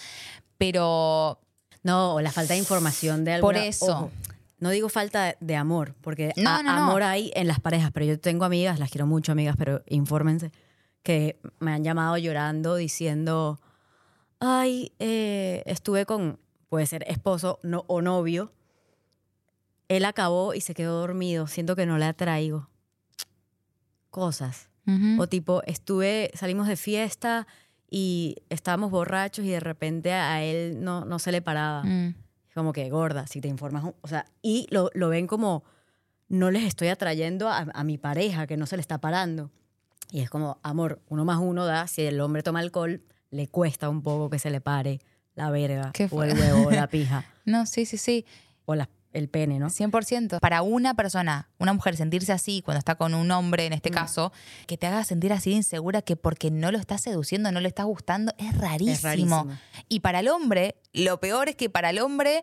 pero 0.59 1.39
No, 1.83 2.15
o 2.15 2.21
la 2.21 2.33
falta 2.33 2.55
de 2.55 2.59
información 2.59 3.25
de 3.25 3.39
Por 3.39 3.55
alguna... 3.55 3.67
eso. 3.69 3.87
ojo, 3.87 4.11
no 4.59 4.71
digo 4.71 4.89
falta 4.89 5.37
de 5.41 5.57
amor, 5.57 5.95
porque 6.01 6.33
No, 6.37 6.51
a- 6.51 6.63
no, 6.63 6.75
no. 6.75 6.83
amor 6.85 7.03
hay 7.03 7.31
en 7.35 7.47
las 7.47 7.61
parejas, 7.61 7.91
pero 7.93 8.07
yo 8.07 8.19
tengo 8.19 8.45
amigas, 8.45 8.79
las 8.79 8.91
quiero 8.91 9.07
mucho 9.07 9.33
amigas, 9.33 9.57
pero 9.59 9.83
infórmense, 9.87 10.51
que 11.03 11.39
me 11.61 11.73
han 11.73 11.85
llamado 11.85 12.17
llorando 12.17 12.75
diciendo, 12.77 13.61
ay, 14.41 14.93
eh, 14.99 15.63
estuve 15.67 16.07
con, 16.07 16.39
puede 16.69 16.87
ser 16.87 17.05
esposo 17.09 17.61
no, 17.63 17.85
o 17.87 18.01
novio, 18.03 18.53
él 19.89 20.05
acabó 20.05 20.53
y 20.55 20.61
se 20.61 20.75
quedó 20.75 20.99
dormido, 21.01 21.47
siento 21.47 21.77
que 21.77 21.87
no 21.87 21.97
le 21.99 22.07
atraigo. 22.07 22.69
Cosas. 24.11 24.69
O 25.19 25.27
tipo, 25.27 25.63
estuve, 25.67 26.31
salimos 26.35 26.69
de 26.69 26.77
fiesta 26.77 27.49
y 27.91 28.37
estábamos 28.51 28.93
borrachos 28.93 29.45
y 29.45 29.49
de 29.49 29.59
repente 29.59 30.13
a 30.13 30.43
él 30.45 30.79
no, 30.83 31.05
no 31.05 31.19
se 31.19 31.33
le 31.33 31.43
paraba. 31.43 31.83
Mm. 31.83 32.15
Como 32.57 32.73
que 32.73 32.89
gorda, 32.89 33.27
si 33.27 33.43
te 33.43 33.49
informas. 33.49 33.85
O 34.01 34.09
sea, 34.09 34.25
y 34.41 34.67
lo, 34.71 34.91
lo 34.95 35.11
ven 35.11 35.27
como, 35.27 35.63
no 36.29 36.51
les 36.51 36.65
estoy 36.65 36.89
atrayendo 36.89 37.51
a, 37.51 37.67
a 37.75 37.85
mi 37.85 37.99
pareja, 37.99 38.47
que 38.47 38.57
no 38.57 38.65
se 38.65 38.79
le 38.79 38.81
está 38.81 38.97
parando. 38.97 39.51
Y 40.11 40.21
es 40.21 40.31
como, 40.31 40.59
amor, 40.63 41.03
uno 41.11 41.27
más 41.27 41.39
uno 41.39 41.67
da, 41.67 41.87
si 41.87 42.01
el 42.01 42.19
hombre 42.19 42.43
toma 42.43 42.61
alcohol, 42.61 43.03
le 43.31 43.47
cuesta 43.49 43.91
un 43.91 44.01
poco 44.03 44.31
que 44.31 44.39
se 44.39 44.49
le 44.49 44.63
pare 44.63 45.01
la 45.35 45.51
verga, 45.51 45.93
o 46.11 46.23
el 46.23 46.33
huevo, 46.33 46.69
o 46.69 46.71
la 46.71 46.87
pija, 46.87 47.27
No, 47.45 47.67
sí, 47.67 47.85
sí, 47.85 47.99
sí. 47.99 48.25
o 48.65 48.75
la- 48.75 48.89
el 49.17 49.29
pene, 49.29 49.59
¿no? 49.59 49.69
100%. 49.71 50.39
Para 50.41 50.63
una 50.63 50.95
persona, 50.95 51.49
una 51.59 51.73
mujer 51.73 51.97
sentirse 51.97 52.33
así 52.33 52.63
cuando 52.63 52.79
está 52.79 52.95
con 52.97 53.15
un 53.15 53.31
hombre, 53.31 53.67
en 53.67 53.73
Mm. 53.73 53.77
este 53.77 53.91
caso, 53.91 54.33
que 54.67 54.77
te 54.77 54.87
haga 54.87 55.05
sentir 55.05 55.33
así 55.33 55.53
insegura 55.53 56.03
que 56.03 56.17
porque 56.17 56.51
no 56.51 56.71
lo 56.71 56.79
estás 56.79 57.01
seduciendo, 57.03 57.51
no 57.53 57.61
le 57.61 57.69
estás 57.69 57.87
gustando, 57.87 58.33
es 58.39 58.57
rarísimo. 58.57 58.93
Es 58.95 59.03
rarísimo. 59.03 59.49
Y 59.89 60.01
para 60.01 60.21
el 60.21 60.29
hombre, 60.29 60.77
lo 60.93 61.19
peor 61.21 61.49
es 61.49 61.57
que 61.57 61.71
para 61.71 61.91
el 61.91 61.99
hombre 61.99 62.43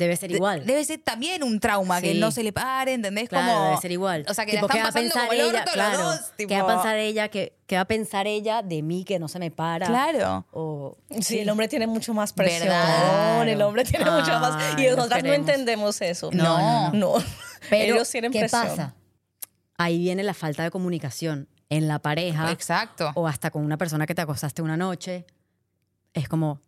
Debe 0.00 0.16
ser 0.16 0.30
de- 0.30 0.36
igual. 0.36 0.66
debe 0.66 0.84
ser 0.84 0.98
también 0.98 1.44
un 1.44 1.60
trauma 1.60 2.00
que 2.00 2.12
Sí. 2.14 2.18
no 2.18 2.30
se 2.32 2.42
le 2.42 2.52
pare, 2.52 2.94
¿entendés? 2.94 3.28
Claro, 3.28 3.52
como, 3.52 3.64
debe 3.66 3.76
ser 3.80 3.92
igual. 3.92 4.24
O 4.28 4.34
sea, 4.34 4.44
que 4.46 4.52
Tipo, 4.52 4.66
la 4.66 4.72
¿qué 4.72 4.78
están 4.78 4.90
a 4.90 4.92
pasando 4.92 5.12
pensar 5.14 5.28
como 5.28 5.32
el 5.32 5.40
ella? 5.50 5.58
orto 5.60 5.72
claro, 5.72 5.98
los 5.98 6.06
dos. 6.20 6.30
¿Qué 6.36 6.46
tipo, 6.46 6.54
va 6.54 6.72
a 6.72 6.74
pensar 6.76 6.96
ella? 6.96 7.28
¿Qué, 7.28 7.52
qué 7.66 7.76
va 7.76 7.82
a 7.82 7.84
pensar 7.84 8.26
ella 8.26 8.62
de 8.62 8.82
mí 8.82 9.04
que 9.04 9.18
no 9.18 9.28
se 9.28 9.38
me 9.38 9.50
para? 9.50 9.86
Claro. 9.86 10.46
O, 10.52 10.96
Sí, 11.20 11.38
el 11.38 11.48
hombre 11.50 11.68
tiene 11.68 11.86
mucho 11.86 12.12
más 12.14 12.32
presión. 12.32 12.68
¿Verdad? 12.68 13.48
El 13.48 13.62
hombre 13.62 13.84
tiene 13.84 14.10
mucho 14.10 14.38
más. 14.40 14.78
Y 14.78 14.86
no 14.86 14.96
nosotras 14.96 15.22
no 15.22 15.32
entendemos 15.32 16.00
eso. 16.00 16.30
No, 16.32 16.90
no, 16.92 17.18
No. 17.18 17.24
Pero, 17.70 17.94
Ellos 17.94 18.08
tienen 18.10 18.32
¿qué 18.32 18.40
presión. 18.40 18.62
pasa? 18.68 18.94
Ahí 19.76 19.98
viene 19.98 20.22
la 20.22 20.34
falta 20.34 20.62
de 20.62 20.70
comunicación 20.70 21.48
en 21.68 21.86
la 21.88 21.98
pareja 22.00 22.50
Exacto. 22.50 23.12
o 23.14 23.28
hasta 23.28 23.50
con 23.50 23.64
una 23.64 23.76
persona 23.76 24.06
que 24.06 24.14
te 24.14 24.22
acostaste 24.22 24.62
una 24.62 24.76
noche. 24.76 25.24
Es 26.14 26.28
como, 26.28 26.60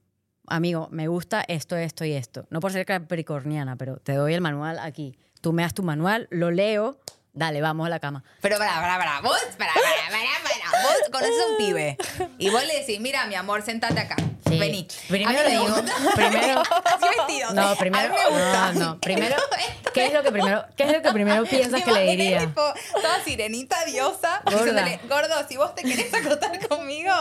amigo, 0.47 0.89
me 0.91 1.09
gusta 1.09 1.45
esto, 1.47 1.77
esto 1.77 2.05
y 2.05 2.13
esto. 2.13 2.47
No 2.51 2.61
por 2.61 2.73
ser 2.73 2.87
capricorniana, 2.87 3.77
pero 3.77 3.97
te 3.97 4.15
doy 4.15 4.35
el 4.35 4.41
manual 4.41 4.79
aquí. 4.79 5.17
Tú 5.41 5.53
me 5.53 5.63
das 5.63 5.75
tu 5.75 5.83
manual, 5.83 6.29
lo 6.31 6.51
leo, 6.51 6.99
dale, 7.33 7.61
vamos 7.61 7.87
a 7.87 7.91
la 7.91 8.01
cama. 8.01 8.23
Pero 8.41 8.59
para, 8.59 8.75
para, 8.75 8.99
para, 8.99 9.21
vos, 9.21 9.39
para, 9.59 9.73
para, 9.73 9.83
para, 9.83 10.71
para, 10.71 10.83
vos 10.83 10.97
conoces 11.11 11.35
a 11.41 11.51
un 11.51 11.57
pibe 11.59 11.97
y 12.39 12.51
vos 12.51 12.65
le 12.67 12.81
decís, 12.81 13.01
mira, 13.01 13.27
mi 13.27 13.35
amor, 13.35 13.63
sentate 13.63 14.01
acá, 14.01 14.17
Sí. 14.53 14.59
vení. 14.61 14.89
Primero 15.09 15.49
digo, 15.51 15.65
gusta. 15.69 15.93
primero- 16.15 16.63
Así 16.85 17.07
vestido. 17.19 17.53
No, 17.55 17.63
A 17.69 17.75
primero, 17.77 18.09
mí 18.13 18.17
me 18.19 18.29
gusta. 18.31 18.73
no, 18.73 18.81
no, 18.81 18.99
primero, 19.01 19.37
¿qué 19.95 20.07
es 20.07 20.13
lo 20.13 20.23
que 20.23 20.33
primero, 20.33 20.65
qué 20.77 20.85
es 20.85 20.93
lo 20.93 21.03
que 21.03 21.13
primero 21.13 21.45
piensas 21.51 21.83
que 21.83 21.93
le 21.93 22.03
diría? 22.11 22.41
Tipo, 22.41 22.63
toda 23.01 23.23
sirenita 23.25 23.85
diosa, 23.85 24.43
Gorda. 24.45 24.87
gordo, 25.09 25.35
si 25.49 25.57
vos 25.57 25.75
te 25.75 25.83
querés 25.83 26.13
acostar 26.15 26.67
conmigo, 26.69 27.13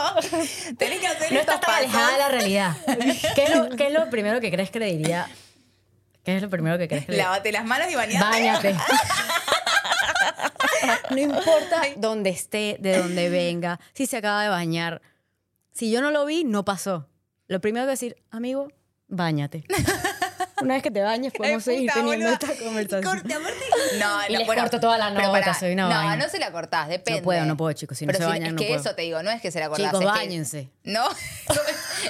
tenés 0.77 0.99
que 0.99 1.07
hacer 1.07 1.31
No 1.33 1.39
estás 1.39 1.59
tan 1.61 1.75
alejada 1.75 2.11
de 2.11 2.17
la 2.17 2.27
realidad. 2.29 2.75
¿Qué 3.35 3.43
es, 3.43 3.55
lo, 3.55 3.69
¿Qué 3.75 3.87
es 3.87 3.93
lo 3.93 4.09
primero 4.09 4.39
que 4.41 4.51
crees 4.51 4.69
que 4.71 4.79
le 4.79 4.85
diría? 4.87 5.27
¿Qué 6.23 6.35
es 6.35 6.41
lo 6.41 6.49
primero 6.49 6.77
que 6.77 6.87
crees 6.87 7.05
que 7.05 7.11
le 7.13 7.17
diría? 7.17 7.29
Lávate 7.31 7.51
las 7.51 7.65
manos 7.65 7.87
y 7.91 7.95
bañate. 7.95 8.25
Báñate. 8.25 8.75
No 11.09 11.17
importa 11.17 11.81
dónde 11.97 12.29
esté, 12.29 12.77
de 12.79 12.97
dónde 12.97 13.29
venga, 13.29 13.79
si 13.93 14.05
se 14.07 14.17
acaba 14.17 14.43
de 14.43 14.49
bañar. 14.49 15.01
Si 15.73 15.91
yo 15.91 16.01
no 16.01 16.11
lo 16.11 16.25
vi, 16.25 16.43
no 16.43 16.65
pasó. 16.65 17.07
Lo 17.51 17.59
primero 17.59 17.85
que 17.85 17.91
decir, 17.91 18.15
amigo, 18.29 18.69
báñate. 19.09 19.65
Una 20.61 20.75
vez 20.75 20.83
que 20.83 20.91
te 20.91 21.01
bañes, 21.01 21.33
podemos 21.33 21.63
seguir 21.63 21.81
puta, 21.89 21.93
teniendo 21.95 22.27
boluda. 22.29 22.39
esta 22.51 22.63
conversación. 22.63 23.03
Corte, 23.03 23.33
aparte- 23.33 23.97
No, 23.99 24.19
Y 24.29 24.31
no, 24.33 24.37
les 24.37 24.47
bueno, 24.47 24.61
corto 24.61 24.79
toda 24.79 24.97
la 24.97 25.09
pero 25.09 25.27
nota, 25.27 25.31
pará, 25.39 25.53
soy 25.53 25.73
una 25.73 25.83
No, 25.83 25.89
vaina. 25.89 26.15
no 26.17 26.29
se 26.29 26.39
la 26.39 26.51
cortás, 26.51 26.87
depende. 26.87 27.19
No 27.19 27.23
puedo, 27.25 27.45
no 27.45 27.57
puedo, 27.57 27.73
chicos, 27.73 27.97
si 27.97 28.05
no 28.05 28.13
Pero 28.13 28.19
se 28.25 28.29
bañan, 28.29 28.47
es 28.47 28.53
no 28.53 28.59
que 28.59 28.67
puedo. 28.67 28.79
eso 28.79 28.95
te 28.95 29.01
digo, 29.01 29.21
no 29.23 29.31
es 29.31 29.41
que 29.41 29.51
se 29.51 29.59
la 29.59 29.67
cortás. 29.69 29.87
Chicos, 29.87 30.01
es 30.01 30.05
que- 30.11 30.17
báñense. 30.17 30.69
No. 30.83 31.09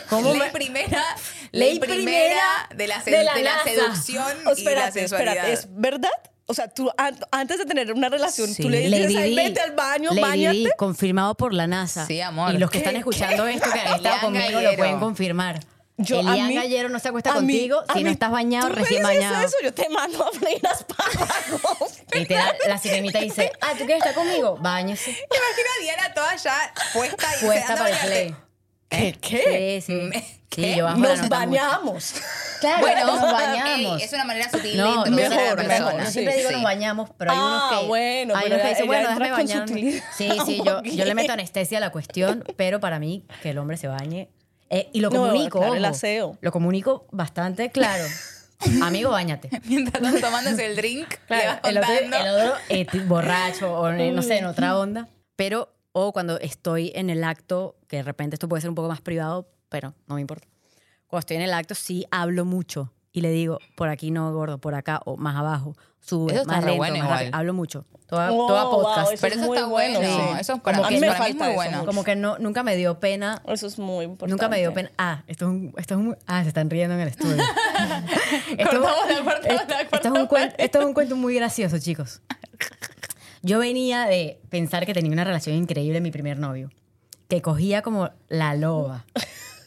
¿Cómo 0.09 0.29
ley 0.31 0.39
me- 0.39 0.49
primera, 0.51 1.03
Ley 1.51 1.79
primera 1.79 2.67
de 2.75 2.87
la, 2.87 2.99
de 3.03 3.23
la 3.23 3.33
de 3.33 3.43
la 3.43 3.53
NASA. 3.55 3.63
seducción 3.69 4.37
y 4.41 4.45
la 4.45 4.51
espérate, 4.51 4.91
sensualidad. 4.99 5.33
espérate, 5.37 5.53
¿es 5.53 5.67
verdad? 5.71 6.09
O 6.51 6.53
sea, 6.53 6.67
tú 6.67 6.91
an- 6.97 7.17
antes 7.31 7.57
de 7.57 7.65
tener 7.65 7.91
una 7.93 8.09
relación, 8.09 8.47
Sí, 8.53 8.61
tú 8.61 8.69
le 8.69 8.79
dices, 8.79 9.01
Lady 9.13 9.17
"Ay, 9.17 9.35
vete 9.35 9.61
al 9.61 9.71
baño, 9.71 10.09
Lady 10.11 10.21
bañate. 10.21 10.57
Di, 10.57 10.69
confirmado 10.77 11.35
por 11.35 11.53
la 11.53 11.65
NASA. 11.67 12.05
Sí, 12.05 12.19
amor. 12.21 12.53
Y 12.53 12.57
los 12.57 12.69
que 12.69 12.79
¿Qué? 12.79 12.83
están 12.83 12.95
escuchando 12.97 13.47
esto, 13.47 13.69
que 13.71 13.79
han 13.79 13.95
estado 13.95 14.19
conmigo, 14.21 14.59
lo 14.61 14.75
pueden 14.75 14.99
confirmar. 14.99 15.59
Yo, 15.97 16.17
a 16.17 16.21
Elian 16.21 16.47
mí- 16.47 16.55
Gallero 16.55 16.89
no 16.89 16.97
se 16.99 17.09
acuesta 17.09 17.31
a 17.31 17.41
mí- 17.41 17.53
contigo 17.53 17.79
a 17.87 17.93
si 17.93 17.99
no 17.99 18.05
mí- 18.09 18.13
estás 18.13 18.31
bañado, 18.31 18.69
tú 18.69 18.73
me 18.75 18.81
recién 18.81 19.03
dices 19.03 19.15
bañado. 19.17 19.45
eso, 19.45 19.55
yo 19.63 19.71
te 19.73 19.87
mando 19.89 20.25
a 20.25 20.31
freír 20.31 20.59
espárragos. 20.63 21.93
Literal, 22.13 22.55
la 22.67 22.77
sirenita 22.79 23.19
dice, 23.19 23.51
ah, 23.61 23.69
¿tú 23.77 23.85
quieres 23.85 23.97
estar 23.97 24.15
conmigo? 24.15 24.57
Báñese. 24.59 25.11
Imagino 25.11 25.69
a 25.77 25.81
Diana 25.83 26.13
toda 26.13 26.35
ya 26.37 26.73
puesta 26.93 27.27
y 27.39 27.45
Puesta 27.45 27.75
para 27.75 27.89
el 27.89 27.95
a 27.95 27.99
play. 28.01 28.35
¿Qué? 28.89 29.17
¿Qué? 29.21 29.83
Sí, 29.85 29.93
sí. 30.11 30.40
¿Qué? 30.51 30.63
Sí, 30.73 30.75
yo 30.79 30.83
bajo 30.83 30.97
Nos 30.99 31.29
bañamos. 31.29 32.13
Claro, 32.59 32.81
Bueno, 32.81 33.05
nos 33.07 33.21
bañamos. 33.31 34.01
es 34.03 34.11
una 34.13 34.25
manera 34.25 34.51
sutil 34.51 34.77
No, 34.77 35.05
de 35.05 35.09
no, 35.11 35.19
introducir 35.19 35.25
a 35.39 35.55
la 35.55 35.55
mejor, 35.55 35.67
mejor, 35.93 36.03
Yo 36.03 36.11
siempre 36.11 36.33
sí, 36.33 36.37
digo 36.39 36.49
sí. 36.49 36.55
nos 36.55 36.63
bañamos, 36.63 37.09
pero 37.17 37.31
hay 37.31 37.37
Ah, 37.39 37.45
unos 37.69 37.81
que. 37.81 37.87
bueno, 37.87 38.35
hay 38.35 38.47
unos 38.47 38.61
que 38.61 38.67
dicen, 38.69 38.85
bueno, 38.87 39.07
déjame 39.07 39.31
bañarme. 39.31 40.03
Sí, 40.15 40.29
sí, 40.45 40.61
yo, 40.65 40.83
yo 40.83 41.05
le 41.05 41.15
meto 41.15 41.31
anestesia 41.33 41.77
a 41.77 41.81
la 41.81 41.89
cuestión, 41.91 42.43
pero 42.57 42.79
para 42.81 42.99
mí 42.99 43.25
que 43.41 43.51
el 43.51 43.57
hombre 43.59 43.77
se 43.77 43.87
bañe. 43.87 44.29
eh, 44.69 44.89
y 44.93 44.99
lo 44.99 45.09
No, 45.09 45.21
comunico. 45.21 45.59
claro, 45.59 45.75
el 45.75 45.85
aseo. 45.85 46.37
Lo 46.41 46.51
comunico 46.51 47.07
bastante 47.11 47.71
claro. 47.71 48.03
Amigo, 48.83 49.09
bañate. 49.09 49.49
Mientras 49.63 50.03
estás 50.03 50.21
tomándose 50.21 50.65
el 50.65 50.75
drink, 50.75 51.09
le 51.09 51.17
Claro, 51.27 51.59
vas 51.63 51.71
el 51.71 51.77
otro, 51.77 51.93
el 51.93 52.29
otro 52.35 52.53
eh, 52.69 52.87
borracho 53.07 53.73
o 53.73 53.89
eh, 53.89 54.11
no 54.11 54.21
sé, 54.21 54.37
en 54.37 54.45
otra 54.45 54.77
onda. 54.77 55.07
Pero, 55.37 55.73
o 55.93 56.11
cuando 56.13 56.37
estoy 56.39 56.91
en 56.93 57.09
el 57.09 57.23
acto, 57.23 57.77
que 57.87 57.97
de 57.97 58.03
repente 58.03 58.35
esto 58.35 58.47
puede 58.49 58.61
ser 58.61 58.69
un 58.69 58.75
poco 58.75 58.87
más 58.89 59.01
privado, 59.01 59.49
pero 59.71 59.95
no 60.05 60.15
me 60.15 60.21
importa. 60.21 60.47
Cuando 61.07 61.21
estoy 61.21 61.37
en 61.37 61.43
el 61.43 61.53
acto, 61.53 61.73
sí 61.73 62.05
hablo 62.11 62.45
mucho 62.45 62.93
y 63.11 63.21
le 63.21 63.31
digo, 63.31 63.57
por 63.75 63.89
aquí 63.89 64.11
no, 64.11 64.31
gordo, 64.33 64.59
por 64.59 64.75
acá 64.75 65.01
o 65.05 65.17
más 65.17 65.35
abajo, 65.35 65.75
sube, 65.99 66.31
Eso 66.33 66.41
está 66.43 66.55
más 66.57 66.63
lento, 66.65 66.77
bueno 66.77 66.95
más 66.97 67.03
igual. 67.05 67.29
Hablo 67.33 67.53
mucho. 67.53 67.85
Toda, 68.07 68.31
Oh, 68.31 68.47
toda 68.47 68.63
wow, 68.65 68.81
podcast. 68.81 69.13
eso 69.13 69.21
Pero 69.21 69.35
es 69.35 69.41
eso 69.41 69.53
está 69.53 69.65
bueno. 69.67 69.99
bueno, 69.99 70.15
sí. 70.15 70.39
Eso 70.41 70.53
es 70.53 70.59
para, 70.61 70.77
Como 70.77 70.89
mí, 70.89 70.95
que 70.95 71.01
me 71.01 71.07
para 71.07 71.23
mí 71.25 71.29
es 71.31 71.35
muy 71.35 71.45
eso 71.47 71.55
bueno. 71.55 71.85
Como 71.85 72.03
que 72.03 72.15
no, 72.15 72.37
nunca 72.39 72.63
me 72.63 72.75
dio 72.77 72.99
pena. 72.99 73.41
Eso 73.47 73.67
es 73.67 73.79
muy 73.79 74.05
importante. 74.05 74.31
Nunca 74.31 74.47
me 74.49 74.59
dio 74.59 74.73
pena. 74.73 74.91
Ah, 74.97 75.23
esto 75.27 75.45
es 75.45 75.51
un, 75.51 75.73
esto 75.77 75.93
es 75.95 75.99
un- 75.99 76.17
ah, 76.27 76.41
se 76.43 76.49
están 76.49 76.69
riendo 76.69 76.95
en 76.95 77.01
el 77.01 77.07
estudio. 77.09 77.35
esto, 78.57 78.79
la- 78.79 79.99
es 80.03 80.11
un 80.11 80.27
cuento, 80.27 80.55
esto 80.57 80.79
es 80.79 80.85
un 80.85 80.93
cuento 80.93 81.15
muy 81.15 81.35
gracioso, 81.35 81.77
chicos. 81.79 82.21
Yo 83.41 83.59
venía 83.59 84.05
de 84.05 84.39
pensar 84.49 84.85
que 84.85 84.93
tenía 84.93 85.11
una 85.11 85.23
relación 85.23 85.55
increíble 85.55 85.97
en 85.97 86.03
mi 86.03 86.11
primer 86.11 86.37
novio, 86.39 86.69
que 87.27 87.41
cogía 87.41 87.81
como 87.81 88.09
la 88.29 88.55
loba, 88.55 89.05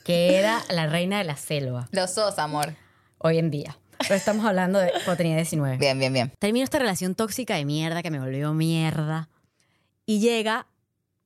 que 0.05 0.37
era 0.37 0.63
la 0.71 0.87
reina 0.87 1.19
de 1.19 1.25
la 1.25 1.37
selva, 1.37 1.89
Lo 1.91 2.07
sos, 2.07 2.39
amor. 2.39 2.75
hoy 3.19 3.39
en 3.39 3.51
día. 3.51 3.77
Pero 3.99 4.15
estamos 4.15 4.45
hablando 4.45 4.79
de 4.79 4.91
cuando 4.93 5.17
tenía 5.17 5.37
19. 5.37 5.79
Bien, 5.79 5.99
bien, 5.99 6.13
bien. 6.13 6.33
Termino 6.39 6.63
esta 6.63 6.79
relación 6.79 7.15
tóxica 7.15 7.57
de 7.57 7.65
mierda 7.65 8.03
que 8.03 8.11
me 8.11 8.21
volvió 8.21 8.53
mierda. 8.53 9.31
Y 10.05 10.21
llega 10.21 10.67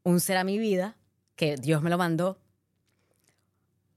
un 0.05 0.21
ser 0.21 0.37
a 0.37 0.45
mi 0.45 0.59
vida 0.59 0.97
que 1.35 1.57
Dios 1.57 1.83
me 1.83 1.91
lo 1.91 1.99
mandó. 1.99 2.39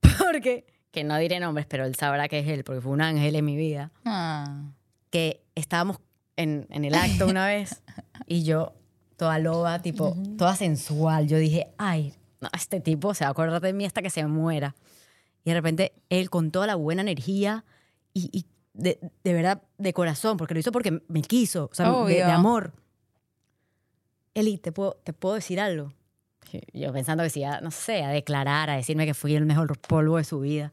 Porque, 0.18 0.66
que 0.92 1.04
no 1.04 1.18
diré 1.18 1.40
nombres, 1.40 1.68
pero 1.68 1.86
él 1.86 1.96
sabrá 1.96 2.28
que 2.28 2.40
es 2.40 2.48
él, 2.48 2.64
porque 2.64 2.82
fue 2.82 2.92
un 2.92 3.02
ángel 3.02 3.36
en 3.36 3.46
mi 3.46 3.56
vida. 3.56 3.92
Ah. 4.06 4.72
Que 5.10 5.44
estábamos 5.56 6.00
en, 6.38 6.66
en 6.70 6.86
el 6.86 6.96
acto 6.96 7.28
una 7.28 7.46
vez 7.46 7.84
y 8.26 8.44
yo, 8.44 8.74
toda 9.18 9.38
loba, 9.40 9.82
tipo, 9.82 10.16
toda 10.38 10.56
sensual. 10.56 11.28
Yo 11.28 11.38
dije, 11.38 11.68
ay, 11.78 12.14
no, 12.42 12.50
este 12.54 12.80
tipo 12.82 13.14
se 13.14 13.24
va 13.24 13.30
a 13.30 13.32
acordar 13.32 13.62
de 13.62 13.72
mí 13.74 13.86
hasta 13.86 14.02
que 14.02 14.10
se 14.10 14.26
muera. 14.26 14.76
Y 15.44 15.50
de 15.52 15.54
repente 15.56 15.94
él 16.10 16.30
con 16.30 16.52
toda 16.52 16.68
la 16.68 16.76
buena 16.76 17.02
energía 17.02 17.64
y, 18.14 18.30
y 18.38 18.46
de, 18.74 19.00
de 19.24 19.34
verdad 19.34 19.62
de 19.78 19.94
corazón, 19.94 20.38
porque 20.38 20.54
lo 20.54 20.60
hizo 20.60 20.72
porque 20.72 21.02
me 21.08 21.22
quiso, 21.22 21.70
o 21.72 21.76
sea, 21.76 21.92
de, 22.06 22.14
de 22.16 22.24
amor. 22.24 22.74
Eli, 24.34 24.58
¿te 24.58 24.72
puedo, 24.72 24.94
¿te 25.04 25.14
puedo 25.14 25.36
decir 25.36 25.60
algo? 25.60 25.94
Yo 26.74 26.92
pensando 26.92 27.24
que 27.24 27.30
si 27.30 27.44
no 27.62 27.72
sé, 27.72 28.04
a 28.04 28.10
declarar, 28.10 28.70
a 28.70 28.76
decirme 28.76 29.06
que 29.06 29.14
fui 29.14 29.36
el 29.36 29.46
mejor 29.46 29.78
polvo 29.80 30.18
de 30.18 30.24
su 30.24 30.40
vida. 30.42 30.72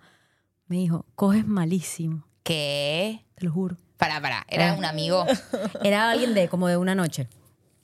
Me 0.67 0.77
dijo, 0.77 1.07
coges 1.15 1.47
malísimo, 1.47 2.27
¿Qué? 2.43 3.25
te 3.35 3.45
lo 3.45 3.53
juro. 3.53 3.77
Pará, 3.97 4.21
pará. 4.21 4.45
Era 4.49 4.73
Ah. 4.73 4.77
un 4.77 4.85
amigo. 4.85 5.25
Era 5.83 6.11
alguien 6.11 6.35
de 6.35 6.49
como 6.49 6.69
de 6.69 6.77
una 6.77 6.95
noche. 6.95 7.29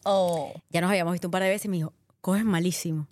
Oh. 0.04 0.52
Ya 0.70 0.80
nos 0.80 0.90
habíamos 0.90 1.12
visto 1.12 1.28
un 1.28 1.32
par 1.32 1.42
de 1.42 1.48
veces 1.48 1.64
y 1.66 1.68
me 1.68 1.76
dijo, 1.76 1.92
coges 2.20 2.44
malísimo. 2.44 3.08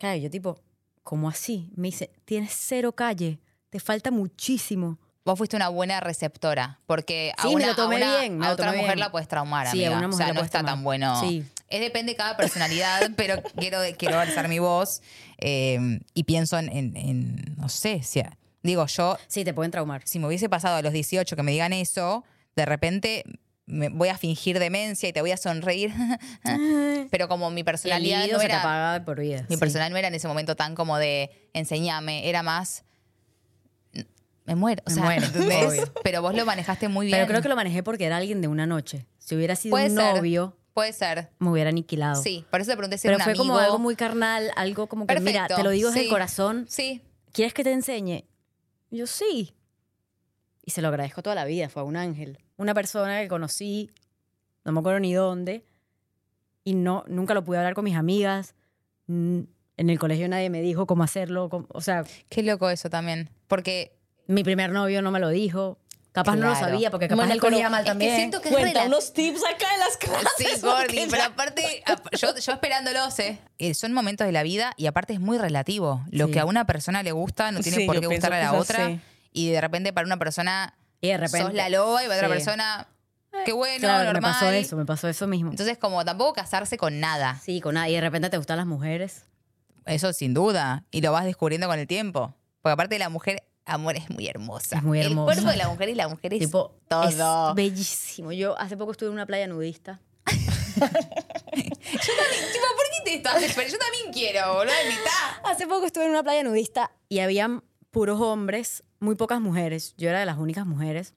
Claro, 0.00 0.16
yo 0.18 0.28
tipo, 0.30 0.58
¿cómo 1.04 1.28
así? 1.28 1.70
Me 1.76 1.88
dice, 1.88 2.10
tienes 2.24 2.52
cero 2.58 2.92
calle, 2.92 3.38
te 3.70 3.78
falta 3.78 4.10
muchísimo. 4.10 4.98
Vos 5.24 5.36
fuiste 5.36 5.54
una 5.54 5.68
buena 5.68 6.00
receptora, 6.00 6.80
porque 6.86 7.32
a 7.36 7.42
Sí, 7.42 7.48
me 7.50 7.54
una, 7.56 7.66
lo 7.68 7.76
tomé 7.76 7.96
a 7.96 7.98
una- 7.98 8.18
bien, 8.20 8.38
me 8.38 8.46
a 8.46 8.48
lo 8.48 8.54
otra 8.54 8.66
tomé 8.68 8.78
mujer 8.78 8.94
bien. 8.96 9.00
la 9.00 9.12
puedes 9.12 9.28
traumar, 9.28 9.66
Sí, 9.70 9.84
a 9.84 9.88
amiga. 9.88 9.98
una 9.98 10.06
o 10.06 10.10
mujer 10.10 10.24
sea, 10.26 10.34
la 10.34 10.40
no 10.40 10.44
está 10.44 10.64
tan 10.64 10.82
bueno. 10.82 11.20
Sí. 11.20 11.44
Es 11.68 11.80
depende 11.80 12.12
de 12.12 12.16
cada 12.16 12.36
personalidad, 12.36 13.10
pero 13.16 13.40
quiero, 13.58 13.78
quiero 13.98 14.18
alzar 14.18 14.48
mi 14.48 14.58
voz 14.58 15.02
eh, 15.38 16.00
y 16.14 16.24
pienso 16.24 16.58
en, 16.58 16.68
en- 16.74 16.96
en, 16.96 17.54
no 17.58 17.68
sé, 17.68 18.02
si, 18.02 18.22
digo, 18.62 18.86
yo, 18.86 19.18
Sí, 19.28 19.44
te 19.44 19.52
pueden 19.52 19.70
traumar. 19.70 20.02
si 20.06 20.18
me 20.18 20.26
hubiese 20.26 20.48
pasado 20.48 20.76
a 20.76 20.82
los 20.82 20.92
18 20.94 21.36
que 21.36 21.42
me 21.42 21.52
digan 21.52 21.74
eso, 21.74 22.24
de 22.56 22.64
repente 22.64 23.24
me 23.70 23.88
voy 23.88 24.08
a 24.08 24.18
fingir 24.18 24.58
demencia 24.58 25.08
y 25.08 25.12
te 25.12 25.20
voy 25.20 25.30
a 25.30 25.36
sonreír, 25.36 25.92
pero 27.10 27.28
como 27.28 27.50
mi 27.50 27.64
personalidad 27.64 28.26
no 28.26 28.38
se 28.38 28.46
te 28.46 28.52
era... 28.52 28.60
apaga 28.60 28.92
de 28.98 29.00
por 29.04 29.20
vida. 29.20 29.46
Mi 29.48 29.56
sí. 29.56 29.60
personalidad 29.60 29.90
no 29.90 29.96
era 29.96 30.08
en 30.08 30.14
ese 30.14 30.28
momento 30.28 30.56
tan 30.56 30.74
como 30.74 30.98
de 30.98 31.30
enseñame, 31.52 32.28
era 32.28 32.42
más. 32.42 32.84
Me 34.46 34.56
muero. 34.56 34.82
O 34.86 34.90
Me 34.90 34.94
sea, 34.94 35.04
muero, 35.04 35.26
¿entendés? 35.26 35.66
obvio. 35.66 35.92
Pero 36.02 36.22
vos 36.22 36.34
lo 36.34 36.44
manejaste 36.44 36.88
muy 36.88 37.06
bien. 37.06 37.16
Pero 37.18 37.28
creo 37.28 37.42
que 37.42 37.48
lo 37.48 37.56
manejé 37.56 37.82
porque 37.82 38.04
era 38.06 38.16
alguien 38.16 38.40
de 38.40 38.48
una 38.48 38.66
noche. 38.66 39.06
Si 39.18 39.36
hubiera 39.36 39.54
sido 39.54 39.72
Puede 39.72 39.90
un 39.90 39.96
ser. 39.96 40.16
novio, 40.16 40.56
Puede 40.74 40.92
ser. 40.92 41.30
me 41.38 41.50
hubiera 41.50 41.70
aniquilado. 41.70 42.20
Sí, 42.20 42.44
por 42.50 42.60
eso 42.60 42.70
te 42.70 42.76
pregunté 42.76 42.98
si 42.98 43.06
Pero 43.06 43.16
era 43.16 43.24
un 43.24 43.30
fue 43.30 43.36
como 43.36 43.56
algo 43.58 43.78
muy 43.78 43.94
carnal, 43.96 44.50
algo 44.56 44.88
como 44.88 45.06
que, 45.06 45.14
mira, 45.20 45.42
Perfecto, 45.42 45.56
te 45.56 45.62
lo 45.62 45.70
digo 45.70 45.88
desde 45.90 46.00
sí. 46.00 46.06
el 46.06 46.10
corazón. 46.10 46.66
Sí. 46.68 47.02
¿Quieres 47.32 47.54
que 47.54 47.62
te 47.62 47.72
enseñe? 47.72 48.24
Yo 48.90 49.06
sí. 49.06 49.54
Y 50.64 50.72
se 50.72 50.82
lo 50.82 50.88
agradezco 50.88 51.22
toda 51.22 51.36
la 51.36 51.44
vida, 51.44 51.68
fue 51.68 51.82
un 51.84 51.96
ángel. 51.96 52.38
Una 52.60 52.74
persona 52.74 53.20
que 53.22 53.28
conocí, 53.28 53.90
no 54.64 54.72
me 54.72 54.80
acuerdo 54.80 55.00
ni 55.00 55.14
dónde, 55.14 55.64
y 56.62 56.74
no, 56.74 57.04
nunca 57.08 57.32
lo 57.32 57.42
pude 57.42 57.56
hablar 57.56 57.72
con 57.74 57.84
mis 57.84 57.96
amigas. 57.96 58.54
En 59.08 59.48
el 59.76 59.98
colegio 59.98 60.28
nadie 60.28 60.50
me 60.50 60.60
dijo 60.60 60.86
cómo 60.86 61.02
hacerlo. 61.02 61.48
cómo- 61.48 61.66
o 61.70 61.80
sea, 61.80 62.04
Qué 62.28 62.42
loco 62.42 62.68
eso 62.70 62.90
también. 62.90 63.30
Porque. 63.48 63.96
mi 64.26 64.44
primer 64.44 64.70
novio 64.70 65.00
no 65.02 65.10
me 65.10 65.18
lo 65.20 65.28
dijo. 65.30 65.78
Capaz 66.12 66.36
no 66.36 66.48
lo 66.50 66.54
sabía, 66.54 66.90
porque 66.90 67.06
capaz 67.08 67.16
Bueno, 67.26 67.32
él 67.34 67.40
mal 67.70 67.80
es 67.80 67.84
que 67.84 67.84
también. 67.90 68.16
siento 68.16 68.40
que 68.42 68.50
Cuenta 68.50 68.84
unos 68.84 69.12
tips 69.12 69.40
acá 69.44 69.72
de 69.72 69.78
las 69.78 69.96
clases. 69.96 70.28
Sí, 70.56 70.60
Gordy, 70.60 71.06
pero 71.08 71.22
ya- 71.22 71.26
aparte, 71.26 71.82
ap- 71.86 72.14
yo, 72.14 72.36
yo 72.36 72.52
esperándolo, 72.52 73.10
sé. 73.10 73.38
eh, 73.58 73.74
Son 73.74 73.92
momentos 73.92 74.26
de 74.26 74.32
la 74.32 74.42
vida 74.42 74.72
y 74.76 74.86
aparte 74.86 75.14
es 75.14 75.20
muy 75.20 75.38
relativo. 75.38 76.02
Lo 76.10 76.26
Sí. 76.26 76.32
que 76.32 76.40
a 76.40 76.44
una 76.44 76.66
persona 76.66 77.02
le 77.02 77.12
gusta 77.12 77.52
no 77.52 77.60
tiene 77.60 77.78
Sí, 77.78 77.86
por 77.86 77.98
qué 78.00 78.06
gustarle 78.06 78.36
a 78.38 78.52
la 78.52 78.58
otra. 78.58 79.00
Y 79.32 79.50
de 79.50 79.60
repente 79.60 79.92
para 79.92 80.04
una 80.06 80.18
persona 80.18 80.74
Y 81.00 81.08
de 81.08 81.16
repente. 81.16 81.42
sos 81.46 81.54
la 81.54 81.68
loba 81.68 82.04
y 82.04 82.06
para 82.08 82.16
otra 82.18 82.28
Sí. 82.28 82.34
persona, 82.34 82.88
qué 83.44 83.52
bueno, 83.52 83.78
Claro, 83.80 84.08
me 84.08 84.12
normal. 84.14 84.32
pasó 84.32 84.50
eso, 84.50 84.76
me 84.76 84.84
pasó 84.84 85.08
eso 85.08 85.26
mismo. 85.26 85.50
Entonces, 85.50 85.78
como 85.78 86.04
tampoco 86.04 86.32
casarse 86.34 86.76
con 86.76 87.00
nada. 87.00 87.40
Sí, 87.42 87.60
con 87.60 87.74
nadie. 87.74 87.92
Y 87.92 87.94
de 87.96 88.00
repente 88.02 88.28
te 88.30 88.36
gustan 88.36 88.56
las 88.58 88.66
mujeres. 88.66 89.24
Eso 89.86 90.12
sin 90.12 90.34
duda. 90.34 90.84
Y 90.90 91.00
lo 91.00 91.12
vas 91.12 91.24
descubriendo 91.24 91.66
con 91.66 91.78
el 91.78 91.86
tiempo. 91.86 92.34
Porque 92.60 92.72
aparte 92.74 92.98
la 92.98 93.08
mujer, 93.08 93.42
amor, 93.64 93.96
es 93.96 94.10
muy 94.10 94.26
hermosa. 94.28 94.76
Es 94.76 94.82
muy 94.82 95.00
El 95.00 95.06
hermosa. 95.06 95.34
cuerpo 95.34 95.50
de 95.50 95.56
la 95.56 95.68
mujer 95.68 95.88
y 95.88 95.94
la 95.94 96.08
mujer 96.08 96.34
es 96.34 96.40
tipo, 96.40 96.74
todo. 96.88 97.04
es 97.50 97.54
bellísimo. 97.56 98.32
Yo 98.32 98.58
hace 98.58 98.76
poco 98.76 98.92
estuve 98.92 99.08
en 99.08 99.14
una 99.14 99.26
playa 99.26 99.46
nudista. 99.46 100.00
Yo 100.26 100.86
también, 100.86 102.44
tipo, 102.52 102.66
¿por 102.76 102.84
qué 102.92 103.02
te 103.04 103.14
estás 103.16 103.42
esperando? 103.42 103.72
Yo 103.76 103.78
también 103.78 104.12
quiero, 104.12 104.54
boludo, 104.54 104.72
mitad. 104.86 105.50
Hace 105.50 105.66
poco 105.66 105.86
estuve 105.86 106.04
en 106.04 106.10
una 106.10 106.22
playa 106.22 106.42
nudista 106.42 106.92
y 107.08 107.20
habían 107.20 107.64
puros 107.90 108.20
hombres, 108.20 108.84
muy 109.00 109.16
pocas 109.16 109.40
mujeres. 109.40 109.94
Yo 109.96 110.08
era 110.08 110.20
de 110.20 110.26
las 110.26 110.38
únicas 110.38 110.66
mujeres. 110.66 111.14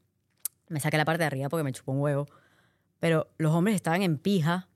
Me 0.69 0.79
saqué 0.79 0.97
la 0.97 1.05
parte 1.05 1.19
de 1.19 1.27
arriba 1.27 1.49
porque 1.49 1.63
me 1.63 1.71
chupó 1.73 1.91
un 1.91 1.99
huevo. 1.99 2.27
Pero 2.99 3.29
los 3.37 3.53
hombres 3.53 3.75
estaban 3.75 4.01
en 4.01 4.17
pija 4.17 4.67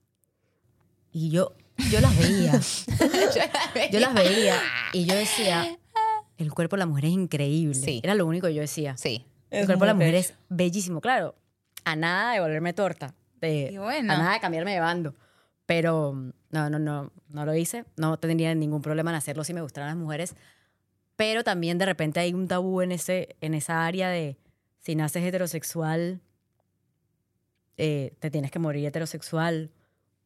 y 1.10 1.30
yo, 1.30 1.54
yo 1.90 2.00
las 2.00 2.16
veía. 2.18 2.52
Yo 3.92 4.00
las 4.00 4.12
veía 4.14 4.56
y 4.92 5.04
yo 5.06 5.14
decía, 5.14 5.78
el 6.36 6.52
cuerpo 6.52 6.76
de 6.76 6.80
la 6.80 6.86
mujer 6.86 7.06
es 7.06 7.12
increíble. 7.12 7.74
Sí. 7.74 8.00
Era 8.02 8.14
lo 8.14 8.26
único 8.26 8.46
que 8.48 8.54
yo 8.54 8.60
decía. 8.60 8.96
Sí. 8.96 9.24
El 9.50 9.60
Es 9.60 9.66
cuerpo 9.66 9.84
de 9.84 9.88
la 9.88 9.94
mujer 9.94 10.12
bello. 10.12 10.18
es 10.28 10.34
bellísimo, 10.48 11.00
claro. 11.00 11.34
A 11.84 11.96
nada 11.96 12.32
de 12.34 12.40
volverme 12.40 12.72
torta. 12.72 13.14
De, 13.40 13.74
bueno. 13.78 14.12
A 14.12 14.18
nada 14.18 14.32
de 14.34 14.40
cambiarme 14.40 14.72
de 14.74 14.80
bando. 14.80 15.14
Pero 15.64 16.12
no, 16.50 16.70
no, 16.70 16.78
no, 16.78 17.12
no 17.28 17.46
lo 17.46 17.54
hice. 17.54 17.84
No 17.96 18.18
tendría 18.18 18.54
ningún 18.54 18.82
problema 18.82 19.10
en 19.10 19.16
hacerlo 19.16 19.44
si 19.44 19.54
me 19.54 19.62
gustaran 19.62 19.88
las 19.88 19.96
mujeres. 19.96 20.34
Pero 21.18 21.42
también 21.42 21.78
de 21.78 21.84
repente 21.84 22.20
hay 22.20 22.32
un 22.32 22.46
tabú 22.46 22.80
en, 22.80 22.92
ese, 22.92 23.34
en 23.40 23.52
esa 23.54 23.84
área 23.84 24.08
de 24.08 24.38
si 24.78 24.94
naces 24.94 25.24
heterosexual, 25.24 26.20
eh, 27.76 28.14
te 28.20 28.30
tienes 28.30 28.52
que 28.52 28.60
morir 28.60 28.86
heterosexual. 28.86 29.70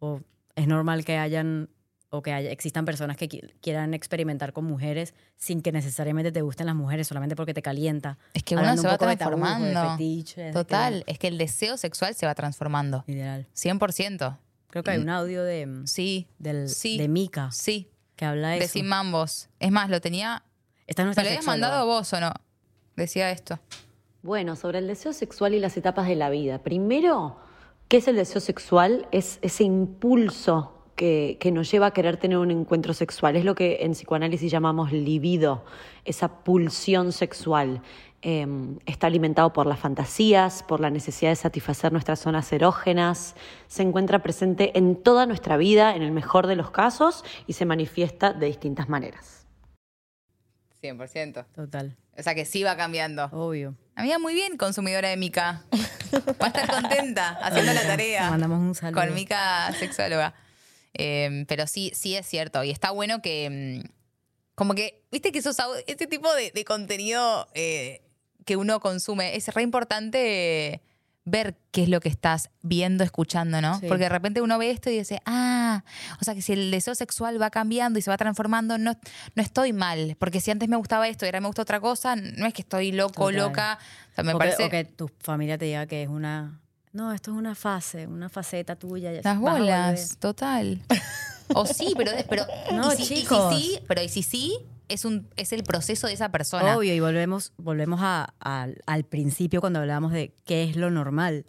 O 0.01 0.21
es 0.55 0.67
normal 0.67 1.05
que 1.07 1.17
hayan 1.17 1.71
o 2.15 2.21
que 2.21 2.31
haya, 2.35 2.51
existan 2.51 2.85
personas 2.85 3.17
que 3.17 3.27
qui- 3.27 3.55
quieran 3.63 3.95
experimentar 3.95 4.53
con 4.53 4.67
mujeres 4.67 5.15
sin 5.39 5.63
que 5.63 5.73
necesariamente 5.73 6.31
te 6.31 6.43
gusten 6.43 6.67
las 6.67 6.75
mujeres, 6.75 7.09
solamente 7.09 7.35
porque 7.37 7.55
te 7.55 7.63
calienta. 7.63 8.19
Es 8.35 8.43
que 8.43 8.55
uno 8.55 8.61
Hablando 8.61 8.83
se 8.83 8.89
un 8.89 8.93
va 8.93 8.99
de 8.99 9.07
de 9.07 9.17
transformando. 9.17 9.97
de 9.97 10.25
que- 10.35 10.51
Total, 10.53 11.05
es 11.07 11.19
que 11.19 11.29
el 11.29 11.39
deseo 11.39 11.79
sexual 11.79 12.15
se 12.15 12.27
va 12.27 12.35
transformando. 12.35 13.03
Literal. 13.07 13.47
100%. 13.55 14.39
Creo 14.69 14.83
que 14.85 14.91
hay 14.91 14.99
un 14.99 15.09
audio 15.09 15.43
de, 15.43 15.85
Sí, 15.87 16.29
del, 16.39 16.69
Sí. 16.69 16.99
de 16.99 17.09
Mika 17.09 17.51
sí. 17.51 17.89
que 18.15 18.27
habla 18.27 18.51
de 18.51 18.59
De 18.59 18.65
eso. 18.67 18.75
sin 18.75 18.89
mambos. 18.89 19.49
Es 19.59 19.71
más, 19.73 19.89
lo 19.89 20.03
tenía... 20.03 20.43
Esta 20.87 21.03
es 21.03 21.05
¿Me 21.05 21.07
nuestra 21.07 21.25
lo 21.25 21.31
habías 21.31 21.47
mandado 21.47 21.87
vos 21.87 22.13
o 22.13 22.21
no? 22.21 22.33
Decía 22.97 23.31
esto. 23.31 23.59
Bueno, 24.23 24.57
sobre 24.57 24.79
el 24.79 24.87
deseo 24.87 25.13
sexual 25.13 25.55
y 25.55 25.61
las 25.61 25.77
etapas 25.77 26.07
de 26.07 26.17
la 26.17 26.31
vida. 26.31 26.63
Primero, 26.63 27.37
¿qué 27.89 27.99
es 27.99 28.09
el 28.09 28.17
deseo 28.17 28.41
sexual? 28.41 29.09
Es 29.11 29.39
ese 29.43 29.65
impulso 29.65 30.75
que, 30.95 31.39
que 31.41 31.51
nos 31.51 31.71
lleva 31.71 31.87
a 31.87 31.91
querer 31.93 32.19
tener 32.19 32.39
un 32.39 32.51
encuentro 32.51 32.95
sexual. 32.95 33.37
Es 33.37 33.45
lo 33.45 33.55
que 33.55 33.79
en 33.81 33.93
psicoanálisis 33.93 34.51
llamamos 34.51 34.93
libido, 34.93 35.65
esa 36.05 36.45
pulsión 36.45 37.13
sexual. 37.13 37.83
Eh, 38.25 38.47
está 38.87 39.09
alimentado 39.09 39.53
por 39.53 39.67
las 39.67 39.81
fantasías, 39.81 40.63
por 40.63 40.79
la 40.79 40.91
necesidad 40.91 41.33
de 41.33 41.37
satisfacer 41.37 41.91
nuestras 41.91 42.21
zonas 42.21 42.53
erógenas. 42.53 43.35
Se 43.67 43.83
encuentra 43.83 44.23
presente 44.23 44.79
en 44.79 44.95
toda 44.95 45.27
nuestra 45.27 45.57
vida, 45.57 45.97
en 45.97 46.03
el 46.03 46.13
mejor 46.13 46.47
de 46.47 46.55
los 46.55 46.71
casos, 46.71 47.25
y 47.49 47.55
se 47.55 47.65
manifiesta 47.65 48.33
de 48.33 48.47
distintas 48.47 48.89
maneras. 48.89 49.42
100%. 50.83 51.47
Total, 51.55 51.97
O 52.19 52.23
sea 52.23 52.35
que 52.35 52.45
sí 52.45 52.63
va 52.63 52.77
cambiando. 52.77 53.27
obvio. 53.33 53.77
Amiga, 53.95 54.19
muy 54.19 54.35
bien, 54.35 54.57
consumidora 54.57 55.09
de 55.11 55.17
Mica. 55.17 55.65
Va 56.41 56.47
a 56.47 56.49
estar 56.49 56.67
contenta 56.69 57.29
haciendo 57.43 57.73
la 57.73 57.83
Le 57.83 57.87
tarea. 57.89 58.31
mandamos 58.31 58.59
un 58.59 58.75
saludo. 58.75 59.01
Con 59.01 59.15
Mica, 59.15 59.73
sexóloga. 59.79 60.35
Eh, 60.95 61.45
pero 61.49 61.67
sí, 61.67 61.93
sí 61.95 62.17
es 62.17 62.27
cierto. 62.27 62.65
Y 62.65 62.71
está 62.71 62.91
bueno 62.91 63.23
que. 63.23 63.83
mm, 63.85 63.89
Como 64.55 64.75
que, 64.75 65.05
viste 65.11 65.31
que 65.33 65.39
esos 65.39 65.57
ese 65.87 66.07
tipo 66.07 66.33
de, 66.35 66.51
de 66.51 66.65
contenido 66.65 67.49
eh, 67.55 68.03
que 68.45 68.57
uno 68.57 68.81
consume 68.81 69.37
es 69.37 69.49
re 69.55 69.63
importante 69.63 70.83
ver 71.25 71.57
qué 71.71 71.85
es 71.85 71.89
lo 71.89 72.01
que 72.01 72.09
estás 72.09 72.51
viendo, 72.63 73.05
escuchando, 73.05 73.61
¿no? 73.61 73.79
Sí. 73.79 73.87
Porque 73.87 74.05
de 74.05 74.09
repente 74.09 74.41
uno 74.41 74.59
ve 74.59 74.71
esto 74.71 74.91
y 74.91 74.99
dice, 74.99 75.21
ah, 75.25 75.85
o 76.21 76.25
sea 76.25 76.35
que 76.35 76.43
si 76.43 76.53
el 76.53 76.71
deseo 76.71 76.95
sexual 76.95 77.41
va 77.41 77.51
cambiando 77.51 77.99
y 77.99 78.03
se 78.03 78.11
va 78.11 78.17
transformando, 78.17 78.77
no, 78.79 78.99
no 79.35 79.43
estoy 79.43 79.73
mal. 79.73 80.17
Porque 80.19 80.41
si 80.41 80.51
antes 80.51 80.69
me 80.69 80.77
gustaba 80.77 81.09
esto 81.09 81.25
y 81.25 81.29
ahora 81.29 81.41
me 81.41 81.47
gusta 81.47 81.63
otra 81.63 81.81
cosa, 81.81 82.17
no 82.17 82.47
es 82.47 82.55
que 82.55 82.63
estoy 82.63 82.93
loco, 82.93 83.27
Total. 83.27 83.37
loca. 83.37 83.79
O 84.11 84.15
sea, 84.15 84.25
me 84.25 84.35
o, 84.35 84.39
parece. 84.39 84.57
que, 84.57 84.65
o 84.65 84.71
que 84.71 84.85
tu 84.85 85.11
familia 85.21 85.57
te 85.59 85.67
diga 85.67 85.87
que 85.87 86.03
es 86.03 86.09
una... 86.09 86.59
No, 86.93 87.13
esto 87.13 87.31
es 87.31 87.37
una 87.39 87.55
fase, 87.55 88.07
una 88.07 88.29
faceta 88.29 88.77
tuya. 88.77 89.13
ya 89.13 89.21
Las 89.23 89.39
bolas, 89.39 90.19
total. 90.19 90.83
O 91.55 91.65
sí, 91.67 91.95
pero, 91.97 92.13
pero 92.29 92.45
No, 92.73 92.93
y 92.93 92.97
si, 92.97 93.03
y 93.03 93.07
si 93.07 93.15
chicos. 93.23 93.55
sí, 93.57 93.79
pero 93.87 94.03
y 94.03 94.09
si 94.09 94.23
sí, 94.23 94.59
es 94.93 95.05
un 95.05 95.29
es 95.37 95.53
el 95.53 95.63
proceso 95.65 96.07
de 96.07 96.13
esa 96.15 96.31
persona. 96.31 96.77
Obvio, 96.77 96.95
y 96.95 97.01
volvemos, 97.01 97.53
volvemos 97.57 98.01
a- 98.03 98.35
al- 98.41 98.81
al 98.87 99.05
principio 99.05 99.61
cuando 99.61 99.79
hablábamos 99.81 100.13
de 100.13 100.35
qué 100.45 100.65
es 100.65 100.77
lo 100.77 100.91
normal. 100.91 101.47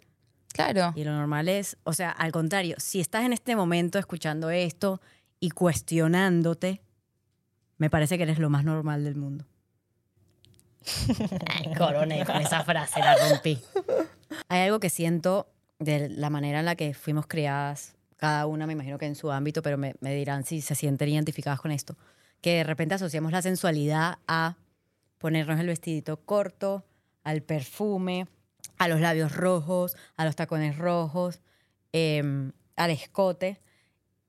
Claro. 0.52 0.92
Y 0.94 1.02
lo 1.04 1.12
normal 1.12 1.48
es, 1.48 1.76
o 1.84 1.92
sea, 1.92 2.10
al 2.10 2.30
contrario, 2.32 2.76
si 2.78 3.00
estás 3.00 3.24
en 3.24 3.32
este 3.32 3.56
momento 3.56 3.98
escuchando 3.98 4.50
esto 4.50 5.00
y 5.40 5.50
cuestionándote, 5.50 6.80
me 7.78 7.90
parece 7.90 8.16
que 8.16 8.22
eres 8.22 8.38
lo 8.38 8.50
más 8.50 8.64
normal 8.64 9.02
del 9.04 9.16
mundo. 9.16 9.44
Ay, 11.48 11.74
coroné 11.76 12.24
con 12.24 12.36
esa 12.36 12.62
frase, 12.62 13.00
la 13.00 13.16
rompí. 13.16 13.58
Hay 14.48 14.60
algo 14.60 14.80
que 14.80 14.90
siento 14.90 15.48
de 15.78 16.08
la 16.08 16.30
manera 16.30 16.60
en 16.60 16.66
la 16.66 16.76
que 16.76 16.94
fuimos 16.94 17.26
criadas, 17.26 17.96
cada 18.16 18.46
una 18.46 18.66
me 18.66 18.74
imagino 18.74 18.96
que 18.98 19.06
en 19.06 19.16
su 19.16 19.30
ámbito, 19.32 19.60
pero 19.62 19.76
me, 19.76 19.94
me 20.00 20.14
dirán 20.14 20.44
si 20.44 20.60
se 20.60 20.74
sienten 20.74 21.08
identificadas 21.08 21.60
con 21.60 21.70
esto, 21.72 21.96
que 22.44 22.56
de 22.56 22.64
repente 22.64 22.94
asociamos 22.94 23.32
la 23.32 23.40
sensualidad 23.40 24.18
a 24.28 24.58
ponernos 25.16 25.58
el 25.58 25.66
vestidito 25.66 26.18
corto, 26.26 26.84
al 27.22 27.40
perfume, 27.40 28.26
a 28.76 28.86
los 28.86 29.00
labios 29.00 29.34
rojos, 29.34 29.96
a 30.18 30.26
los 30.26 30.36
tacones 30.36 30.76
rojos, 30.76 31.40
em, 31.92 32.52
al 32.76 32.90
escote, 32.90 33.62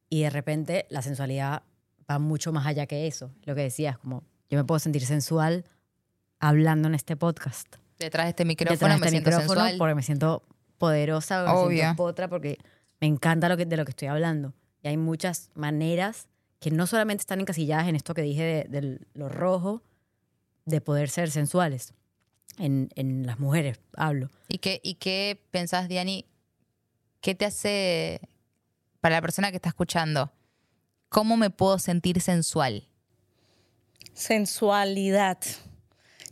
y 0.10 0.22
de 0.22 0.30
repente 0.30 0.86
la 0.90 1.02
sensualidad 1.02 1.64
va 2.10 2.18
mucho 2.18 2.54
más 2.54 2.66
allá 2.66 2.86
que 2.86 3.06
eso. 3.06 3.34
Lo 3.44 3.54
que 3.54 3.64
decías, 3.64 3.98
como 3.98 4.24
yo 4.50 4.58
me 4.58 4.64
puedo 4.64 4.80
sentir 4.80 5.06
sensual 5.06 5.66
hablando 6.40 6.88
en 6.88 6.96
este 6.96 7.18
podcast. 7.18 7.76
Detrás 8.00 8.28
de 8.28 8.30
este 8.30 8.46
micrófono 8.46 8.76
Detrás 8.76 8.94
de 8.96 9.00
me 9.02 9.06
este 9.08 9.10
siento 9.10 9.30
micrófono 9.30 9.60
sensual. 9.60 9.78
porque 9.78 9.96
me 9.96 10.04
siento 10.04 10.48
poderosa, 10.78 11.44
me 11.44 11.50
Obvio. 11.52 11.80
siento 11.80 11.98
potra, 11.98 12.30
porque 12.30 12.60
me 13.02 13.08
encanta 13.08 13.50
lo 13.50 13.58
que, 13.58 13.66
de 13.66 13.76
lo 13.76 13.84
que 13.84 13.92
estoy 13.92 14.08
hablando. 14.08 14.54
Y 14.84 14.88
hay 14.88 14.96
muchas 14.96 15.50
maneras 15.54 16.30
que 16.66 16.72
no 16.72 16.88
solamente 16.88 17.22
están 17.22 17.40
encasilladas 17.42 17.88
en 17.88 17.96
esto 17.96 18.16
que 18.16 18.24
dije 18.24 18.42
de, 18.42 18.82
de 18.82 19.00
lo 19.14 19.30
rojo, 19.30 19.84
de 20.66 20.82
poder 20.82 21.12
ser 21.12 21.30
sensuales. 21.30 21.94
En, 22.58 22.90
en 22.96 23.28
las 23.28 23.38
mujeres 23.38 23.80
hablo. 23.96 24.32
¿Y 24.48 24.58
qué, 24.58 24.82
¿Y 24.82 24.96
qué 24.96 25.40
pensás, 25.52 25.88
Diani? 25.88 26.26
¿Qué 27.22 27.36
te 27.36 27.46
hace, 27.46 28.20
para 29.00 29.18
la 29.18 29.22
persona 29.22 29.52
que 29.52 29.58
está 29.58 29.70
escuchando, 29.70 30.32
cómo 31.10 31.38
me 31.38 31.52
puedo 31.52 31.78
sentir 31.78 32.20
sensual? 32.20 32.88
Sensualidad. 34.16 35.38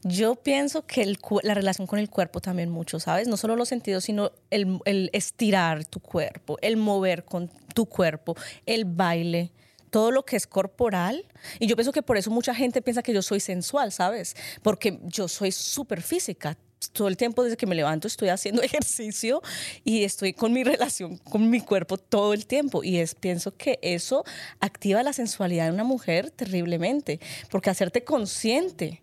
Yo 0.03 0.33
pienso 0.33 0.87
que 0.87 1.03
el 1.03 1.19
la 1.43 1.53
relación 1.53 1.85
con 1.85 1.99
el 1.99 2.09
cuerpo 2.09 2.41
también 2.41 2.71
mucho, 2.71 2.99
¿sabes? 2.99 3.27
No 3.27 3.37
solo 3.37 3.55
los 3.55 3.69
sentidos, 3.69 4.05
sino 4.05 4.31
el, 4.49 4.79
el 4.85 5.11
estirar 5.13 5.85
tu 5.85 5.99
cuerpo, 5.99 6.57
el 6.63 6.77
mover 6.77 7.23
con 7.23 7.51
tu 7.75 7.85
cuerpo, 7.85 8.35
el 8.65 8.85
baile, 8.85 9.51
todo 9.93 10.09
lo 10.09 10.25
que 10.25 10.35
es 10.35 10.47
corporal. 10.47 11.23
Y 11.59 11.67
yo 11.67 11.75
pienso 11.75 11.91
que 11.91 12.01
por 12.01 12.17
eso 12.17 12.31
mucha 12.31 12.55
gente 12.55 12.81
piensa 12.81 13.03
que 13.03 13.13
yo 13.13 13.21
soy 13.21 13.39
sensual, 13.39 13.91
¿sabes? 13.91 14.35
Porque 14.63 14.99
yo 15.03 15.27
soy 15.27 15.51
súper 15.51 16.01
física. 16.01 16.57
Todo 16.93 17.07
el 17.07 17.15
tiempo 17.15 17.43
desde 17.43 17.57
que 17.57 17.67
me 17.67 17.75
levanto 17.75 18.07
estoy 18.07 18.29
haciendo 18.29 18.61
ejercicio 18.63 19.43
y 19.83 20.03
estoy 20.03 20.33
con 20.33 20.51
mi 20.51 20.63
relación 20.63 21.17
con 21.17 21.47
mi 21.47 21.61
cuerpo 21.61 21.97
todo 21.97 22.33
el 22.33 22.47
tiempo. 22.47 22.83
Y 22.83 22.97
es, 22.97 23.13
pienso 23.13 23.55
que 23.55 23.77
eso 23.83 24.25
activa 24.59 25.03
la 25.03 25.13
sensualidad 25.13 25.65
de 25.65 25.73
una 25.73 25.83
mujer 25.83 26.31
terriblemente, 26.31 27.19
porque 27.51 27.69
hacerte 27.69 28.03
consciente 28.03 29.02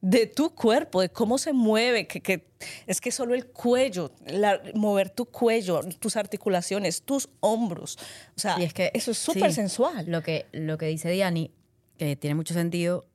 de 0.00 0.26
tu 0.26 0.54
cuerpo, 0.54 1.00
de 1.00 1.08
cómo 1.08 1.38
se 1.38 1.52
mueve, 1.52 2.06
que, 2.06 2.20
que 2.20 2.46
es 2.86 3.00
que 3.00 3.10
solo 3.10 3.34
el 3.34 3.46
cuello, 3.46 4.12
la- 4.26 4.60
mover 4.74 5.10
tu 5.10 5.26
cuello, 5.26 5.80
tus 5.98 6.16
articulaciones, 6.16 7.02
tus 7.02 7.28
hombros, 7.40 7.98
o 8.36 8.40
sea, 8.40 8.58
Y 8.60 8.64
es 8.64 8.72
que 8.74 8.90
eso 8.94 9.10
es 9.10 9.18
súper 9.18 9.50
sí, 9.50 9.54
sensual. 9.56 10.06
Lo 10.08 10.22
que, 10.22 10.46
lo 10.52 10.78
que 10.78 10.86
dice 10.86 11.10
Diani, 11.10 11.50
que 11.98 12.14
tiene 12.16 12.34
mucho 12.34 12.54
sentido, 12.54 13.06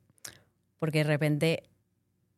porque 0.78 0.98
de 0.98 1.04
repente 1.04 1.62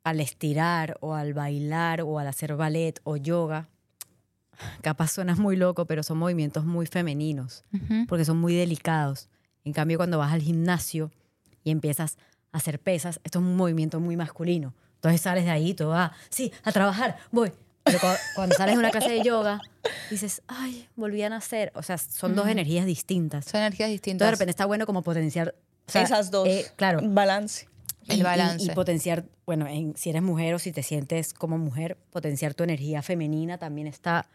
al 0.04 0.20
estirar 0.20 0.98
o 1.00 1.14
al 1.14 1.32
bailar 1.32 2.02
o 2.02 2.18
al 2.18 2.28
hacer 2.28 2.54
ballet 2.56 3.00
o 3.04 3.16
yoga, 3.16 3.68
capaz 4.82 5.08
suena 5.12 5.34
muy 5.34 5.56
loco, 5.56 5.86
pero 5.86 6.02
son 6.02 6.18
movimientos 6.18 6.64
muy 6.64 6.86
femeninos, 6.86 7.64
porque 8.08 8.24
son 8.24 8.36
muy 8.38 8.54
delicados. 8.54 9.28
En 9.64 9.72
cambio, 9.72 9.96
cuando 9.96 10.18
vas 10.18 10.32
al 10.32 10.42
gimnasio 10.42 11.10
y 11.64 11.70
empiezas 11.70 12.18
hacer 12.54 12.78
pesas, 12.80 13.20
esto 13.24 13.38
es 13.38 13.44
un 13.44 13.56
movimiento 13.56 14.00
muy 14.00 14.16
masculino. 14.16 14.74
Entonces 14.96 15.20
sales 15.20 15.44
de 15.44 15.50
ahí, 15.50 15.74
todo, 15.74 15.94
ah, 15.94 16.12
sí, 16.30 16.52
a 16.62 16.72
trabajar, 16.72 17.18
voy. 17.30 17.52
Pero 17.82 17.98
cu- 18.00 18.06
cuando 18.34 18.56
sales 18.56 18.76
de 18.76 18.78
una 18.78 18.90
clase 18.90 19.10
de 19.10 19.22
yoga, 19.22 19.60
dices, 20.10 20.40
ay, 20.46 20.88
volví 20.96 21.22
a 21.22 21.28
nacer. 21.28 21.70
O 21.74 21.82
sea, 21.82 21.98
son 21.98 22.34
dos 22.34 22.48
energías 22.48 22.86
distintas. 22.86 23.44
Son 23.44 23.60
energías 23.60 23.88
Entonces, 23.88 24.00
distintas. 24.00 24.26
de 24.26 24.30
repente 24.30 24.50
está 24.50 24.64
bueno 24.64 24.86
como 24.86 25.02
potenciar 25.02 25.54
o 25.86 25.90
sea, 25.92 26.00
Esas 26.02 26.30
dos, 26.30 26.48
eh, 26.48 26.64
claro. 26.76 27.00
balance. 27.02 27.68
El 28.08 28.16
Y- 28.16 28.20
y- 28.20 28.22
balance. 28.22 28.64
Y, 28.64 28.70
potenciar, 28.74 29.24
bueno, 29.44 29.66
en- 29.66 29.94
si 29.96 30.08
eres 30.08 30.22
mujer 30.22 30.54
o 30.54 30.58
si 30.58 30.72
te 30.72 30.82
sientes 30.82 31.34
como 31.34 31.58
mujer, 31.58 31.98
potenciar 32.10 32.54
tu 32.54 32.64
energía 32.64 33.02
femenina 33.02 33.58
también 33.58 33.86
está 33.86 34.28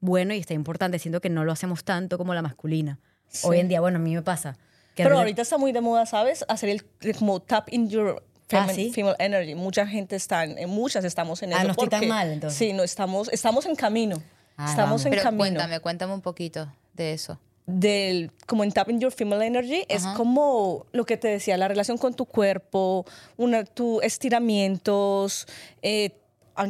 bueno 0.00 0.34
y 0.34 0.38
está 0.38 0.54
importante. 0.54 0.98
Siento 0.98 1.20
que 1.20 1.30
no 1.30 1.44
lo 1.44 1.52
hacemos 1.52 1.84
tanto 1.84 2.18
como 2.18 2.34
la 2.34 2.42
masculina. 2.42 2.98
Hoy 3.44 3.60
en 3.60 3.68
día, 3.68 3.80
bueno, 3.80 3.98
a 3.98 4.00
mí 4.00 4.14
me 4.14 4.22
pasa. 4.22 4.56
Que 4.98 5.04
Pero 5.04 5.18
ahorita 5.18 5.42
está 5.42 5.58
muy 5.58 5.70
de 5.70 5.80
moda, 5.80 6.06
¿sabes? 6.06 6.44
Hacer 6.48 6.70
el 6.70 6.84
el 7.02 7.14
como 7.16 7.40
tap 7.40 7.72
in 7.72 7.88
your 7.88 8.22
Ah, 8.50 8.66
¿sí? 8.74 8.90
female 8.92 9.14
energy. 9.20 9.54
Mucha 9.54 9.86
gente 9.86 10.16
está, 10.16 10.42
en, 10.42 10.68
muchas 10.70 11.04
estamos 11.04 11.42
en 11.42 11.52
Ah, 11.52 11.58
eso. 11.58 11.64
no 11.66 11.70
estoy 11.72 11.88
tan 11.88 12.00
porque- 12.00 12.08
mal, 12.08 12.30
entonces. 12.32 12.58
Sí, 12.58 12.72
no, 12.72 12.82
estamos, 12.82 13.28
estamos 13.30 13.64
en 13.66 13.76
camino. 13.76 14.16
Ah, 14.56 14.70
estamos 14.70 14.88
vamos. 14.88 15.04
en 15.04 15.10
Pero 15.10 15.22
camino. 15.22 15.38
cuéntame, 15.42 15.80
cuéntame 15.80 16.14
un 16.14 16.20
poquito 16.22 16.72
de 16.94 17.12
eso. 17.12 17.38
del 17.70 18.32
como 18.46 18.64
en 18.64 18.72
Tap 18.72 18.88
in 18.88 18.98
Your 18.98 19.12
Female 19.12 19.44
Energy 19.46 19.84
es 19.88 20.02
Ajá. 20.06 20.16
como 20.16 20.86
lo 20.92 21.04
que 21.04 21.18
te 21.18 21.28
decía, 21.28 21.56
la 21.58 21.68
relación 21.68 21.98
con 21.98 22.14
tu 22.14 22.24
cuerpo, 22.24 23.04
una, 23.36 23.62
tu 23.64 24.00
estiramientos, 24.00 25.46
eh, 25.82 26.10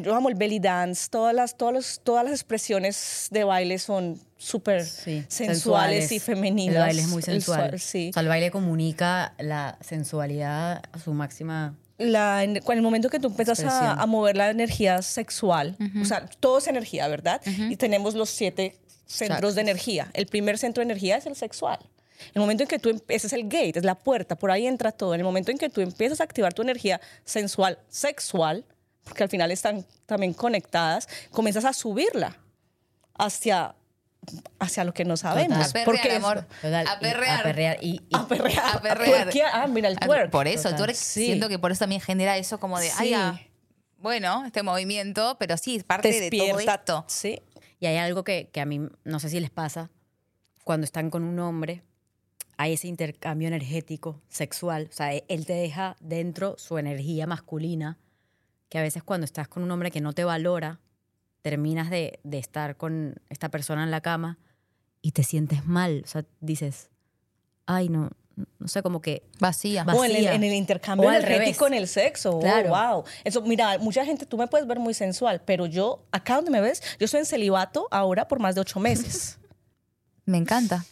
yo 0.03 0.14
amo 0.14 0.29
el 0.29 0.35
belly 0.35 0.59
dance, 0.59 1.09
todas 1.09 1.35
las, 1.35 1.57
todas, 1.57 1.72
los- 1.74 2.01
todas 2.03 2.24
las 2.24 2.33
expresiones 2.35 3.29
de 3.31 3.45
baile 3.45 3.79
son 3.79 4.20
súper 4.39 4.84
Sí, 4.86 5.24
sensuales, 5.28 6.11
y 6.12 6.18
femeninas. 6.20 6.76
El 6.76 6.80
baile 6.82 7.03
es 7.03 7.09
muy 7.09 7.18
El 7.18 7.24
sensual. 7.24 7.68
sual- 7.70 7.80
sí. 7.80 8.09
O 8.11 8.12
sea, 8.14 8.22
el 8.22 8.28
baile 8.28 8.51
comunica 8.51 9.34
la 9.39 9.76
sensualidad 9.80 10.82
a 10.93 10.99
su 10.99 11.12
máxima. 11.12 11.74
la, 11.99 12.45
en 12.45 12.57
el 12.57 12.82
momento 12.82 13.11
que 13.11 13.18
tú 13.18 13.26
empiezas 13.28 13.59
a 13.64 14.07
mover 14.07 14.36
la 14.36 14.49
energía 14.51 15.03
sexual, 15.03 15.76
o 16.01 16.05
sea, 16.05 16.24
todo 16.41 16.59
es 16.59 16.68
energía, 16.68 17.09
¿verdad? 17.09 17.41
Y 17.68 17.76
tenemos 17.76 18.14
los 18.14 18.30
siete 18.30 18.76
centros 19.07 19.55
de 19.57 19.62
energía. 19.62 20.09
El 20.14 20.26
primer 20.26 20.57
centro 20.59 20.80
de 20.80 20.84
energía 20.84 21.16
es 21.16 21.26
el 21.26 21.34
sexual. 21.34 21.78
El 22.34 22.41
momento 22.41 22.62
en 22.62 22.68
que 22.68 22.78
tú, 22.78 22.91
em- 22.91 23.01
ese 23.09 23.26
es 23.28 23.32
el 23.32 23.45
gate, 23.45 23.78
es 23.78 23.84
la 23.84 23.95
puerta, 23.97 24.36
por 24.36 24.51
ahí 24.53 24.66
entra 24.66 24.93
todo. 24.93 25.14
En 25.14 25.20
el 25.20 25.24
momento 25.24 25.51
en 25.51 25.59
que 25.59 25.68
tú 25.70 25.80
empiezas 25.80 26.20
a 26.20 26.24
activar 26.24 26.53
tu 26.55 26.62
energía 26.62 27.01
sensual, 27.24 27.78
sexual, 27.89 28.64
porque 29.05 29.22
al 29.24 29.28
final 29.28 29.51
están 29.51 29.84
también 30.07 30.32
conectadas, 30.34 31.09
comienzas 31.30 31.64
a 31.64 31.72
subirla 31.72 32.36
hacia, 33.18 33.74
hacia 34.59 34.85
lo 34.85 34.95
que 34.95 35.05
no 35.05 35.16
sabemos. 35.16 35.59
A 35.59 35.72
perrear, 35.72 35.85
Porque 35.85 36.12
amor. 36.12 36.47
Total, 36.62 36.87
a 36.87 36.95
y- 36.97 37.01
perrear. 37.01 37.41
A 37.41 37.43
perrear. 37.43 37.79
Y, 37.83 37.91
y- 38.09 38.16
A 38.16 38.26
perrear. 38.29 38.76
A 38.76 38.81
perrear. 38.81 39.22
Twerkear. 39.24 39.51
Ah, 39.55 39.66
mira, 39.66 39.89
el 39.89 39.99
twerk. 39.99 40.31
Por 40.31 40.47
eso, 40.49 40.68
el 40.68 40.74
Total. 40.74 40.87
twerk, 40.87 40.97
Sí. 40.97 41.26
siento 41.26 41.49
que 41.49 41.59
por 41.59 41.72
eso 41.72 41.81
también 41.81 42.01
genera 42.01 42.37
eso 42.37 42.59
como 42.61 42.79
de, 42.79 42.91
ay, 42.99 43.09
Sí. 43.09 43.14
ah, 43.14 43.41
bueno, 43.99 44.45
este 44.47 44.62
movimiento, 44.62 45.37
pero 45.39 45.57
sí, 45.57 45.76
es 45.76 45.85
parte 45.85 46.09
de 46.09 46.31
todo 46.31 46.45
Despierta. 46.57 46.74
esto. 46.74 47.05
Sí. 47.09 47.43
Y 47.81 47.87
hay 47.87 47.97
algo 47.97 48.24
que, 48.24 48.49
que 48.53 48.61
a 48.61 48.64
mí, 48.66 48.81
no 49.05 49.20
sé 49.20 49.29
si 49.29 49.41
les 49.41 49.51
pasa, 49.51 49.91
cuando 50.64 50.85
están 50.85 51.11
con 51.11 51.22
un 51.24 51.39
hombre, 51.39 51.83
hay 52.57 52.72
ese 52.74 52.89
intercambio 52.89 53.49
energético, 53.49 54.20
sexual. 54.29 54.89
O 54.91 54.93
sea, 54.95 55.12
él 55.14 55.47
te 55.47 55.53
deja 55.53 55.97
dentro 56.01 56.57
su 56.59 56.76
energía 56.79 57.26
masculina, 57.26 57.99
que 58.68 58.79
a 58.79 58.83
veces 58.83 59.03
cuando 59.03 59.24
estás 59.24 59.49
con 59.49 59.62
un 59.62 59.70
hombre 59.70 59.91
que 59.91 60.01
no 60.01 60.12
te 60.12 60.24
valora, 60.24 60.81
terminas 61.43 61.91
de, 61.91 62.20
de 62.24 62.39
estar 62.39 62.76
con 62.76 63.14
esta 63.28 63.49
persona 63.51 63.84
en 63.84 63.91
la 63.91 64.01
cama 64.01 64.39
y 65.03 65.12
te 65.12 65.22
sientes 65.22 65.64
mal. 65.66 66.03
O 66.05 66.09
sea, 66.09 66.24
dices, 66.41 66.91
ay, 67.66 67.89
no, 67.89 68.11
no 68.59 68.68
sé, 68.68 68.82
como 68.82 69.01
que 69.01 69.22
Vacía. 69.41 69.84
Va- 69.84 69.95
O 69.95 70.05
en 70.05 70.11
el, 70.11 70.16
vacía. 70.18 70.34
en 70.34 70.45
el 70.45 70.55
intercambio 70.55 71.09
O 71.09 71.12
energético 71.12 71.66
en 71.66 71.74
el 71.74 71.89
sexo. 71.89 72.36
Oh, 72.36 72.41
Claro. 72.41 72.68
wow. 72.70 73.05
Eso, 73.24 73.43
mira, 73.43 73.78
mucha 73.78 74.05
gente, 74.05 74.26
tú 74.26 74.36
me 74.36 74.47
puedes 74.47 74.66
ver 74.66 74.78
muy 74.78 74.95
sensual, 74.95 75.41
pero 75.45 75.66
yo, 75.66 76.05
acá 76.12 76.36
donde 76.36 76.51
me 76.51 76.61
ves, 76.61 76.82
yo 76.99 77.05
estoy 77.07 77.20
en 77.20 77.26
celibato 77.26 77.89
ahora 77.91 78.28
por 78.28 78.39
más 78.41 78.55
de 78.55 78.61
ocho 78.61 78.80
meses. 78.80 79.39
Me 80.24 80.36
encanta. 80.36 80.84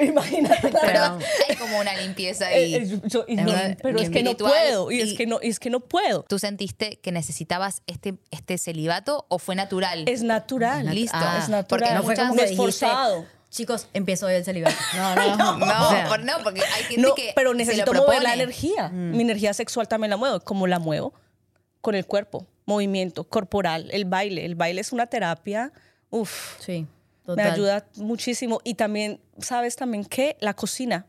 Imagínate. 0.08 0.70
la 0.70 0.80
Pero 0.80 0.92
verdad. 0.92 1.18
hay 1.48 1.56
como 1.56 1.78
una 1.78 1.96
limpieza 1.96 2.50
Eh, 2.52 2.54
ahí. 2.56 2.74
eh, 2.74 3.00
yo- 3.04 3.24
y 3.28 3.38
Es 3.38 3.44
no, 3.44 3.52
verdad, 3.52 3.78
pero 3.82 3.98
es 4.00 4.10
que 4.10 4.22
no 4.22 4.36
puedo. 4.36 4.90
Y, 4.90 5.00
es 5.00 5.10
y- 5.10 5.16
que 5.16 5.26
no, 5.26 5.38
y 5.42 5.48
es 5.48 5.58
que 5.60 5.70
no 5.70 5.80
puedo. 5.80 6.22
¿Tú 6.28 6.38
sentiste 6.38 6.98
que 7.02 7.12
necesitabas 7.12 7.82
este, 7.86 8.14
este 8.30 8.58
celibato 8.58 9.26
o 9.28 9.38
fue 9.38 9.54
natural? 9.54 10.04
Es 10.08 10.22
natural. 10.22 10.86
Listo. 10.94 11.16
es 11.38 11.48
natural. 11.48 11.66
Porque 11.68 11.94
no 11.94 12.02
fue 12.02 12.16
como 12.16 12.34
es 12.34 12.50
dijiste, 12.50 12.56
forzado. 12.56 13.26
chicos, 13.50 13.88
empiezo 13.94 14.26
hoy 14.26 14.34
el 14.34 14.44
celibato. 14.44 14.76
No, 14.96 15.14
no, 15.14 15.36
no. 15.36 15.56
No, 15.66 15.86
O 15.88 15.90
sea, 15.90 16.08
por- 16.08 16.24
no, 16.24 16.32
porque 16.42 16.62
hay 16.62 16.84
gente 16.84 17.00
No, 17.02 17.14
que 17.14 17.32
pero 17.34 17.50
se 17.50 17.54
lo 17.54 17.58
necesito 17.58 17.92
mover 17.94 18.22
la 18.22 18.34
energía. 18.34 18.88
Mm. 18.88 19.10
Mi 19.16 19.22
energía 19.22 19.54
sexual 19.54 19.88
también 19.88 20.10
la 20.10 20.16
muevo. 20.16 20.40
¿Cómo 20.40 20.66
la 20.66 20.78
muevo? 20.78 21.12
Con 21.80 21.94
el 21.94 22.04
cuerpo, 22.06 22.46
movimiento 22.66 23.24
corporal, 23.24 23.88
el 23.92 24.04
baile. 24.04 24.44
El 24.44 24.54
baile 24.54 24.80
es 24.82 24.92
una 24.92 25.06
terapia. 25.06 25.72
Uf. 26.10 26.56
sí, 26.60 26.86
Me 27.36 27.42
ayuda 27.42 27.86
muchísimo. 27.96 28.60
Y 28.64 28.74
también, 28.74 29.20
¿sabes 29.38 29.76
también 29.76 30.04
qué? 30.04 30.36
La 30.40 30.54
cocina. 30.54 31.06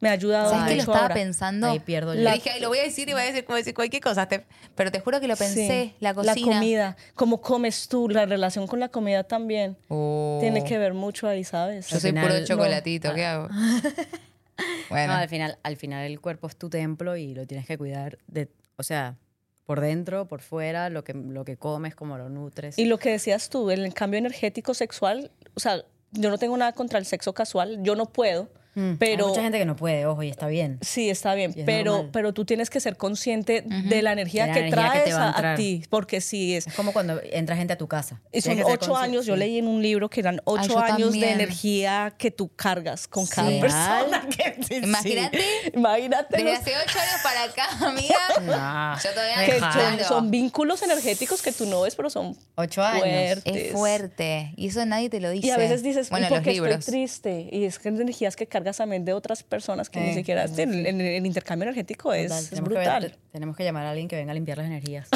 Me 0.00 0.10
ha 0.10 0.12
ayudado 0.12 0.50
¿Sabes 0.50 0.64
qué 0.66 0.70
lo 0.72 0.76
mucho 0.82 0.90
estaba 0.90 1.02
ahora. 1.04 1.14
pensando? 1.14 1.70
Ahí 1.70 1.78
pierdo 1.78 2.14
yo. 2.14 2.20
La- 2.20 2.34
dije, 2.34 2.60
lo 2.60 2.68
voy 2.68 2.78
a 2.78 2.82
decir 2.82 3.08
y 3.08 3.12
voy 3.12 3.22
a 3.22 3.24
decir, 3.24 3.44
voy 3.46 3.54
a 3.54 3.58
decir 3.58 3.72
cualquier 3.74 4.02
cosa. 4.02 4.28
te- 4.28 4.44
pero 4.74 4.90
te 4.92 5.00
juro 5.00 5.18
que 5.20 5.28
lo 5.28 5.36
pensé. 5.36 5.66
Sí. 5.66 5.94
La 6.00 6.12
cocina. 6.12 6.56
comida. 6.58 6.96
Cómo 7.14 7.40
comes 7.40 7.88
tú, 7.88 8.08
la 8.10 8.26
relación 8.26 8.66
con 8.66 8.80
la 8.80 8.88
comida 8.90 9.24
también. 9.24 9.78
Oh. 9.88 10.38
Tiene 10.42 10.62
que 10.64 10.76
ver 10.76 10.92
mucho 10.92 11.26
ahí, 11.26 11.42
¿sabes? 11.44 11.88
Yo 11.88 11.98
soy 11.98 12.10
Al 12.10 12.14
final, 12.16 12.26
puro 12.28 12.40
no. 12.40 12.46
chocolatito, 12.46 13.14
¿qué 13.14 13.24
hago? 13.24 13.48
bueno, 14.90 15.12
No, 15.14 15.18
al 15.18 15.28
final, 15.28 15.58
al 15.62 15.76
final 15.76 16.04
el 16.04 16.20
cuerpo 16.20 16.48
es 16.48 16.56
tu 16.56 16.68
templo 16.68 17.16
y 17.16 17.34
lo 17.34 17.46
tienes 17.46 17.66
que 17.66 17.78
cuidar 17.78 18.18
de, 18.26 18.48
o 18.76 18.82
sea, 18.82 19.16
por 19.64 19.80
dentro, 19.80 20.26
por 20.26 20.40
fuera, 20.40 20.90
lo 20.90 21.04
que, 21.04 21.14
lo 21.14 21.44
que 21.44 21.56
comes, 21.56 21.94
cómo 21.94 22.18
lo 22.18 22.28
nutres. 22.28 22.78
Y 22.78 22.84
lo 22.84 22.98
que 22.98 23.10
decías 23.10 23.48
tú, 23.48 23.70
el 23.70 23.92
cambio 23.94 24.18
energético 24.18 24.74
sexual, 24.74 25.30
o 25.54 25.60
sea, 25.60 25.84
yo 26.12 26.30
no 26.30 26.38
tengo 26.38 26.56
nada 26.56 26.72
contra 26.72 26.98
el 26.98 27.06
sexo 27.06 27.32
casual, 27.32 27.82
yo 27.82 27.96
no 27.96 28.06
puedo, 28.06 28.48
Mm, 28.74 28.94
pero 28.98 29.24
Hay 29.24 29.30
mucha 29.30 29.42
gente 29.42 29.58
que 29.58 29.64
no 29.64 29.76
puede, 29.76 30.06
ojo, 30.06 30.22
y 30.22 30.28
está 30.30 30.46
bien. 30.48 30.78
sí, 30.80 31.08
está 31.10 31.34
bien, 31.34 31.52
Y 31.56 31.60
es 31.60 31.66
pero, 31.66 31.92
normal. 31.92 32.10
pero 32.12 32.34
tú 32.34 32.44
tienes 32.44 32.70
que 32.70 32.80
ser 32.80 32.96
consciente 32.96 33.62
de 33.62 34.02
la 34.02 34.12
energía 34.12 34.42
De 34.44 34.48
la 34.48 34.54
que 34.54 34.60
energía 34.66 34.92
que 34.92 34.98
te 34.98 35.04
traes 35.04 35.16
va 35.16 35.28
a 35.30 35.50
a, 35.50 35.52
a 35.52 35.56
ti, 35.56 35.82
porque 35.90 36.20
sí 36.20 36.54
es... 36.56 36.66
Es 36.66 36.74
como 36.74 36.92
cuando 36.92 37.20
entra 37.32 37.56
gente 37.56 37.72
a 37.74 37.78
tu 37.78 37.86
casa. 37.88 38.20
Y 38.32 38.40
son 38.40 38.56
que 38.56 38.64
ocho 38.64 38.96
años, 38.96 39.26
yo 39.26 39.34
sí. 39.34 39.38
leí 39.40 39.58
en 39.58 39.68
un 39.68 39.82
libro 39.82 40.10
que 40.10 40.20
eran 40.20 40.40
ocho 40.44 40.68
yo 40.70 40.78
años 40.80 41.12
de 41.12 41.20
también. 41.20 41.28
energía 41.40 42.14
que 42.18 42.30
tú 42.30 42.50
cargas 42.54 43.06
con 43.06 43.26
cada 43.26 43.48
Sí. 43.50 43.60
persona. 43.60 44.26
que- 44.36 44.54
sí, 44.64 44.66
sí. 44.68 44.74
Imagínate. 44.82 45.40
Imagínate. 45.74 46.36
desde 46.36 46.52
hace 46.56 46.72
ocho 46.84 46.98
años 46.98 47.20
para 47.22 47.44
acá, 47.44 47.86
amiga. 47.86 48.16
No. 48.42 49.02
Yo 49.02 49.10
todavía 49.10 49.46
que 49.46 49.60
no 49.60 49.72
son, 49.72 50.08
son 50.08 50.30
vínculos 50.30 50.82
energéticos 50.82 51.42
que 51.42 51.52
tú 51.52 51.66
no 51.66 51.82
ves, 51.82 51.94
pero 51.94 52.10
son 52.10 52.36
Ocho 52.56 52.82
años. 52.82 53.02
fuertes. 53.04 53.42
Es 53.56 53.72
fuerte. 53.72 54.52
Y 54.56 54.68
eso 54.68 54.84
nadie 54.86 55.08
te 55.10 55.20
lo 55.20 55.30
dice. 55.30 55.46
Y 55.46 55.50
a 55.50 55.56
veces 55.56 55.82
dices, 55.82 56.10
bueno, 56.10 56.26
¿y 56.26 56.28
por 56.28 56.38
los 56.38 56.44
qué 56.44 56.52
estoy 56.74 56.92
triste? 56.92 57.48
Y 57.52 57.64
es 57.64 57.78
que 57.78 57.88
es 57.90 58.00
energías 58.00 58.36
que 58.36 58.46
cargas 58.46 58.63
también 58.72 59.04
de 59.04 59.12
otras 59.12 59.42
personas 59.42 59.90
que 59.90 60.00
ni 60.00 60.10
Eh, 60.10 60.14
siquiera 60.14 60.48
sí, 60.48 60.62
el, 60.62 60.86
el- 60.86 61.00
el 61.00 61.26
intercambio 61.26 61.64
energético 61.64 62.12
es, 62.14 62.28
Total, 62.28 62.42
es 62.44 62.50
tenemos, 62.50 62.68
que 62.68 62.74
brutal. 62.74 63.02
ver- 63.02 63.18
tenemos 63.32 63.56
que 63.56 63.64
llamar 63.64 63.86
a 63.86 63.90
alguien 63.90 64.08
que 64.08 64.16
venga 64.16 64.30
a 64.32 64.34
limpiar 64.34 64.58
las 64.58 64.66
energías. 64.66 65.08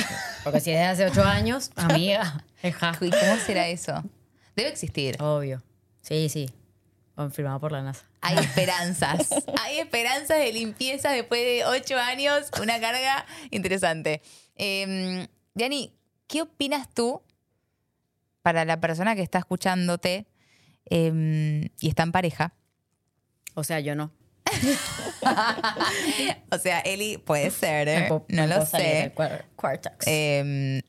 Porque 0.44 0.60
si 0.60 0.70
es 0.70 0.76
de 0.78 0.84
hace 0.84 1.06
ocho 1.06 1.24
años, 1.24 1.70
amiga. 1.76 2.44
¿Y 2.62 2.70
cómo 2.72 3.36
será 3.46 3.68
eso? 3.68 4.02
Debe 4.56 4.68
existir. 4.70 5.20
Obvio. 5.22 5.62
Sí, 6.02 6.28
sí. 6.28 6.50
Confirmado 7.14 7.58
por 7.60 7.72
la 7.72 7.82
NASA. 7.82 8.04
Hay 8.20 8.36
esperanzas. 8.44 9.28
Hay 9.62 9.78
esperanzas 9.78 10.38
de 10.38 10.52
limpieza 10.52 11.10
después 11.12 11.40
de 11.40 11.64
ocho 11.64 11.96
años. 11.98 12.50
Una 12.62 12.78
carga 12.80 13.24
interesante. 13.50 14.22
Eh, 14.56 15.26
Diani, 15.54 15.92
¿qué 16.26 16.42
opinas 16.42 16.88
tú 16.94 17.22
para 18.42 18.64
la 18.64 18.80
persona 18.80 19.14
que 19.16 19.22
está 19.22 19.38
escuchándote 19.38 20.26
eh, 20.90 21.68
y 21.80 21.88
está 21.88 22.02
en 22.04 22.12
pareja? 22.12 22.54
O 23.58 23.64
sea, 23.64 23.80
yo 23.80 23.96
no. 23.96 24.12
o 26.52 26.58
sea, 26.58 26.78
Eli 26.80 27.18
puede 27.18 27.50
ser, 27.50 27.88
¿eh? 27.88 28.04
puedo- 28.08 28.24
no 28.28 28.46
lo 28.46 28.64
sé. 28.64 29.12
Eh, 30.06 30.80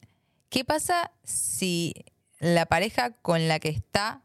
¿Qué 0.49 0.63
pasa 0.63 1.11
si 1.23 1.95
la 2.39 2.67
pareja 2.67 3.09
con 3.11 3.47
la 3.47 3.59
que 3.59 3.69
está 3.69 4.21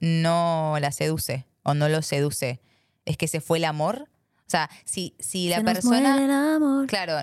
no 0.00 0.76
la 0.80 0.92
seduce 0.92 1.46
o 1.62 1.74
no 1.74 1.90
lo 1.90 2.00
seduce? 2.00 2.62
¿Es 3.04 3.18
que 3.18 3.28
se 3.28 3.42
fue 3.42 3.58
el 3.58 3.66
amor? 3.66 4.08
O 4.46 4.50
sea, 4.50 4.70
si, 4.84 5.14
si 5.18 5.50
la 5.50 5.58
Se 5.58 5.64
persona... 5.64 6.16
el 6.24 6.30
amor. 6.30 6.86
Claro, 6.86 7.18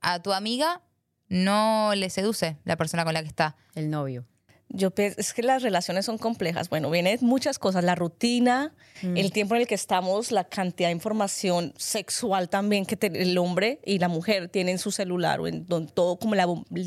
a 0.00 0.22
tu 0.22 0.32
amiga 0.32 0.82
no 1.28 1.92
le 1.94 2.10
seduce 2.10 2.56
la 2.64 2.76
persona 2.76 3.04
con 3.04 3.14
la 3.14 3.22
que 3.22 3.28
está. 3.28 3.54
El 3.76 3.88
novio. 3.88 4.26
Yo 4.70 4.92
es 4.96 5.32
que 5.32 5.42
las 5.42 5.62
relaciones 5.62 6.04
son 6.04 6.18
complejas. 6.18 6.68
Bueno, 6.68 6.90
vienen 6.90 7.18
muchas 7.22 7.58
cosas, 7.58 7.84
la 7.84 7.94
rutina, 7.94 8.74
Mm. 9.02 9.16
el 9.16 9.32
tiempo 9.32 9.54
en 9.54 9.62
el 9.62 9.66
que 9.66 9.74
estamos, 9.76 10.30
la 10.32 10.44
cantidad 10.44 10.88
de 10.88 10.92
información 10.92 11.72
sexual 11.76 12.48
también 12.48 12.84
que 12.84 12.96
te- 12.96 13.06
el 13.22 13.38
hombre 13.38 13.78
y 13.84 13.98
la 13.98 14.08
mujer 14.08 14.48
tienen 14.48 14.72
en 14.72 14.78
su 14.78 14.90
celular, 14.90 15.40
o 15.40 15.46
en 15.46 15.66
donde 15.66 15.92
todo 15.92 16.18
como, 16.18 16.34
la, 16.34 16.46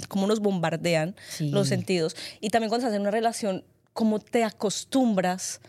como 0.09 0.27
nos 0.27 0.41
bombardean 0.41 1.15
Sí. 1.29 1.49
los 1.49 1.69
sentidos. 1.69 2.15
Y 2.39 2.49
también 2.49 2.69
cuando 2.69 2.85
estás 2.85 2.95
en 2.95 3.01
una 3.01 3.11
relación, 3.11 3.63
cómo 3.93 4.19
te 4.19 4.43
acostumbras 4.43 5.59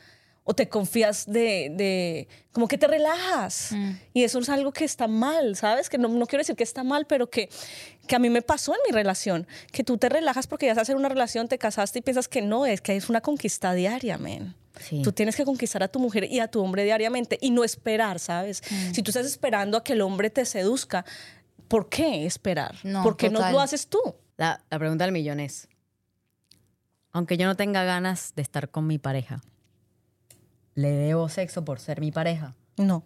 o 0.44 0.54
te 0.54 0.68
confías 0.68 1.26
de, 1.26 1.70
de 1.76 2.26
como 2.50 2.66
que 2.66 2.76
te 2.76 2.88
relajas. 2.88 3.70
Y 4.12 4.24
eso 4.24 4.40
es 4.40 4.48
algo 4.48 4.72
que 4.72 4.84
está 4.84 5.06
mal, 5.06 5.54
¿sabes? 5.54 5.88
Que 5.88 5.98
no, 5.98 6.08
no 6.08 6.26
quiero 6.26 6.40
decir 6.40 6.56
que 6.56 6.64
está 6.64 6.82
mal, 6.82 7.06
pero 7.06 7.30
que, 7.30 7.48
que 8.06 8.16
a 8.16 8.18
mí 8.18 8.30
me 8.30 8.42
pasó 8.42 8.74
en 8.74 8.80
mi 8.86 8.92
relación, 8.92 9.46
que 9.70 9.84
tú 9.84 9.98
te 9.98 10.08
relajas 10.08 10.46
porque 10.46 10.66
ya 10.66 10.72
estás 10.72 10.88
en 10.88 10.96
una 10.96 11.08
relación, 11.08 11.48
te 11.48 11.58
casaste 11.58 12.00
y 12.00 12.02
piensas 12.02 12.28
que 12.28 12.42
no, 12.42 12.66
es 12.66 12.80
que 12.80 12.96
es 12.96 13.08
una 13.08 13.20
conquista 13.20 13.72
diaria, 13.74 14.18
men. 14.18 14.54
Sí. 14.80 15.02
Tú 15.02 15.12
tienes 15.12 15.36
que 15.36 15.44
conquistar 15.44 15.82
a 15.82 15.88
tu 15.88 15.98
mujer 15.98 16.24
y 16.24 16.40
a 16.40 16.48
tu 16.48 16.60
hombre 16.60 16.84
diariamente 16.84 17.38
y 17.40 17.50
no 17.50 17.62
esperar, 17.62 18.18
¿sabes? 18.18 18.62
Si 18.92 19.02
tú 19.02 19.10
estás 19.10 19.26
esperando 19.26 19.76
a 19.76 19.84
que 19.84 19.92
el 19.92 20.00
hombre 20.00 20.30
te 20.30 20.44
seduzca, 20.44 21.04
¿por 21.68 21.88
qué 21.88 22.26
esperar? 22.26 22.76
No, 22.82 23.02
¿Por 23.02 23.16
qué 23.16 23.30
no 23.30 23.50
lo 23.50 23.60
haces 23.60 23.86
tú? 23.86 24.00
La, 24.36 24.64
la 24.70 24.78
pregunta 24.78 25.04
del 25.04 25.12
millón 25.12 25.40
es, 25.40 25.68
aunque 27.12 27.36
yo 27.36 27.46
no 27.46 27.54
tenga 27.54 27.84
ganas 27.84 28.32
de 28.34 28.42
estar 28.42 28.70
con 28.70 28.86
mi 28.86 28.98
pareja, 28.98 29.42
¿le 30.74 30.90
debo 30.90 31.28
sexo 31.28 31.64
por 31.64 31.78
ser 31.78 32.00
mi 32.00 32.10
pareja? 32.10 32.56
No. 32.78 33.04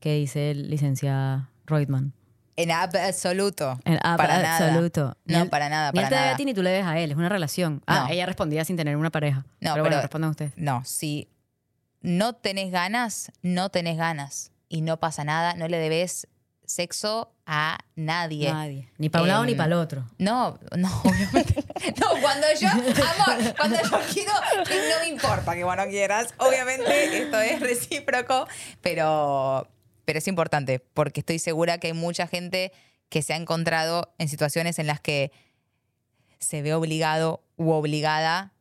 ¿Qué 0.00 0.14
dice 0.14 0.50
el 0.50 0.70
licenciado 0.70 1.48
Reutemann? 1.66 2.12
En 2.62 2.70
absoluto. 2.70 3.78
En 3.84 3.98
para 3.98 4.42
nada. 4.42 4.56
absoluto. 4.66 5.16
Ni 5.24 5.34
No, 5.36 5.46
para 5.48 5.68
nada, 5.68 5.92
Ni 5.92 5.98
él 6.00 6.04
para 6.04 6.08
te 6.08 6.14
debe 6.14 6.24
nada. 6.26 6.34
a 6.34 6.36
ti 6.36 6.44
ni 6.44 6.54
tú 6.54 6.62
le 6.62 6.70
debes 6.70 6.86
a 6.86 6.98
él, 6.98 7.10
es 7.10 7.16
una 7.16 7.28
relación. 7.28 7.82
Ah, 7.86 8.04
No. 8.06 8.12
ella 8.12 8.26
respondía 8.26 8.64
sin 8.64 8.76
tener 8.76 8.96
una 8.96 9.10
pareja. 9.10 9.44
No, 9.60 9.72
pero 9.72 9.84
bueno, 9.84 10.00
respondan 10.00 10.30
ustedes. 10.30 10.52
No, 10.56 10.82
si 10.84 11.28
no 12.02 12.34
tenés 12.34 12.70
ganas, 12.72 13.30
no 13.42 13.68
tenés 13.70 13.96
ganas. 13.96 14.52
Y 14.68 14.82
no 14.82 14.98
pasa 15.00 15.24
nada, 15.24 15.54
no 15.54 15.66
le 15.68 15.78
debes 15.78 16.28
sexo 16.64 17.32
a 17.46 17.78
nadie. 17.96 18.52
Nadie. 18.52 18.88
Ni 18.98 19.08
para 19.08 19.22
un 19.22 19.28
lado 19.28 19.44
ni 19.44 19.52
Em, 19.52 19.58
para 19.58 19.66
el 19.66 19.72
otro. 19.72 20.04
No, 20.18 20.56
no, 20.76 20.88
obviamente. 21.04 21.64
No, 22.00 22.06
cuando 22.22 22.46
yo, 22.60 22.68
amor, 22.68 23.54
cuando 23.56 23.76
yo 23.82 23.98
quiero, 24.12 24.32
no 24.56 25.00
me 25.00 25.08
importa 25.08 25.54
que 25.56 25.64
vos 25.64 25.76
no 25.76 25.86
quieras. 25.88 26.32
Obviamente 26.38 27.22
esto 27.24 27.40
es 27.40 27.58
recíproco, 27.60 28.46
pero, 28.80 29.66
pero 30.10 30.18
es 30.18 30.26
importante 30.26 30.80
porque 30.80 31.20
estoy 31.20 31.38
segura 31.38 31.78
que 31.78 31.86
hay 31.86 31.92
mucha 31.92 32.26
gente 32.26 32.72
que 33.10 33.22
se 33.22 33.32
ha 33.32 33.36
encontrado 33.36 34.12
en 34.18 34.28
situaciones 34.28 34.80
en 34.80 34.88
las 34.88 35.00
que 35.00 35.30
se 36.40 36.62
ve 36.62 36.74
obligado 36.74 37.44
u 37.56 37.70
obligada 37.70 38.52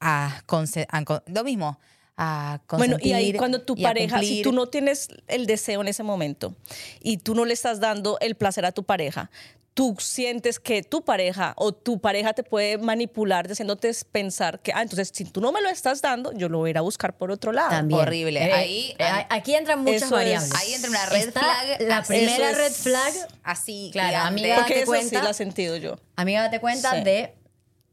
a, 0.00 0.42
a 0.48 1.04
lo 1.26 1.44
mismo, 1.44 1.78
a 2.16 2.60
Bueno, 2.70 2.96
y 3.00 3.12
ahí 3.12 3.32
cuando 3.32 3.60
tu 3.62 3.76
pareja, 3.76 4.20
si 4.20 4.42
tú 4.42 4.52
no 4.52 4.66
tienes 4.68 5.08
el 5.26 5.46
deseo 5.46 5.80
en 5.80 5.88
ese 5.88 6.02
momento 6.02 6.54
y 7.00 7.16
tú 7.18 7.34
no 7.34 7.44
le 7.44 7.54
estás 7.54 7.80
dando 7.80 8.18
el 8.20 8.34
placer 8.36 8.64
a 8.64 8.72
tu 8.72 8.84
pareja, 8.84 9.30
tú 9.74 9.96
sientes 9.98 10.60
que 10.60 10.84
tu 10.84 11.04
pareja 11.04 11.52
o 11.56 11.72
tu 11.72 12.00
pareja 12.00 12.32
te 12.32 12.44
puede 12.44 12.78
manipular 12.78 13.50
haciéndote 13.50 13.90
pensar 14.12 14.60
que, 14.60 14.72
ah, 14.72 14.82
entonces 14.82 15.10
si 15.12 15.24
tú 15.24 15.40
no 15.40 15.50
me 15.50 15.60
lo 15.60 15.68
estás 15.68 16.00
dando, 16.00 16.30
yo 16.32 16.48
lo 16.48 16.58
voy 16.58 16.68
a 16.68 16.70
ir 16.70 16.78
a 16.78 16.82
buscar 16.82 17.16
por 17.16 17.32
otro 17.32 17.50
lado. 17.50 17.70
También. 17.70 18.00
horrible. 18.00 18.40
Eh, 18.46 18.52
Ahí- 18.52 18.94
eh, 18.96 19.26
aquí 19.30 19.56
entran 19.56 19.80
muchas 19.80 20.02
es- 20.04 20.10
variables. 20.10 20.54
Ahí 20.54 20.74
entra 20.74 20.90
una 20.90 21.06
red 21.06 21.26
Está 21.26 21.40
flag. 21.40 21.82
La 21.82 22.02
primera 22.04 22.52
red 22.52 22.72
flag, 22.72 23.12
Así, 23.42 23.88
Claro, 23.92 24.18
amiga, 24.18 24.54
Porque 24.58 24.74
date 24.74 24.82
eso 24.84 24.92
sí 24.92 24.98
cuenta. 25.08 25.22
lo 25.24 25.30
he 25.30 25.34
sentido 25.34 25.76
yo. 25.76 25.96
amiga, 26.14 26.42
date 26.42 26.60
cuenta 26.60 26.92
Sí. 26.94 27.02
de 27.02 27.34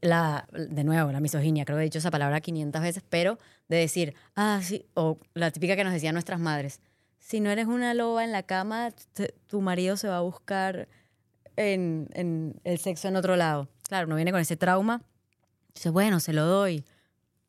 la, 0.02 0.46
de 0.52 0.84
nuevo, 0.84 1.10
la 1.12 1.20
misoginia. 1.20 1.64
Creo 1.64 1.78
que 1.78 1.82
he 1.82 1.84
dicho 1.84 1.98
esa 1.98 2.10
palabra 2.10 2.40
500 2.40 2.82
veces, 2.82 3.02
pero 3.08 3.38
de 3.68 3.78
decir, 3.78 4.14
ah, 4.36 4.60
sí, 4.62 4.84
o 4.94 5.18
la 5.32 5.50
típica 5.50 5.76
que 5.76 5.84
nos 5.84 5.94
decían 5.94 6.12
nuestras 6.12 6.40
madres. 6.40 6.80
Si 7.18 7.40
no 7.40 7.50
eres 7.50 7.66
una 7.66 7.94
loba 7.94 8.24
en 8.24 8.32
la 8.32 8.42
cama, 8.42 8.92
tu 9.46 9.60
marido 9.62 9.96
se 9.96 10.08
va 10.08 10.18
a 10.18 10.20
buscar 10.20 10.88
en, 11.56 12.08
en 12.12 12.60
el 12.64 12.78
sexo 12.78 13.08
en 13.08 13.16
otro 13.16 13.36
lado. 13.36 13.68
Claro, 13.88 14.08
no 14.08 14.16
viene 14.16 14.32
con 14.32 14.40
ese 14.40 14.56
trauma. 14.56 15.02
Dice, 15.72 15.90
bueno, 15.90 16.20
se 16.20 16.32
lo 16.32 16.44
doy. 16.44 16.84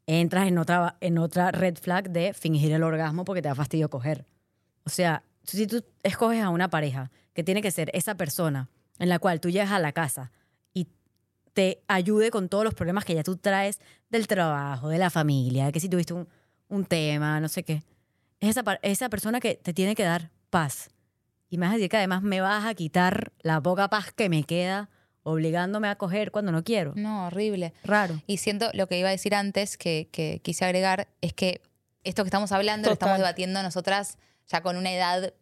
Entras 0.05 0.47
en 0.47 0.57
otra, 0.59 0.97
en 1.01 1.17
otra 1.17 1.51
red 1.51 1.75
flag 1.77 2.11
de 2.11 2.33
fingir 2.33 2.71
el 2.71 2.83
orgasmo 2.83 3.25
porque 3.25 3.41
te 3.41 3.49
da 3.49 3.55
fastidio 3.55 3.89
coger. 3.89 4.25
O 4.85 4.89
sea, 4.89 5.23
si 5.43 5.65
tú 5.65 5.83
escoges 6.03 6.43
a 6.43 6.49
una 6.49 6.69
pareja 6.69 7.09
que 7.33 7.43
tiene 7.43 7.61
que 7.61 7.71
ser 7.71 7.89
esa 7.93 8.15
persona 8.15 8.69
en 8.99 9.09
la 9.09 9.17
cual 9.17 9.39
tú 9.39 9.49
llegas 9.49 9.71
a 9.71 9.79
la 9.79 9.91
casa 9.91 10.31
te 11.53 11.83
ayude 11.87 12.31
con 12.31 12.49
todos 12.49 12.63
los 12.63 12.73
problemas 12.73 13.05
que 13.05 13.15
ya 13.15 13.23
tú 13.23 13.37
traes 13.37 13.79
del 14.09 14.27
trabajo, 14.27 14.89
de 14.89 14.97
la 14.97 15.09
familia, 15.09 15.71
que 15.71 15.79
si 15.79 15.89
tuviste 15.89 16.13
un, 16.13 16.27
un 16.67 16.85
tema, 16.85 17.39
no 17.39 17.47
sé 17.47 17.63
qué, 17.63 17.83
es 18.39 18.49
esa, 18.57 18.63
esa 18.81 19.09
persona 19.09 19.39
que 19.39 19.55
te 19.55 19.73
tiene 19.73 19.95
que 19.95 20.03
dar 20.03 20.31
paz. 20.49 20.89
Y 21.49 21.57
me 21.57 21.67
vas 21.67 21.73
a 21.73 21.77
decir 21.77 21.89
que 21.89 21.97
además 21.97 22.23
me 22.23 22.41
vas 22.41 22.65
a 22.65 22.73
quitar 22.73 23.31
la 23.41 23.61
poca 23.61 23.89
paz 23.89 24.11
que 24.11 24.27
me 24.27 24.43
queda 24.43 24.89
obligándome 25.21 25.87
a 25.87 25.95
coger 25.95 26.31
cuando 26.31 26.51
no 26.51 26.63
quiero. 26.63 26.93
No, 26.95 27.27
horrible. 27.27 27.73
Raro. 27.83 28.21
Y 28.27 28.37
siento 28.37 28.69
lo 28.73 28.87
que 28.87 28.99
iba 28.99 29.07
a 29.07 29.11
decir 29.11 29.35
antes, 29.35 29.77
que, 29.77 30.09
que 30.11 30.41
quise 30.43 30.65
agregar, 30.65 31.07
es 31.21 31.33
que 31.33 31.61
esto 32.03 32.23
que 32.23 32.27
estamos 32.27 32.51
hablando 32.51 32.89
lo 32.89 32.95
Total. 32.95 33.07
estamos 33.07 33.17
debatiendo 33.19 33.63
nosotras 33.63 34.17
ya 34.47 34.61
con 34.61 34.75
una 34.75 34.91
edad 34.91 35.33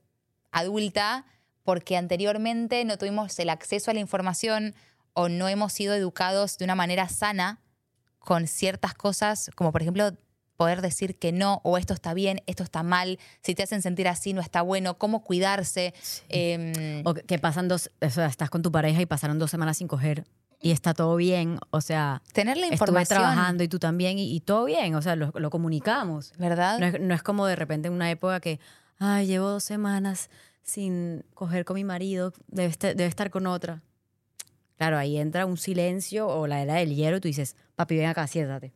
adulta, 0.52 1.26
porque 1.64 1.98
anteriormente 1.98 2.84
no 2.86 2.98
tuvimos 2.98 3.38
el 3.40 3.50
acceso 3.50 3.90
a 3.90 3.94
la 3.94 4.00
información 4.00 4.76
o 5.14 5.30
no 5.30 5.48
hemos 5.48 5.74
sido 5.74 5.94
educados 5.94 6.58
de 6.58 6.66
una 6.66 6.76
manera 6.76 7.08
sana 7.10 7.60
con 8.20 8.48
ciertas 8.48 8.94
cosas, 8.94 9.50
como 9.56 9.72
por 9.72 9.82
ejemplo 9.82 10.12
poder 10.58 10.82
decir 10.82 11.18
que 11.18 11.32
no, 11.32 11.60
o 11.64 11.78
esto 11.80 11.94
está 11.96 12.14
bien, 12.14 12.44
esto 12.46 12.62
está 12.64 12.84
mal, 12.84 13.18
si 13.42 13.56
te 13.56 13.64
hacen 13.64 13.82
sentir 13.82 14.08
así 14.08 14.32
no 14.34 14.42
está 14.42 14.62
bueno, 14.62 14.98
cómo 15.00 15.24
cuidarse. 15.24 15.94
Em, 16.30 17.02
O 17.04 17.16
que- 17.16 17.40
pasan 17.40 17.68
dos, 17.68 17.90
o 18.00 18.10
sea, 18.12 18.28
estás 18.28 18.50
con 18.52 18.62
tu 18.62 18.72
pareja 18.72 19.02
y 19.02 19.08
pasaron 19.08 19.40
dos 19.40 19.50
semanas 19.50 19.78
sin 19.78 19.88
coger 19.88 20.24
y 20.60 20.70
está 20.70 20.94
todo 20.94 21.16
bien. 21.16 21.58
O 21.72 21.82
sea, 21.82 22.22
tener 22.34 22.58
la 22.58 22.66
estuve 22.68 22.76
información, 22.76 23.20
trabajando 23.22 23.64
y 23.64 23.68
tú 23.68 23.80
también 23.80 24.20
y, 24.20 24.36
y 24.36 24.40
todo 24.42 24.66
bien. 24.66 24.94
O 24.94 25.02
sea, 25.02 25.16
lo, 25.16 25.32
lo 25.34 25.50
comunicamos. 25.50 26.32
¿verdad? 26.38 26.78
No 26.78 26.86
es, 26.86 27.02
no 27.02 27.16
es 27.16 27.24
como 27.24 27.48
de 27.48 27.56
repente 27.56 27.88
en 27.88 27.96
una 27.96 28.12
época 28.12 28.40
que, 28.40 28.60
ay, 29.00 29.26
llevo 29.26 29.50
dos 29.50 29.64
semanas 29.64 30.30
sin 30.62 31.26
coger 31.34 31.66
con 31.66 31.74
mi 31.74 31.84
marido, 31.84 32.34
debe 32.50 32.70
estar, 32.70 32.96
debe 32.96 33.10
estar 33.10 33.32
con 33.32 33.48
otra. 33.48 33.82
Claro, 34.82 34.98
ahí 34.98 35.20
entra 35.20 35.46
un 35.46 35.58
silencio 35.58 36.28
o 36.28 36.48
la 36.48 36.60
era 36.60 36.74
del 36.74 36.96
hielo 36.96 37.18
y 37.18 37.22
tú 37.22 37.28
dices, 37.28 37.56
papi, 37.76 37.98
ven 37.98 38.08
acá, 38.08 38.26
siéntate. 38.26 38.74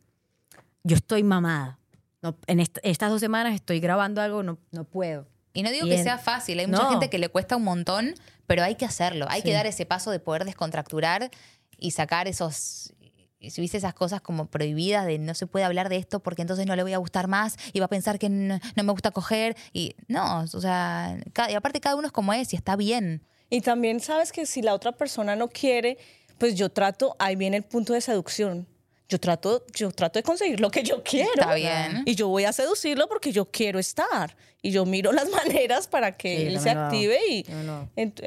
Yo 0.84 0.94
estoy 0.94 1.24
mamada. 1.24 1.80
No, 2.22 2.36
en 2.46 2.60
est- 2.60 2.78
estas 2.84 3.10
dos 3.10 3.18
semanas 3.18 3.56
estoy 3.56 3.80
grabando 3.80 4.22
algo, 4.22 4.44
no, 4.44 4.56
no 4.70 4.84
puedo. 4.84 5.26
Y 5.52 5.64
no 5.64 5.70
digo 5.72 5.84
que 5.88 6.00
sea 6.00 6.16
fácil, 6.18 6.60
hay 6.60 6.68
mucha 6.68 6.84
No. 6.84 6.90
gente 6.90 7.10
que 7.10 7.18
le 7.18 7.28
cuesta 7.28 7.56
un 7.56 7.64
montón, 7.64 8.14
pero 8.46 8.62
hay 8.62 8.76
que 8.76 8.84
hacerlo, 8.84 9.26
hay 9.28 9.42
que 9.42 9.52
dar 9.52 9.66
ese 9.66 9.84
paso 9.84 10.12
de 10.12 10.20
poder 10.20 10.44
descontracturar 10.44 11.28
y 11.76 11.90
sacar 11.90 12.28
esos, 12.28 12.92
si 13.40 13.60
viste 13.60 13.76
esas 13.76 13.92
cosas 13.94 14.20
como 14.20 14.46
prohibidas 14.46 15.06
de 15.06 15.18
no 15.18 15.34
se 15.34 15.48
puede 15.48 15.64
hablar 15.64 15.88
de 15.88 15.96
esto 15.96 16.20
porque 16.20 16.42
entonces 16.42 16.66
no 16.66 16.76
le 16.76 16.84
voy 16.84 16.92
a 16.92 16.98
gustar 16.98 17.26
más 17.26 17.56
y 17.72 17.80
va 17.80 17.86
a 17.86 17.88
pensar 17.88 18.20
que 18.20 18.28
no, 18.28 18.60
no 18.76 18.84
me 18.84 18.92
gusta 18.92 19.10
coger 19.10 19.56
y 19.72 19.96
no, 20.06 20.42
o 20.42 20.46
sea, 20.60 21.18
y 21.50 21.54
aparte 21.54 21.80
cada 21.80 21.96
uno 21.96 22.06
es 22.06 22.12
como 22.12 22.32
es 22.32 22.52
y 22.52 22.56
está 22.56 22.76
bien. 22.76 23.24
Y 23.50 23.60
también 23.60 24.00
sabes 24.00 24.32
que 24.32 24.46
si 24.46 24.62
la 24.62 24.74
otra 24.74 24.92
persona 24.92 25.36
no 25.36 25.48
quiere, 25.48 25.98
pues 26.38 26.54
yo 26.54 26.68
trato, 26.68 27.16
ahí 27.18 27.36
viene 27.36 27.56
el 27.58 27.62
punto 27.62 27.92
de 27.92 28.00
seducción. 28.00 28.66
Yo 29.08 29.20
trato, 29.20 29.64
yo 29.72 29.92
trato 29.92 30.18
de 30.18 30.24
conseguir 30.24 30.60
lo 30.60 30.70
que 30.70 30.82
yo 30.82 31.02
quiero. 31.04 31.30
Está 31.34 31.54
bien. 31.54 32.02
Y 32.06 32.16
yo 32.16 32.26
voy 32.28 32.44
a 32.44 32.52
seducirlo 32.52 33.08
porque 33.08 33.30
yo 33.30 33.44
quiero 33.44 33.78
estar. 33.78 34.36
Y 34.66 34.72
yo 34.72 34.84
miro 34.84 35.12
las 35.12 35.28
maneras 35.30 35.86
para 35.86 36.12
que 36.12 36.36
Sí, 36.36 36.46
él 36.46 36.60
se 36.60 36.70
active 36.70 37.18
y... 37.30 37.46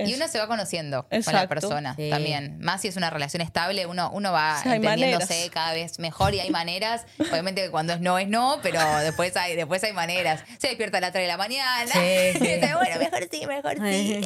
Y 0.05 0.13
uno 0.13 0.27
se 0.29 0.39
va 0.39 0.47
conociendo 0.47 1.05
con 1.09 1.33
la 1.33 1.47
persona 1.47 1.95
Sí. 1.95 2.09
también. 2.09 2.57
Más 2.61 2.81
si 2.81 2.87
es 2.87 2.95
una 2.95 3.09
relación 3.09 3.41
estable, 3.41 3.85
uno, 3.85 4.09
uno 4.13 4.31
va 4.31 4.59
Sí, 4.63 4.69
entendiéndose 4.69 5.33
maneras. 5.33 5.49
cada 5.51 5.73
vez 5.73 5.99
mejor 5.99 6.33
y 6.33 6.39
hay 6.39 6.49
maneras. 6.49 7.05
Obviamente 7.19 7.63
que 7.63 7.69
cuando 7.71 7.93
es 7.93 7.99
no 8.01 8.17
es 8.19 8.27
no, 8.29 8.59
pero 8.63 8.79
después 8.99 9.35
hay, 9.35 9.55
después 9.55 9.83
hay 9.83 9.91
maneras. 9.93 10.43
Se 10.59 10.67
despierta 10.67 10.99
a 10.99 11.01
las 11.01 11.11
3 11.11 11.23
de 11.23 11.27
la 11.27 11.37
mañana. 11.37 11.91
Sí, 11.91 11.99
sí. 12.33 12.37
Y 12.45 12.53
dice, 12.55 12.73
bueno, 12.75 12.99
mejor 12.99 13.27
sí, 13.31 13.45
mejor 13.45 13.73
sí. 13.85 14.21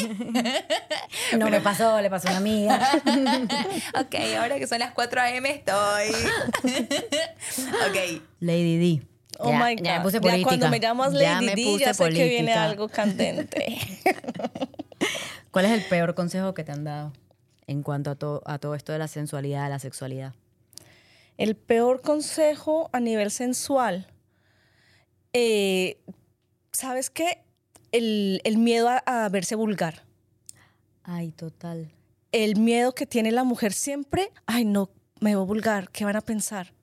no 1.38 1.49
me 1.49 1.61
pasó, 1.61 1.99
le 2.01 2.09
pasó 2.09 2.28
a 2.28 2.32
una 2.32 2.38
amiga. 2.39 2.91
ok, 3.99 4.16
ahora 4.39 4.59
que 4.59 4.68
son 4.68 4.80
las 4.80 4.91
4 4.93 5.20
a.m. 5.22 5.49
estoy. 5.49 6.09
ok. 7.89 8.22
Lady 8.39 8.78
D. 8.99 9.12
Oh 9.40 9.50
Ya- 9.50 9.64
my 9.66 9.76
God. 9.76 9.84
Ya 9.84 9.98
me 9.98 10.04
puse 10.04 10.18
Ya 10.18 10.22
política. 10.22 10.44
cuando 10.50 10.70
me 10.70 10.80
llamas 10.80 11.14
Ya 11.14 11.34
Lady 11.42 11.46
me 11.48 11.56
D, 11.56 11.78
ya 11.80 11.94
sé 11.94 12.10
que 12.10 12.28
viene 12.30 12.54
algo 12.54 12.88
candente. 12.90 13.78
¿Cuál 15.52 15.66
es 15.66 15.72
el 15.72 15.84
peor 15.90 16.16
consejo 16.16 16.54
que 16.54 16.64
te 16.64 16.72
han 16.72 16.84
dado 16.84 17.14
en 17.68 17.84
cuanto 17.84 18.12
a, 18.12 18.16
to- 18.16 18.42
a 18.46 18.58
todo 18.60 18.76
esto 18.76 18.92
de 18.92 19.00
la 19.00 19.08
sensualidad, 19.08 19.70
la 19.70 19.80
sexualidad? 19.80 20.34
El 21.38 21.56
peor 21.56 22.02
consejo 22.02 22.90
a 22.94 23.00
nivel 23.00 23.32
sensual. 23.32 24.08
eh, 25.34 25.98
¿Sabes 26.72 27.10
qué? 27.10 27.44
El, 27.92 28.42
el 28.44 28.58
miedo 28.58 28.90
a, 28.90 28.98
a 29.06 29.30
verse 29.30 29.56
vulgar. 29.56 30.04
Ay, 31.04 31.32
total. 31.32 31.92
El 32.32 32.56
miedo 32.60 32.96
que 32.96 33.06
tiene 33.06 33.32
la 33.32 33.44
mujer 33.44 33.74
siempre. 33.74 34.32
Ay, 34.48 34.66
no, 34.66 34.90
me 35.20 35.32
veo 35.32 35.46
vulgar. 35.46 35.90
¿Qué 35.92 36.04
van 36.06 36.16
a 36.16 36.22
pensar? 36.22 36.74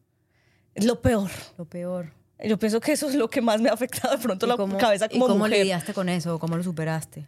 Es 0.75 0.85
lo 0.85 1.01
peor. 1.03 1.31
Lo 1.59 1.65
peor. 1.65 2.13
Yo 2.45 2.59
pienso 2.59 2.81
que 2.81 2.93
eso 2.93 3.09
es 3.09 3.15
lo 3.15 3.29
que 3.29 3.41
más 3.43 3.61
me 3.61 3.69
ha 3.69 3.73
afectado 3.73 4.17
de 4.17 4.23
pronto 4.23 4.47
¿Y 4.47 4.49
la 4.49 4.57
cómo- 4.57 4.79
cabeza 4.79 5.09
como 5.09 5.25
¿Y 5.27 5.29
cómo 5.29 5.45
mujer. 5.47 5.59
lidiaste 5.61 5.93
con 5.95 6.09
eso? 6.09 6.39
¿Cómo 6.39 6.57
lo 6.57 6.63
superaste? 6.63 7.27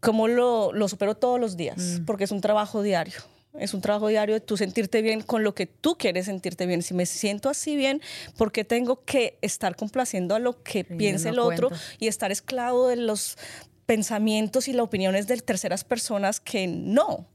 cómo 0.00 0.28
lo, 0.28 0.70
lo 0.74 0.86
supero 0.86 1.14
todos 1.14 1.40
los 1.40 1.56
días, 1.56 1.78
Mm. 2.00 2.04
porque 2.04 2.24
es 2.24 2.30
un 2.30 2.42
trabajo 2.42 2.82
diario. 2.82 3.14
Es 3.58 3.72
un 3.72 3.80
trabajo 3.80 4.08
diario 4.08 4.34
de 4.34 4.40
tú 4.42 4.58
sentirte 4.58 5.00
bien 5.00 5.22
con 5.22 5.42
lo 5.44 5.54
que 5.54 5.64
tú 5.64 5.96
quieres 5.96 6.26
sentirte 6.26 6.66
bien. 6.66 6.82
Si 6.82 6.92
me 6.92 7.06
siento 7.06 7.48
así 7.48 7.74
bien, 7.74 8.02
¿por 8.36 8.52
qué 8.52 8.64
tengo 8.64 9.02
que 9.04 9.38
estar 9.40 9.76
complaciendo 9.76 10.34
a 10.34 10.40
lo 10.40 10.62
que 10.62 10.84
piense 10.84 11.30
el 11.30 11.38
otro 11.38 11.70
y 11.98 12.08
estar 12.08 12.30
esclavo 12.32 12.88
de 12.88 12.96
los 12.96 13.38
pensamientos 13.86 14.68
y 14.68 14.72
las 14.72 14.84
opiniones 14.84 15.26
de 15.26 15.36
terceras 15.38 15.84
personas 15.84 16.38
que 16.40 16.66
no? 16.66 17.26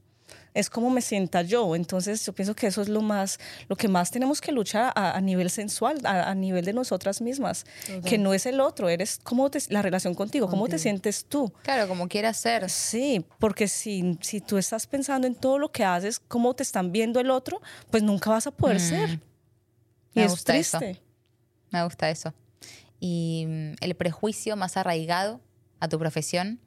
Es 0.54 0.68
como 0.70 0.90
me 0.90 1.00
sienta 1.00 1.42
yo. 1.42 1.76
Entonces 1.76 2.24
yo 2.26 2.32
pienso 2.32 2.54
que 2.56 2.66
eso 2.66 2.82
es 2.82 2.88
lo 2.88 3.02
más, 3.02 3.38
lo 3.68 3.76
que 3.76 3.88
más 3.88 4.10
tenemos 4.10 4.40
que 4.40 4.52
luchar 4.52 4.92
a, 4.94 5.12
a 5.16 5.20
nivel 5.20 5.50
sensual, 5.50 5.98
a, 6.04 6.28
a 6.30 6.34
nivel 6.34 6.64
de 6.64 6.72
nosotras 6.72 7.20
mismas. 7.20 7.64
Que 8.04 8.18
no 8.18 8.34
es 8.34 8.46
el 8.46 8.60
otro, 8.60 8.88
eres 8.88 9.20
cómo 9.22 9.50
te, 9.50 9.60
la 9.68 9.82
relación 9.82 10.14
contigo, 10.14 10.48
cómo 10.48 10.66
te 10.68 10.78
sientes 10.78 11.24
tú. 11.26 11.52
Claro, 11.62 11.86
como 11.88 12.08
quiera 12.08 12.32
ser. 12.34 12.68
Sí, 12.70 13.24
porque 13.38 13.68
si, 13.68 14.18
si 14.20 14.40
tú 14.40 14.58
estás 14.58 14.86
pensando 14.86 15.26
en 15.26 15.34
todo 15.34 15.58
lo 15.58 15.70
que 15.70 15.84
haces, 15.84 16.18
cómo 16.18 16.54
te 16.54 16.62
están 16.62 16.90
viendo 16.92 17.20
el 17.20 17.30
otro, 17.30 17.60
pues 17.90 18.02
nunca 18.02 18.30
vas 18.30 18.46
a 18.46 18.50
poder 18.50 18.80
ser. 18.80 19.10
Y 19.10 19.16
Mm. 19.16 19.20
Me 20.14 20.24
es 20.24 20.30
gusta 20.32 20.56
eso. 20.56 20.78
triste. 20.78 21.02
Me 21.70 21.84
gusta 21.84 22.10
eso. 22.10 22.34
Y 22.98 23.44
mm, 23.46 23.72
el 23.80 23.94
prejuicio 23.94 24.56
más 24.56 24.76
arraigado 24.76 25.40
a 25.80 25.88
tu 25.88 25.98
profesión. 25.98 26.60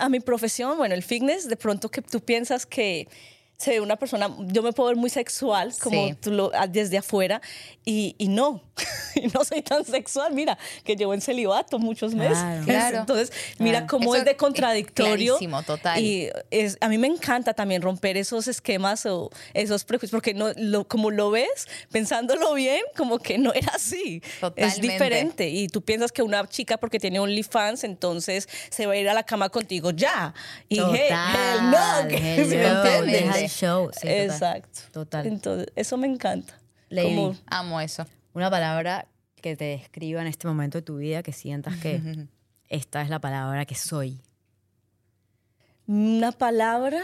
A 0.00 0.08
mi 0.08 0.20
profesión, 0.20 0.78
bueno, 0.78 0.94
el 0.94 1.02
fitness, 1.02 1.48
de 1.48 1.56
pronto 1.56 1.90
que 1.90 2.00
tú 2.00 2.20
piensas 2.20 2.64
que 2.64 3.08
se 3.62 3.70
ve 3.70 3.80
una 3.80 3.96
persona, 3.96 4.28
yo 4.48 4.62
me 4.62 4.72
puedo 4.72 4.88
ver 4.88 4.96
muy 4.96 5.08
sexual, 5.10 5.72
como 5.80 6.08
Sí. 6.08 6.14
tú 6.20 6.30
lo, 6.32 6.50
ah, 6.54 6.66
desde 6.66 6.98
afuera, 6.98 7.40
y, 7.84 8.16
y 8.18 8.26
no, 8.28 8.60
y 9.14 9.28
no 9.28 9.44
soy 9.44 9.62
tan 9.62 9.84
sexual, 9.84 10.32
mira, 10.34 10.58
que 10.84 10.96
llevo 10.96 11.14
en 11.14 11.20
celibato 11.20 11.78
muchos 11.78 12.14
meses. 12.14 12.38
Claro. 12.38 12.64
Claro. 12.64 12.98
Entonces, 12.98 13.32
mira 13.58 13.78
Claro. 13.80 13.86
cómo 13.88 14.14
Eso 14.14 14.20
es 14.20 14.24
de 14.24 14.30
es 14.32 14.36
contradictorio. 14.36 15.34
clarísimo, 15.36 15.62
total. 15.62 16.00
Y 16.00 16.28
es, 16.50 16.76
a 16.80 16.88
mí 16.88 16.98
me 16.98 17.06
encanta 17.06 17.54
también 17.54 17.82
romper 17.82 18.16
esos 18.16 18.48
esquemas 18.48 19.06
o 19.06 19.30
esos 19.54 19.84
prejuicios, 19.84 20.10
porque 20.10 20.34
no, 20.34 20.50
lo, 20.56 20.88
como 20.88 21.10
lo 21.12 21.30
ves, 21.30 21.68
pensándolo 21.92 22.54
bien, 22.54 22.80
como 22.96 23.18
que 23.20 23.38
no 23.38 23.52
era 23.52 23.72
así. 23.74 24.22
Es 24.24 24.40
Totalmente. 24.40 24.80
diferente. 24.88 25.48
Y 25.50 25.68
tú 25.68 25.82
piensas 25.82 26.10
que 26.10 26.22
una 26.22 26.48
chica 26.48 26.78
porque 26.78 26.98
tiene 26.98 27.20
OnlyFans, 27.20 27.84
entonces 27.84 28.48
se 28.70 28.86
va 28.86 28.94
a 28.94 28.96
ir 28.96 29.08
a 29.08 29.14
la 29.14 29.22
cama 29.22 29.50
contigo 29.50 29.90
ya. 29.92 30.34
Y 30.68 30.80
hey, 30.80 31.08
hell 31.10 31.70
no, 31.70 32.08
que- 32.08 32.20
¿me 32.20 32.34
entiendes? 32.40 33.51
Show. 33.52 33.90
Sí, 33.92 34.00
total. 34.00 34.12
Exacto. 34.30 34.78
Total. 34.92 35.26
Entonces, 35.26 35.66
eso 35.76 35.96
me 35.96 36.06
encanta. 36.06 36.58
Lady. 36.88 37.14
Como- 37.14 37.36
Amo 37.46 37.80
eso. 37.80 38.06
Una 38.34 38.50
palabra 38.50 39.06
que 39.40 39.56
te 39.56 39.64
describa 39.64 40.20
en 40.20 40.26
este 40.28 40.46
momento 40.46 40.78
de 40.78 40.82
tu 40.82 40.96
vida, 40.98 41.22
que 41.22 41.32
sientas 41.32 41.76
que 41.76 42.26
esta 42.68 43.02
es 43.02 43.08
la 43.10 43.18
palabra 43.20 43.64
que 43.66 43.74
soy. 43.74 44.20
una 45.86 46.32
palabra, 46.32 47.02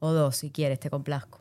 O 0.00 0.12
dos, 0.12 0.36
si 0.36 0.50
quieres, 0.50 0.78
te 0.80 0.90
complazco. 0.90 1.40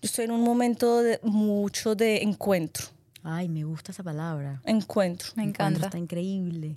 yo 0.00 0.06
estoy 0.06 0.24
en 0.26 0.32
un 0.32 0.42
momento 0.42 1.02
de 1.02 1.20
mucho 1.22 1.94
de 1.94 2.22
encuentro. 2.22 2.86
Ay, 3.22 3.48
me 3.48 3.64
gusta 3.64 3.92
esa 3.92 4.02
palabra. 4.02 4.60
Encuentro. 4.64 5.28
Me 5.36 5.42
Encuentro, 5.44 5.66
encanta. 5.66 5.86
Está 5.86 5.98
increíble. 5.98 6.76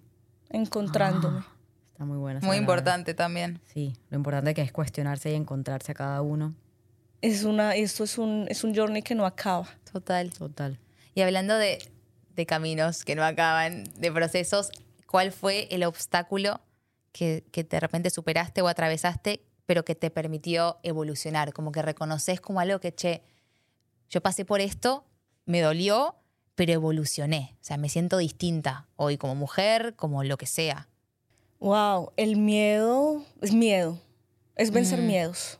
Encontrándome. 0.49 1.43
Está 2.01 2.07
muy 2.07 2.17
buena. 2.17 2.39
esa 2.39 2.47
Muy 2.47 2.55
palabra. 2.55 2.61
importante 2.73 3.13
también. 3.13 3.61
Sí, 3.71 3.93
lo 4.09 4.17
importante 4.17 4.55
que 4.55 4.63
es 4.63 4.71
cuestionarse 4.71 5.29
y 5.29 5.35
encontrarse 5.35 5.91
a 5.91 5.93
cada 5.93 6.23
uno. 6.23 6.55
Es 7.21 7.43
una, 7.43 7.75
esto 7.75 8.03
es 8.03 8.17
un, 8.17 8.47
es 8.49 8.63
un 8.63 8.75
journey 8.75 9.03
que 9.03 9.13
no 9.13 9.23
acaba. 9.23 9.67
Total. 9.93 10.33
Total. 10.33 10.79
Y 11.13 11.21
hablando 11.21 11.55
de, 11.55 11.77
de 12.35 12.45
caminos 12.47 13.05
que 13.05 13.13
no 13.13 13.23
acaban, 13.23 13.83
de 13.99 14.11
procesos, 14.11 14.71
¿cuál 15.05 15.31
fue 15.31 15.67
el 15.69 15.83
obstáculo 15.83 16.59
que, 17.11 17.43
que 17.51 17.63
de 17.63 17.79
repente 17.79 18.09
superaste 18.09 18.63
o 18.63 18.67
atravesaste, 18.67 19.43
pero 19.67 19.85
que 19.85 19.93
te 19.93 20.09
permitió 20.09 20.79
evolucionar? 20.81 21.53
Como 21.53 21.71
que 21.71 21.83
reconoces 21.83 22.41
como 22.41 22.61
algo 22.61 22.79
que, 22.79 22.95
che, 22.95 23.21
yo 24.09 24.21
pasé 24.21 24.43
por 24.43 24.59
esto, 24.59 25.05
me 25.45 25.61
dolió, 25.61 26.15
pero 26.55 26.73
evolucioné. 26.73 27.57
O 27.61 27.63
sea, 27.63 27.77
me 27.77 27.89
siento 27.89 28.17
distinta 28.17 28.87
hoy 28.95 29.19
como 29.19 29.35
mujer, 29.35 29.93
como 29.95 30.23
lo 30.23 30.37
que 30.37 30.47
sea. 30.47 30.87
Wow, 31.61 32.11
el 32.17 32.35
miedo 32.35 33.23
es 33.41 33.53
miedo. 33.53 33.97
Es 34.57 34.71
vencer 34.71 34.99
miedos. 35.01 35.59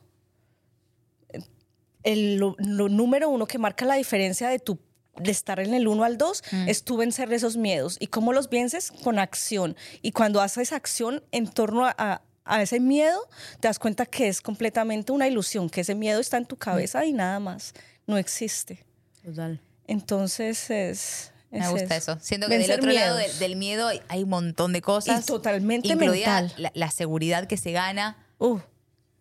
El, 2.02 2.36
lo, 2.36 2.56
lo 2.58 2.88
número 2.88 3.28
uno 3.28 3.46
que 3.46 3.58
marca 3.58 3.84
la 3.86 3.94
diferencia 3.94 4.48
de 4.48 4.58
tu 4.58 4.78
de 5.16 5.30
estar 5.30 5.60
en 5.60 5.74
el 5.74 5.86
1 5.88 6.04
al 6.04 6.16
2 6.16 6.42
es 6.66 6.84
tú 6.84 6.96
vencer 6.96 7.30
esos 7.32 7.56
miedos. 7.58 7.96
¿Y 8.00 8.06
cómo 8.06 8.32
los 8.32 8.48
vences? 8.48 8.90
Con 8.90 9.18
acción. 9.18 9.76
Y 10.00 10.12
cuando 10.12 10.40
haces 10.40 10.72
acción 10.72 11.22
en 11.32 11.46
torno 11.48 11.84
a, 11.86 11.94
a- 11.98 12.22
a 12.44 12.62
ese 12.62 12.80
miedo, 12.80 13.20
te 13.60 13.68
das 13.68 13.78
cuenta 13.78 14.04
que 14.06 14.26
es 14.26 14.40
completamente 14.40 15.12
una 15.12 15.28
ilusión, 15.28 15.68
que 15.70 15.82
ese 15.82 15.94
miedo 15.94 16.18
está 16.18 16.38
en 16.38 16.46
tu 16.46 16.56
cabeza 16.56 17.04
y 17.04 17.12
nada 17.12 17.38
más. 17.40 17.72
No 18.06 18.16
existe. 18.18 18.84
Total. 19.22 19.60
Entonces 19.86 20.70
es... 20.70 21.31
Me 21.58 21.64
es 21.66 21.70
gusta 21.70 21.96
eso. 21.96 22.18
Siento 22.20 22.46
que 22.48 22.54
del 22.54 22.60
Vencer 22.62 22.80
otro 22.80 22.92
lado 22.92 23.16
miedos. 23.18 23.38
del, 23.38 23.50
del 23.50 23.56
miedo 23.56 23.88
hay- 24.08 24.22
un 24.22 24.30
montón 24.30 24.72
de 24.72 24.80
cosas. 24.82 25.22
Y 25.22 25.26
totalmente 25.26 25.94
mental. 25.96 26.52
La, 26.56 26.72
la 26.74 26.90
seguridad 26.90 27.46
que 27.46 27.56
se 27.56 27.72
gana 27.72 28.16
Uh, 28.38 28.58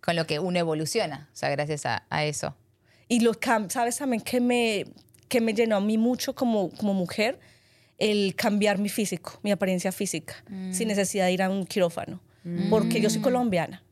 con 0.01 0.15
lo 0.15 0.25
que 0.25 0.39
uno 0.39 0.57
evoluciona. 0.57 1.29
O 1.31 1.35
sea, 1.35 1.49
gracias 1.49 1.85
a, 1.85 2.03
a 2.09 2.23
eso. 2.25 2.55
Y 3.07 3.19
lo 3.19 3.33
cam- 3.33 3.69
sabes 3.69 3.97
también 3.97 4.21
que 4.23 4.39
me, 4.41 4.85
que 5.27 5.41
me 5.41 5.53
llenó 5.53 5.75
a 5.75 5.81
mí 5.81 5.97
mucho 5.97 6.33
como, 6.33 6.69
como 6.71 6.93
mujer 6.93 7.39
el 7.99 8.33
cambiar 8.35 8.79
mi 8.79 8.89
físico, 8.89 9.39
mi 9.43 9.51
apariencia 9.51 9.91
física, 9.91 10.43
sin 10.71 10.87
necesidad 10.87 11.25
de 11.25 11.33
ir 11.33 11.43
a 11.43 11.49
un 11.51 11.65
quirófano. 11.67 12.19
Porque 12.71 12.99
yo 12.99 13.09
soy 13.11 13.21
colombiana. 13.21 13.83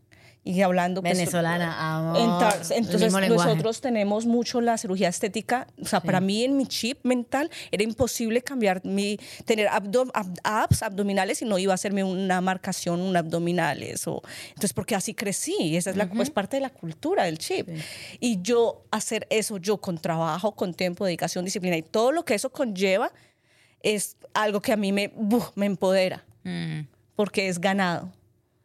Y 0.42 0.62
hablando 0.62 1.02
pues, 1.02 1.18
Venezolana, 1.18 1.98
amo. 1.98 2.18
Entonces, 2.18 2.72
el 2.72 2.78
entonces 2.78 3.14
lenguaje. 3.14 3.50
nosotros 3.50 3.82
tenemos 3.82 4.26
mucho 4.26 4.62
la 4.62 4.78
cirugía 4.78 5.10
estética. 5.10 5.68
O 5.80 5.86
sea, 5.86 6.00
para 6.00 6.22
mí 6.22 6.44
en 6.44 6.56
mi 6.58 6.66
chip 6.66 7.00
mental 7.04 7.52
era 7.72 7.84
imposible 7.84 8.42
cambiar 8.42 8.84
mi, 8.86 9.20
tener 9.46 9.68
abdo- 9.68 10.12
ab- 10.14 10.40
abs 10.44 10.82
abdominales 10.82 11.42
y 11.42 11.46
no 11.46 11.60
iba 11.60 11.74
a 11.74 11.76
hacerme 11.76 12.04
una 12.04 12.40
marcación, 12.42 13.02
un 13.02 13.16
abdominales. 13.18 14.08
O, 14.08 14.24
entonces, 14.48 14.74
porque 14.74 14.96
así 14.96 15.14
crecí. 15.14 15.76
Esa 15.76 15.90
es 15.92 15.98
la, 15.98 16.10
pues, 16.10 16.30
parte 16.32 16.58
de 16.58 16.62
la 16.62 16.70
cultura 16.70 17.26
del 17.26 17.38
chip. 17.38 17.68
Y 18.20 18.42
yo 18.42 18.86
hacer 18.92 19.28
eso, 19.30 19.58
yo 19.58 19.78
con 19.78 19.98
trabajo, 20.00 20.54
con 20.56 20.74
tiempo, 20.74 21.06
dedicación, 21.06 21.44
disciplina 21.46 21.76
y 21.78 21.84
todo 21.84 22.12
lo 22.12 22.24
que 22.26 22.34
eso 22.34 22.50
conlleva, 22.50 23.12
es 23.84 24.16
algo 24.34 24.62
que 24.62 24.72
a 24.74 24.78
mí 24.78 24.92
me, 24.94 25.10
¡buf! 25.16 25.50
me 25.56 25.66
empodera. 25.66 26.24
Mm, 26.44 26.82
Porque 27.16 27.50
es 27.50 27.60
ganado. 27.60 28.10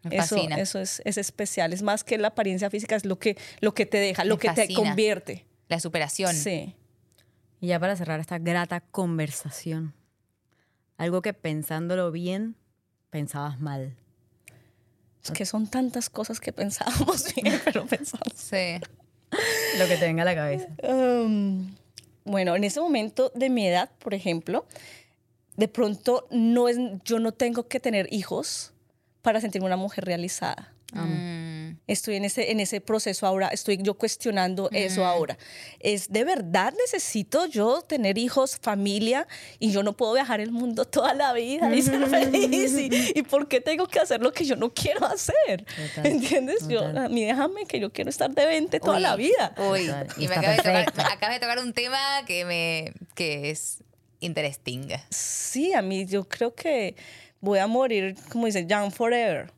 Me 0.05 0.17
Eso, 0.17 0.37
fascina. 0.37 0.57
eso 0.57 0.79
es, 0.79 1.03
es 1.05 1.19
especial. 1.19 1.73
Es 1.73 1.83
más 1.83 2.05
que 2.05 2.19
la 2.19 2.29
apariencia 2.29 2.71
física, 2.71 2.97
es 2.97 3.05
lo 3.05 3.19
que, 3.19 3.37
lo 3.61 3.75
que 3.75 3.87
te 3.87 3.99
deja, 3.99 4.25
lo 4.25 4.37
Me 4.37 4.41
que 4.41 4.51
te 4.51 4.75
convierte. 4.75 5.47
La 5.69 5.81
superación. 5.81 6.35
Sí. 6.35 6.75
Y 7.61 7.69
ya 7.69 7.81
para 7.81 7.97
cerrar 7.97 8.21
esta 8.21 8.39
grata 8.39 8.81
conversación, 8.81 9.95
algo 10.99 11.23
que 11.23 11.33
pensándolo 11.33 12.13
bien, 12.13 12.57
pensabas 13.11 13.61
mal. 13.61 13.97
Es 15.25 15.31
que 15.31 15.47
son 15.47 15.67
tantas 15.67 16.11
cosas 16.11 16.39
que 16.39 16.53
pensábamos 16.53 17.35
bien, 17.43 17.59
pero 17.65 17.87
pensamos. 17.87 18.35
Sí. 18.35 18.79
Lo 19.79 19.87
que 19.89 19.97
te 19.97 20.05
venga 20.05 20.23
a 20.23 20.27
la 20.27 20.35
cabeza. 20.35 20.69
Um, 20.83 21.75
bueno, 22.25 22.55
en 22.57 22.65
ese 22.65 22.81
momento 22.81 23.33
de 23.35 23.49
mi 23.49 23.67
edad, 23.67 23.91
por 23.99 24.13
ejemplo, 24.13 24.67
de 25.57 25.69
pronto 25.69 26.29
no 26.31 26.69
es, 26.69 26.77
yo 27.05 27.19
no 27.19 27.33
tengo 27.33 27.67
que 27.69 27.81
tener 27.81 28.13
hijos 28.13 28.74
para 29.25 29.41
sentirme 29.41 29.67
una 29.67 29.79
mujer 29.79 30.05
realizada. 30.05 30.71
Mm, 30.93 31.79
Estoy 31.89 32.17
en 32.17 32.25
ese, 32.25 32.53
en 32.53 32.61
ese 32.61 32.81
proceso 32.81 33.27
ahora, 33.27 33.49
estoy 33.49 33.79
yo 33.81 33.95
cuestionando 33.95 34.69
eso 34.71 35.05
ahora. 35.05 35.37
Es 35.81 36.13
de 36.13 36.25
verdad 36.25 36.73
necesito 36.79 37.47
yo 37.47 37.81
tener 37.83 38.17
hijos, 38.17 38.59
familia, 38.61 39.27
y 39.59 39.73
yo 39.73 39.83
no 39.83 39.95
puedo 39.97 40.13
viajar 40.13 40.41
el 40.41 40.53
mundo 40.53 40.85
toda 40.99 41.15
la 41.15 41.33
vida 41.33 41.75
y 41.75 41.83
ser 41.83 42.07
feliz. 42.07 42.75
Y, 42.79 43.19
y 43.19 43.23
por 43.23 43.49
qué 43.49 43.61
tengo 43.61 43.89
que 43.89 43.99
hacer 43.99 44.21
lo 44.21 44.33
que 44.33 44.45
yo 44.45 44.57
no 44.57 44.73
quiero 44.73 45.05
hacer? 45.07 45.65
Total, 45.65 46.07
¿Entiendes? 46.07 46.69
Yo, 46.69 46.81
total. 46.81 47.07
a 47.07 47.09
mí 47.09 47.25
déjame 47.25 47.65
que 47.65 47.81
yo 47.81 47.91
quiero 47.91 48.11
estar 48.11 48.31
de 48.31 48.45
20 48.47 48.79
toda 48.79 48.97
Uy, 48.99 49.03
la 49.03 49.17
vida. 49.17 49.55
Uy, 49.71 49.91
y 50.19 50.25
y 50.25 50.29
me 50.29 50.35
acabas 50.37 50.63
de, 50.63 50.71
acabas 50.71 51.35
de 51.35 51.41
tocar 51.41 51.59
un 51.59 51.73
tema 51.73 51.99
que 52.27 52.45
me 52.45 52.93
que 53.15 53.51
es 53.51 53.83
interesting. 54.21 54.89
Sí, 55.11 55.73
a 55.73 55.83
mí 55.83 56.07
yo 56.07 56.29
creo 56.29 56.55
que 56.55 56.95
voy 57.45 57.59
a 57.59 57.67
morir, 57.67 58.17
como 58.31 58.47
dice, 58.47 58.67
young 58.67 58.91
forever. 58.91 59.53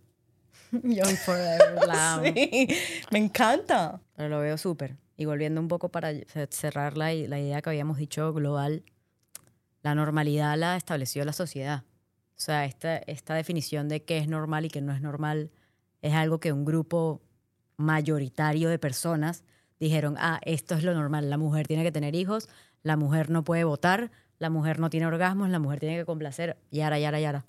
Young 0.82 1.16
Forever, 1.16 1.86
la 1.86 2.14
amo. 2.14 2.24
Sí, 2.24 2.68
me 3.10 3.18
encanta. 3.18 4.00
Pero 4.16 4.28
lo 4.28 4.40
veo 4.40 4.58
súper. 4.58 4.96
Y 5.16 5.24
volviendo 5.24 5.60
un 5.60 5.68
poco 5.68 5.90
para 5.90 6.12
cerrar 6.50 6.96
la, 6.96 7.12
la 7.12 7.38
idea 7.38 7.62
que 7.62 7.70
habíamos 7.70 7.98
dicho 7.98 8.32
global, 8.32 8.82
la 9.82 9.94
normalidad 9.94 10.56
la 10.58 10.76
estableció 10.76 11.24
la 11.24 11.32
sociedad. 11.32 11.84
O 12.36 12.40
sea, 12.40 12.64
esta, 12.66 12.96
esta 12.98 13.34
definición 13.34 13.88
de 13.88 14.02
qué 14.02 14.18
es 14.18 14.28
normal 14.28 14.66
y 14.66 14.68
qué 14.68 14.82
no 14.82 14.92
es 14.92 15.00
normal 15.00 15.50
es 16.02 16.12
algo 16.12 16.38
que 16.38 16.52
un 16.52 16.64
grupo 16.64 17.22
mayoritario 17.78 18.68
de 18.68 18.78
personas 18.78 19.44
dijeron, 19.80 20.16
ah, 20.18 20.40
esto 20.42 20.74
es 20.74 20.84
lo 20.84 20.92
normal, 20.94 21.30
la 21.30 21.38
mujer 21.38 21.66
tiene 21.66 21.82
que 21.82 21.92
tener 21.92 22.14
hijos, 22.14 22.48
la 22.82 22.96
mujer 22.96 23.30
no 23.30 23.44
puede 23.44 23.64
votar, 23.64 24.10
la 24.38 24.50
mujer 24.50 24.78
no 24.80 24.90
tiene 24.90 25.06
orgasmos, 25.06 25.48
la 25.48 25.58
mujer 25.58 25.80
tiene 25.80 25.96
que 25.96 26.04
complacer, 26.04 26.58
yara, 26.70 26.98
yara, 26.98 27.20
yara. 27.20 27.46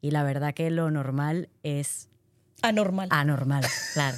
Y 0.00 0.10
la 0.12 0.22
verdad 0.22 0.54
que 0.54 0.70
lo 0.70 0.90
normal 0.90 1.48
es 1.62 2.08
Anormal. 2.62 3.08
anormal, 3.10 3.64
claro. 3.94 4.16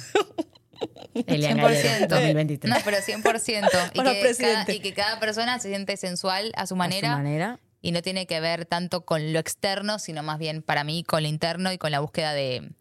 Eliana 1.27 1.63
100%. 1.63 1.69
Guerrero, 1.71 2.07
2023. 2.07 2.73
No, 2.75 2.81
pero 2.83 2.97
100%. 2.97 3.91
Y 3.93 4.01
que, 4.03 4.35
cada, 4.37 4.71
y 4.73 4.79
que 4.79 4.93
cada 4.93 5.19
persona 5.19 5.59
se 5.59 5.69
siente 5.69 5.97
sensual 5.97 6.51
a 6.55 6.65
su 6.65 6.75
manera, 6.75 7.09
A 7.13 7.17
su 7.17 7.17
manera. 7.23 7.59
y 7.81 7.91
no 7.91 8.01
tiene 8.01 8.25
que 8.25 8.39
ver 8.39 8.65
tanto 8.65 9.05
con 9.05 9.33
lo 9.33 9.39
externo, 9.39 9.99
sino 9.99 10.23
más 10.23 10.39
bien 10.39 10.61
para 10.63 10.83
mí 10.83 11.03
con 11.03 11.23
lo 11.23 11.29
interno 11.29 11.71
y 11.71 11.77
con 11.77 11.91
la 11.91 11.99
búsqueda 11.99 12.33
de, 12.33 12.71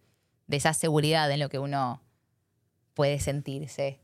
de 0.46 0.56
esa 0.56 0.72
seguridad 0.72 1.30
en 1.30 1.40
lo 1.40 1.48
que 1.48 1.58
uno 1.58 2.02
puede 2.94 3.20
sentirse. 3.20 4.00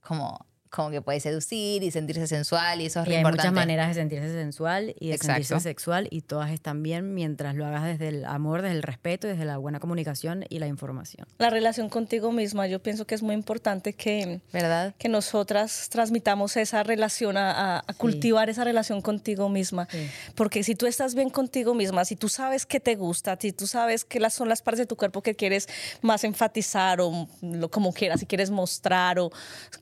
Como 0.00 0.46
como 0.70 0.90
que 0.90 1.02
puede 1.02 1.18
seducir 1.18 1.82
y 1.82 1.90
sentirse 1.90 2.26
sensual 2.28 2.80
y 2.80 2.86
eso 2.86 3.00
es 3.00 3.06
Y 3.06 3.10
re 3.10 3.16
hay 3.16 3.20
importante. 3.22 3.48
muchas 3.50 3.66
maneras 3.66 3.88
de 3.88 3.94
sentirse 3.94 4.32
sensual 4.32 4.94
y 5.00 5.08
de 5.08 5.14
Exacto. 5.14 5.42
sentirse 5.42 5.60
sexual 5.60 6.06
y 6.12 6.20
todas 6.22 6.52
están 6.52 6.82
bien 6.84 7.12
mientras 7.12 7.56
lo 7.56 7.66
hagas 7.66 7.84
desde 7.84 8.06
el 8.06 8.24
amor, 8.24 8.62
desde 8.62 8.76
el 8.76 8.82
respeto, 8.84 9.26
desde 9.26 9.44
la 9.44 9.58
buena 9.58 9.80
comunicación 9.80 10.44
y 10.48 10.60
la 10.60 10.68
información. 10.68 11.26
La 11.38 11.50
relación 11.50 11.88
contigo 11.88 12.30
misma, 12.30 12.68
yo 12.68 12.80
pienso 12.80 13.04
que 13.04 13.16
es 13.16 13.22
muy 13.22 13.34
importante 13.34 13.94
que, 13.94 14.40
¿Verdad? 14.52 14.94
que 14.96 15.08
nosotras 15.08 15.88
transmitamos 15.90 16.56
esa 16.56 16.84
relación, 16.84 17.36
a, 17.36 17.50
a- 17.78 17.84
a 17.84 17.92
cultivar 17.94 18.48
esa 18.48 18.62
relación 18.62 19.02
contigo 19.02 19.48
misma. 19.48 19.88
Porque 20.36 20.62
si 20.62 20.76
tú 20.76 20.86
estás 20.86 21.16
bien 21.16 21.30
contigo 21.30 21.74
misma, 21.74 22.04
si 22.04 22.14
tú 22.14 22.28
sabes 22.28 22.64
qué 22.64 22.78
te 22.78 22.94
gusta, 22.94 23.36
si 23.40 23.50
tú 23.52 23.66
sabes 23.66 24.04
qué 24.04 24.20
las, 24.20 24.34
son 24.34 24.48
las 24.48 24.62
partes 24.62 24.78
de 24.78 24.86
tu 24.86 24.94
cuerpo 24.96 25.20
que 25.20 25.34
quieres 25.34 25.68
más 26.00 26.22
enfatizar 26.22 27.00
o 27.00 27.26
lo, 27.42 27.68
como 27.72 27.92
quieras, 27.92 28.20
si 28.20 28.26
quieres 28.26 28.50
mostrar 28.52 29.18
o 29.18 29.32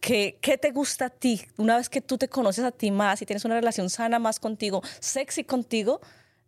qué, 0.00 0.38
qué 0.40 0.56
te 0.56 0.70
gusta 0.70 0.77
a 1.04 1.10
ti, 1.10 1.42
una 1.56 1.76
vez 1.76 1.88
que 1.88 2.00
tú 2.00 2.18
te 2.18 2.28
conoces 2.28 2.64
a 2.64 2.70
ti 2.70 2.90
más 2.90 3.20
y 3.22 3.26
tienes 3.26 3.44
una 3.44 3.54
relación 3.54 3.90
sana 3.90 4.18
más 4.18 4.38
contigo, 4.40 4.82
sexy 5.00 5.44
contigo, 5.44 6.00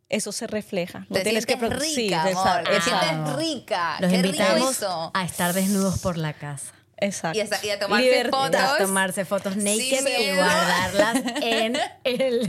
eso 0.09 0.33
se 0.33 0.47
refleja. 0.47 1.07
No 1.09 1.17
Te 1.17 1.23
tienes 1.23 1.47
que 1.47 1.55
rica, 1.55 1.81
sí, 1.81 2.13
amor. 2.13 2.65
Te 2.65 2.81
sientes 2.81 3.37
rica. 3.37 3.97
Los 4.01 4.11
Qué 4.11 4.23
rico 4.23 4.37
invitamos 4.37 4.71
eso. 4.73 5.11
a 5.15 5.25
estar 5.25 5.53
desnudos 5.53 6.01
por 6.01 6.17
la 6.17 6.33
casa. 6.33 6.73
Exacto. 7.01 7.39
Y 7.39 7.41
a, 7.41 7.49
y 7.65 7.71
a 7.71 7.79
tomarse 7.79 8.05
Libertad. 8.05 8.39
fotos. 8.39 8.61
A 8.61 8.79
tomarse 8.79 9.25
fotos 9.25 9.57
naked 9.57 10.07
y 10.19 10.35
guardarlas 10.35 11.17
en, 11.43 11.77
el, 12.05 12.41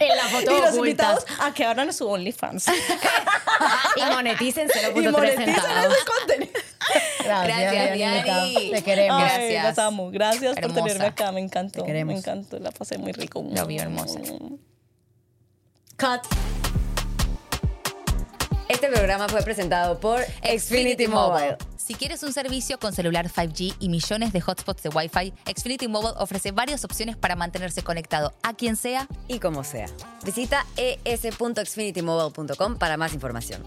en 0.00 0.16
la 0.16 0.24
foto 0.30 0.50
y 0.58 0.60
los 0.60 0.76
invitados 0.76 1.26
a 1.40 1.52
que 1.52 1.64
abran 1.64 1.92
su 1.92 2.08
OnlyFans. 2.08 2.66
Y 3.96 4.02
moneticen 4.14 4.68
y 4.68 4.78
0.3 4.78 5.10
moneticen 5.10 5.44
centavos. 5.54 5.92
ese 5.92 6.04
contenido. 6.04 6.52
Gracias, 7.24 7.92
Bianita. 7.94 8.44
Diari. 8.44 8.70
Te 8.70 8.82
queremos. 8.82 9.20
Gracias. 9.20 9.40
Ay, 9.40 9.52
las 9.54 9.78
amo. 9.78 10.10
Gracias 10.10 10.56
por 10.60 10.72
tenerme 10.72 11.06
acá. 11.06 11.32
Me 11.32 11.40
encantó. 11.40 11.80
Te 11.80 11.86
queremos. 11.86 12.12
Me 12.14 12.18
encantó. 12.20 12.58
La 12.60 12.70
pasé 12.70 12.96
muy 12.98 13.12
rico. 13.12 13.44
Lo 13.50 13.66
vio 13.66 13.82
hermosa. 13.82 14.20
Cut. 15.98 16.22
Este 18.68 18.88
programa 18.88 19.28
fue 19.28 19.42
presentado 19.42 19.98
por 19.98 20.22
Xfinity 20.42 21.08
Mobile. 21.08 21.56
Si 21.88 21.94
quieres 21.94 22.22
un 22.22 22.34
servicio 22.34 22.78
con 22.78 22.92
celular 22.92 23.30
5G 23.30 23.76
y 23.80 23.88
millones 23.88 24.34
de 24.34 24.42
hotspots 24.42 24.82
de 24.82 24.90
Wi-Fi, 24.90 25.32
Xfinity 25.56 25.88
Mobile 25.88 26.12
ofrece 26.18 26.52
varias 26.52 26.84
opciones 26.84 27.16
para 27.16 27.34
mantenerse 27.34 27.82
conectado 27.82 28.34
a 28.42 28.52
quien 28.52 28.76
sea 28.76 29.08
y 29.26 29.38
como 29.38 29.64
sea. 29.64 29.86
Visita 30.22 30.66
es.xfinitymobile.com 30.76 32.76
para 32.76 32.98
más 32.98 33.14
información. 33.14 33.62